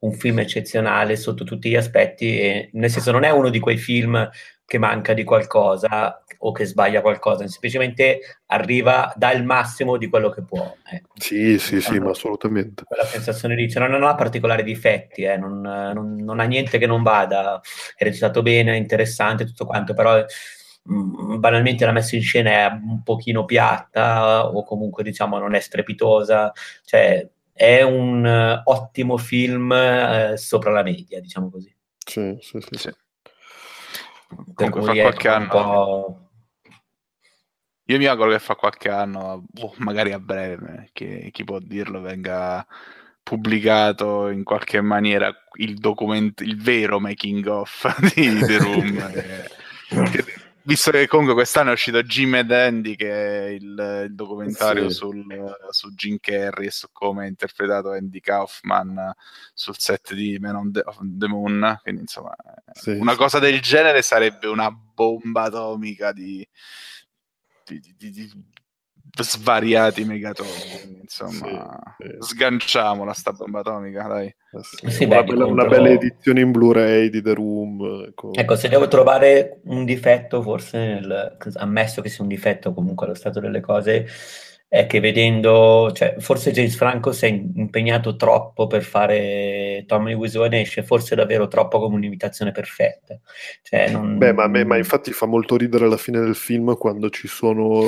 un 0.00 0.12
film 0.12 0.40
eccezionale 0.40 1.14
sotto 1.14 1.44
tutti 1.44 1.70
gli 1.70 1.76
aspetti, 1.76 2.40
e, 2.40 2.70
nel 2.72 2.90
senso 2.90 3.12
non 3.12 3.22
è 3.22 3.30
uno 3.30 3.50
di 3.50 3.60
quei 3.60 3.76
film 3.76 4.28
che 4.70 4.78
manca 4.78 5.14
di 5.14 5.24
qualcosa 5.24 6.22
o 6.38 6.52
che 6.52 6.64
sbaglia 6.64 7.00
qualcosa, 7.00 7.44
semplicemente 7.48 8.20
arriva 8.46 9.12
dal 9.16 9.44
massimo 9.44 9.96
di 9.96 10.08
quello 10.08 10.30
che 10.30 10.44
può. 10.44 10.76
Ecco. 10.88 11.08
Sì, 11.16 11.58
sì, 11.58 11.80
sì, 11.80 11.98
ma 11.98 12.10
assolutamente. 12.10 12.84
Quella 12.84 13.04
sensazione 13.04 13.56
lì, 13.56 13.68
cioè, 13.68 13.88
non 13.88 14.04
ha 14.04 14.14
particolari 14.14 14.62
difetti, 14.62 15.22
eh, 15.22 15.36
non, 15.36 15.60
non, 15.60 16.14
non, 16.14 16.38
ha 16.38 16.44
niente 16.44 16.78
che 16.78 16.86
non 16.86 17.02
vada, 17.02 17.60
è 17.96 18.04
recitato 18.04 18.42
bene, 18.42 18.74
è 18.74 18.76
interessante, 18.76 19.44
tutto 19.44 19.66
quanto, 19.66 19.92
però 19.92 20.24
mh, 20.84 21.38
banalmente 21.40 21.84
la 21.84 21.90
messa 21.90 22.14
in 22.14 22.22
scena 22.22 22.50
è 22.50 22.66
un 22.70 23.02
pochino 23.02 23.44
piatta 23.44 24.46
o 24.46 24.62
comunque 24.62 25.02
diciamo 25.02 25.36
non 25.40 25.56
è 25.56 25.60
strepitosa, 25.60 26.52
cioè 26.84 27.28
è 27.52 27.82
un 27.82 28.24
uh, 28.24 28.70
ottimo 28.70 29.16
film 29.16 29.70
uh, 29.72 30.36
sopra 30.36 30.70
la 30.70 30.84
media, 30.84 31.20
diciamo 31.20 31.50
così. 31.50 31.74
Sì, 32.06 32.38
sì, 32.40 32.60
sì. 32.60 32.78
sì. 32.78 32.90
Per 34.54 34.70
cui 34.70 34.82
fa 34.82 34.92
qualche 34.92 35.28
anno. 35.28 36.30
Io 37.84 37.98
mi 37.98 38.06
auguro 38.06 38.30
che 38.30 38.38
fra 38.38 38.54
qualche 38.54 38.88
anno, 38.88 39.44
oh, 39.60 39.74
magari 39.78 40.12
a 40.12 40.20
breve, 40.20 40.90
che 40.92 41.30
chi 41.32 41.42
può 41.42 41.58
dirlo 41.58 42.00
venga 42.00 42.64
pubblicato 43.22 44.28
in 44.28 44.44
qualche 44.44 44.80
maniera 44.80 45.32
il 45.54 45.76
documento, 45.76 46.42
il 46.44 46.60
vero 46.60 47.00
making 47.00 47.46
of 47.46 47.98
di 48.14 48.38
The 48.38 48.58
Room. 48.58 49.12
che, 50.10 50.24
visto 50.70 50.92
che 50.92 51.08
comunque 51.08 51.34
quest'anno 51.34 51.70
è 51.70 51.72
uscito 51.72 52.00
Jim 52.04 52.34
and 52.34 52.50
Andy, 52.52 52.94
che 52.94 53.10
è 53.10 53.48
il, 53.48 54.04
il 54.06 54.14
documentario 54.14 54.88
sì. 54.88 54.94
sul, 54.94 55.56
su 55.70 55.92
Jim 55.94 56.18
Carrey 56.20 56.68
e 56.68 56.70
su 56.70 56.86
come 56.92 57.24
ha 57.24 57.26
interpretato 57.26 57.90
Andy 57.90 58.20
Kaufman 58.20 59.12
sul 59.52 59.76
set 59.78 60.14
di 60.14 60.38
Man 60.38 60.54
on 60.54 60.72
the, 60.72 60.82
on 60.84 61.18
the 61.18 61.26
Moon. 61.26 61.78
Quindi, 61.82 62.02
insomma, 62.02 62.34
sì, 62.72 62.90
una 62.90 63.12
sì. 63.12 63.18
cosa 63.18 63.38
del 63.40 63.60
genere 63.60 64.02
sarebbe 64.02 64.46
una 64.46 64.70
bomba 64.70 65.42
atomica 65.42 66.12
di, 66.12 66.46
di, 67.64 67.80
di, 67.96 68.10
di 68.10 68.32
svariati 69.22 70.04
megatoni. 70.04 70.98
Insomma, 71.02 71.96
sì, 71.98 72.06
sì. 72.06 72.16
sganciamola 72.34 73.12
sta 73.12 73.32
bomba 73.32 73.60
atomica, 73.60 74.06
dai. 74.06 74.26
Eh 74.26 74.90
sì, 74.90 75.04
una, 75.04 75.22
beh, 75.22 75.32
bella, 75.32 75.46
una, 75.46 75.66
bella, 75.66 75.88
edizione 75.88 76.40
in 76.40 76.52
Blu-ray 76.52 77.10
di 77.10 77.20
The 77.20 77.34
Room. 77.34 78.04
Ecco. 78.08 78.32
ecco, 78.32 78.54
se 78.54 78.68
devo 78.68 78.86
trovare 78.86 79.60
un 79.64 79.84
difetto, 79.84 80.40
forse, 80.40 80.78
nel, 80.78 81.36
ammesso 81.54 82.00
che 82.00 82.08
sia 82.08 82.22
un 82.22 82.28
difetto 82.28 82.72
comunque 82.72 83.06
allo 83.06 83.16
stato 83.16 83.40
delle 83.40 83.60
cose, 83.60 84.06
è 84.68 84.86
che 84.86 85.00
vedendo, 85.00 85.90
cioè, 85.92 86.14
forse 86.20 86.52
James 86.52 86.76
Franco 86.76 87.10
si 87.10 87.26
è 87.26 87.28
impegnato 87.28 88.14
troppo 88.14 88.68
per 88.68 88.84
fare 88.84 89.82
Tommy 89.84 90.14
Wiseau 90.14 90.44
esce 90.48 90.84
forse 90.84 91.16
davvero 91.16 91.48
troppo 91.48 91.80
come 91.80 91.96
un'imitazione 91.96 92.52
perfetta. 92.52 93.18
Cioè, 93.62 93.90
non... 93.90 94.16
Beh, 94.16 94.32
ma, 94.32 94.46
me, 94.46 94.64
ma 94.64 94.76
infatti 94.76 95.10
fa 95.10 95.26
molto 95.26 95.56
ridere 95.56 95.86
alla 95.86 95.96
fine 95.96 96.20
del 96.20 96.36
film 96.36 96.76
quando 96.76 97.10
ci 97.10 97.26
sono 97.26 97.80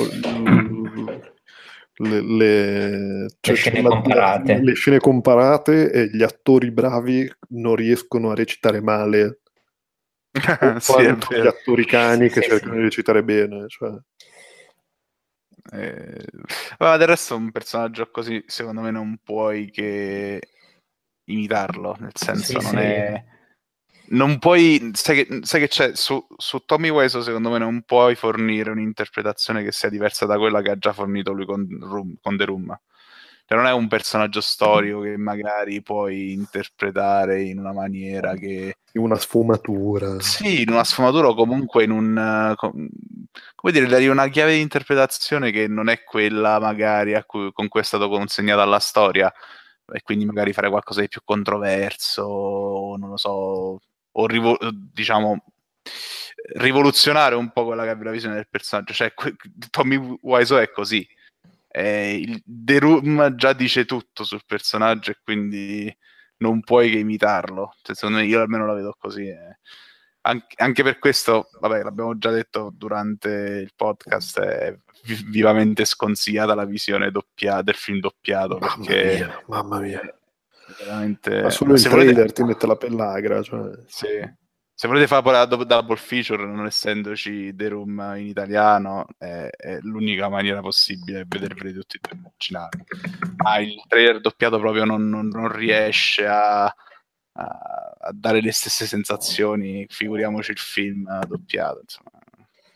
le, 0.93 2.21
le, 2.21 3.27
cioè, 3.39 3.53
le 3.53 3.55
scene 3.55 3.81
la, 3.81 3.89
comparate. 3.89 4.59
Le 4.59 4.73
scene 4.73 4.99
comparate 4.99 5.91
e 5.91 6.09
gli 6.11 6.23
attori 6.23 6.71
bravi 6.71 7.31
non 7.49 7.75
riescono 7.75 8.31
a 8.31 8.35
recitare 8.35 8.81
male. 8.81 9.39
sì, 10.79 11.01
gli 11.01 11.47
attori 11.47 11.85
cani 11.85 12.29
che 12.29 12.41
sì, 12.41 12.49
cercano 12.49 12.73
sì. 12.73 12.77
di 12.77 12.83
recitare 12.83 13.23
bene. 13.23 13.67
Cioè. 13.67 13.91
Eh, 15.71 16.25
ma 16.79 16.97
del 16.97 17.07
resto 17.07 17.35
un 17.35 17.51
personaggio 17.51 18.09
così 18.11 18.43
secondo 18.47 18.81
me 18.81 18.91
non 18.91 19.17
puoi 19.23 19.69
che 19.71 20.41
imitarlo, 21.25 21.95
nel 21.99 22.11
senso 22.13 22.59
sì, 22.59 22.65
non 22.65 22.71
sì. 22.71 22.77
è... 22.77 23.25
Non 24.13 24.39
puoi, 24.39 24.91
sai 24.93 25.25
che, 25.25 25.39
sai 25.43 25.61
che 25.61 25.67
c'è, 25.67 25.95
su, 25.95 26.25
su 26.37 26.59
Tommy 26.65 26.89
Wiseau 26.89 27.21
secondo 27.21 27.49
me 27.49 27.57
non 27.57 27.81
puoi 27.83 28.15
fornire 28.15 28.69
un'interpretazione 28.69 29.63
che 29.63 29.71
sia 29.71 29.89
diversa 29.89 30.25
da 30.25 30.37
quella 30.37 30.61
che 30.61 30.71
ha 30.71 30.77
già 30.77 30.93
fornito 30.93 31.33
lui 31.33 31.45
con, 31.45 31.67
Room, 31.81 32.15
con 32.21 32.37
The 32.37 32.45
Room. 32.45 32.79
Cioè 33.45 33.57
non 33.57 33.67
è 33.67 33.73
un 33.73 33.87
personaggio 33.87 34.39
storico 34.39 35.01
che 35.01 35.17
magari 35.17 35.81
puoi 35.81 36.31
interpretare 36.31 37.41
in 37.41 37.59
una 37.59 37.73
maniera 37.73 38.35
che... 38.35 38.77
In 38.93 39.01
una 39.01 39.17
sfumatura. 39.17 40.19
Sì, 40.21 40.61
in 40.61 40.69
una 40.69 40.85
sfumatura 40.85 41.27
o 41.27 41.35
comunque 41.35 41.83
in 41.83 41.91
un... 41.91 42.55
come 42.55 43.71
dire, 43.71 43.85
dare 43.87 44.07
una 44.07 44.29
chiave 44.29 44.53
di 44.53 44.61
interpretazione 44.61 45.51
che 45.51 45.67
non 45.67 45.89
è 45.89 46.03
quella 46.03 46.59
magari 46.59 47.21
cui, 47.25 47.51
con 47.51 47.67
cui 47.67 47.81
è 47.81 47.83
stato 47.83 48.07
consegnato 48.07 48.61
alla 48.61 48.79
storia 48.79 49.33
e 49.91 50.01
quindi 50.01 50.25
magari 50.25 50.53
fare 50.53 50.69
qualcosa 50.69 51.01
di 51.01 51.09
più 51.09 51.21
controverso, 51.25 52.95
non 52.97 53.09
lo 53.09 53.17
so, 53.17 53.79
o 54.13 54.27
rivo- 54.27 54.57
diciamo 54.71 55.43
rivoluzionare 56.55 57.35
un 57.35 57.51
po' 57.51 57.65
quella 57.65 57.83
che 57.83 57.91
è 57.91 58.03
la 58.03 58.11
visione 58.11 58.35
del 58.35 58.49
personaggio. 58.49 58.93
Cioè, 58.93 59.13
Tommy 59.69 60.17
Wiseau 60.21 60.59
è 60.59 60.71
così 60.71 61.07
eh, 61.75 62.19
il 62.19 62.43
The 62.45 62.77
Room 62.77 63.33
già 63.35 63.53
dice 63.53 63.85
tutto 63.85 64.23
sul 64.23 64.43
personaggio 64.45 65.09
e 65.09 65.17
quindi 65.23 65.95
non 66.37 66.61
puoi 66.61 66.91
che 66.91 66.99
imitarlo. 66.99 67.73
Cioè, 67.81 67.95
secondo 67.95 68.19
me 68.19 68.25
io 68.25 68.41
almeno 68.41 68.67
la 68.67 68.73
vedo 68.73 68.95
così. 68.95 69.27
Eh. 69.27 69.57
Anche, 70.21 70.55
anche, 70.57 70.83
per 70.83 70.99
questo, 70.99 71.49
vabbè, 71.59 71.81
l'abbiamo 71.81 72.15
già 72.19 72.29
detto 72.29 72.71
durante 72.71 73.29
il 73.29 73.71
podcast, 73.75 74.39
è 74.39 74.77
vivamente 75.25 75.83
sconsigliata 75.83 76.53
la 76.53 76.65
visione 76.65 77.09
doppia, 77.09 77.63
del 77.63 77.75
film 77.75 77.99
doppiato. 77.99 78.59
Mamma 78.59 78.85
perché 78.85 79.15
mia, 79.15 79.43
mamma 79.47 79.79
mia. 79.79 80.17
Veramente... 80.79 81.41
Ma 81.41 81.49
solo 81.49 81.73
il 81.73 81.81
trailer 81.81 82.13
volete... 82.13 82.33
ti 82.33 82.43
mette 82.43 82.67
la 82.67 82.75
pellagra. 82.75 83.41
Cioè... 83.41 83.71
Sì 83.87 84.41
se 84.75 84.87
volete 84.87 85.07
fare 85.07 85.31
la 85.31 85.45
double 85.45 85.95
feature, 85.95 86.45
non 86.45 86.65
essendoci 86.65 87.55
The 87.55 87.69
Room 87.69 88.15
in 88.17 88.25
italiano, 88.25 89.05
è, 89.17 89.47
è 89.49 89.79
l'unica 89.81 90.29
maniera 90.29 90.61
possibile 90.61 91.25
vederveli 91.27 91.73
tutti 91.73 91.97
e 91.97 91.99
due 92.01 92.17
immaginati. 92.17 92.83
Ma 93.37 93.59
il 93.59 93.81
trailer 93.87 94.19
doppiato 94.19 94.59
proprio 94.59 94.83
non, 94.83 95.07
non, 95.07 95.27
non 95.27 95.49
riesce 95.49 96.25
a, 96.25 96.65
a, 96.65 96.73
a, 97.33 98.11
dare 98.11 98.41
le 98.41 98.51
stesse 98.51 98.85
sensazioni, 98.85 99.85
figuriamoci 99.87 100.51
il 100.51 100.57
film 100.57 101.19
doppiato, 101.27 101.79
insomma, 101.81 102.09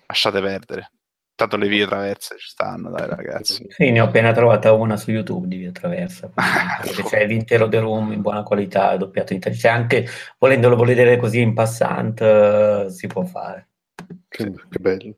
lasciate 0.06 0.40
perdere. 0.40 0.92
Tanto 1.38 1.56
le 1.56 1.68
vie 1.68 1.86
traverse 1.86 2.36
ci 2.40 2.50
stanno, 2.50 2.90
dai 2.90 3.08
ragazzi. 3.08 3.64
Sì, 3.70 3.92
ne 3.92 4.02
ho 4.02 4.06
appena 4.06 4.32
trovata 4.32 4.74
una 4.74 4.98
su 4.98 5.12
YouTube 5.12 5.46
di 5.48 5.58
via 5.58 5.72
traversa. 5.72 6.32
c'è 7.08 7.28
l'intero 7.28 7.70
The 7.70 7.80
Room 7.80 8.12
in 8.12 8.22
buona 8.22 8.42
qualità, 8.42 8.98
doppiato 8.98 9.34
in 9.34 9.38
italiano. 9.38 9.62
C'è 9.62 9.70
anche, 9.70 10.08
volendolo 10.40 10.76
vedere 10.76 11.18
così 11.18 11.40
in 11.42 11.54
passant, 11.54 12.22
uh, 12.22 12.90
si 12.90 13.06
può 13.06 13.24
fare. 13.24 13.68
Che, 14.28 14.52
che, 14.52 14.80
bello. 14.80 15.14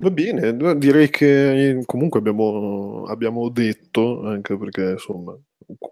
Va 0.00 0.10
bene, 0.10 0.54
direi 0.76 1.08
che 1.08 1.80
comunque 1.86 2.20
abbiamo, 2.20 3.04
abbiamo 3.06 3.48
detto, 3.48 4.22
anche 4.22 4.58
perché 4.58 4.90
insomma, 4.90 5.34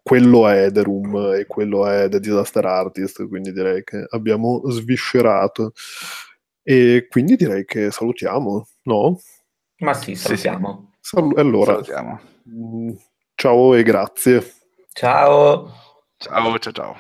quello 0.03 0.47
è 0.49 0.71
The 0.71 0.83
Room 0.83 1.33
e 1.33 1.47
quello 1.47 1.87
è 1.87 2.11
The 2.11 2.21
Disaster 2.21 2.67
Artist, 2.67 3.27
quindi 3.27 3.55
direi 3.55 3.83
che 3.85 4.05
abbiamo 4.07 4.61
sviscerato. 4.67 5.73
E 6.63 7.07
quindi 7.09 7.37
direi 7.37 7.65
che 7.65 7.91
salutiamo, 7.91 8.67
no? 8.85 9.21
Ma 9.79 9.95
sì, 9.95 10.15
salutiamo. 10.15 10.93
Sì, 11.01 11.17
sì. 11.17 11.41
allora, 11.41 11.73
salutiamo. 11.73 12.21
Mm, 12.49 12.91
ciao 13.35 13.75
e 13.75 13.83
grazie. 13.83 14.55
Ciao. 14.93 15.73
Ciao, 16.17 16.59
ciao, 16.59 16.73
ciao. 16.73 16.97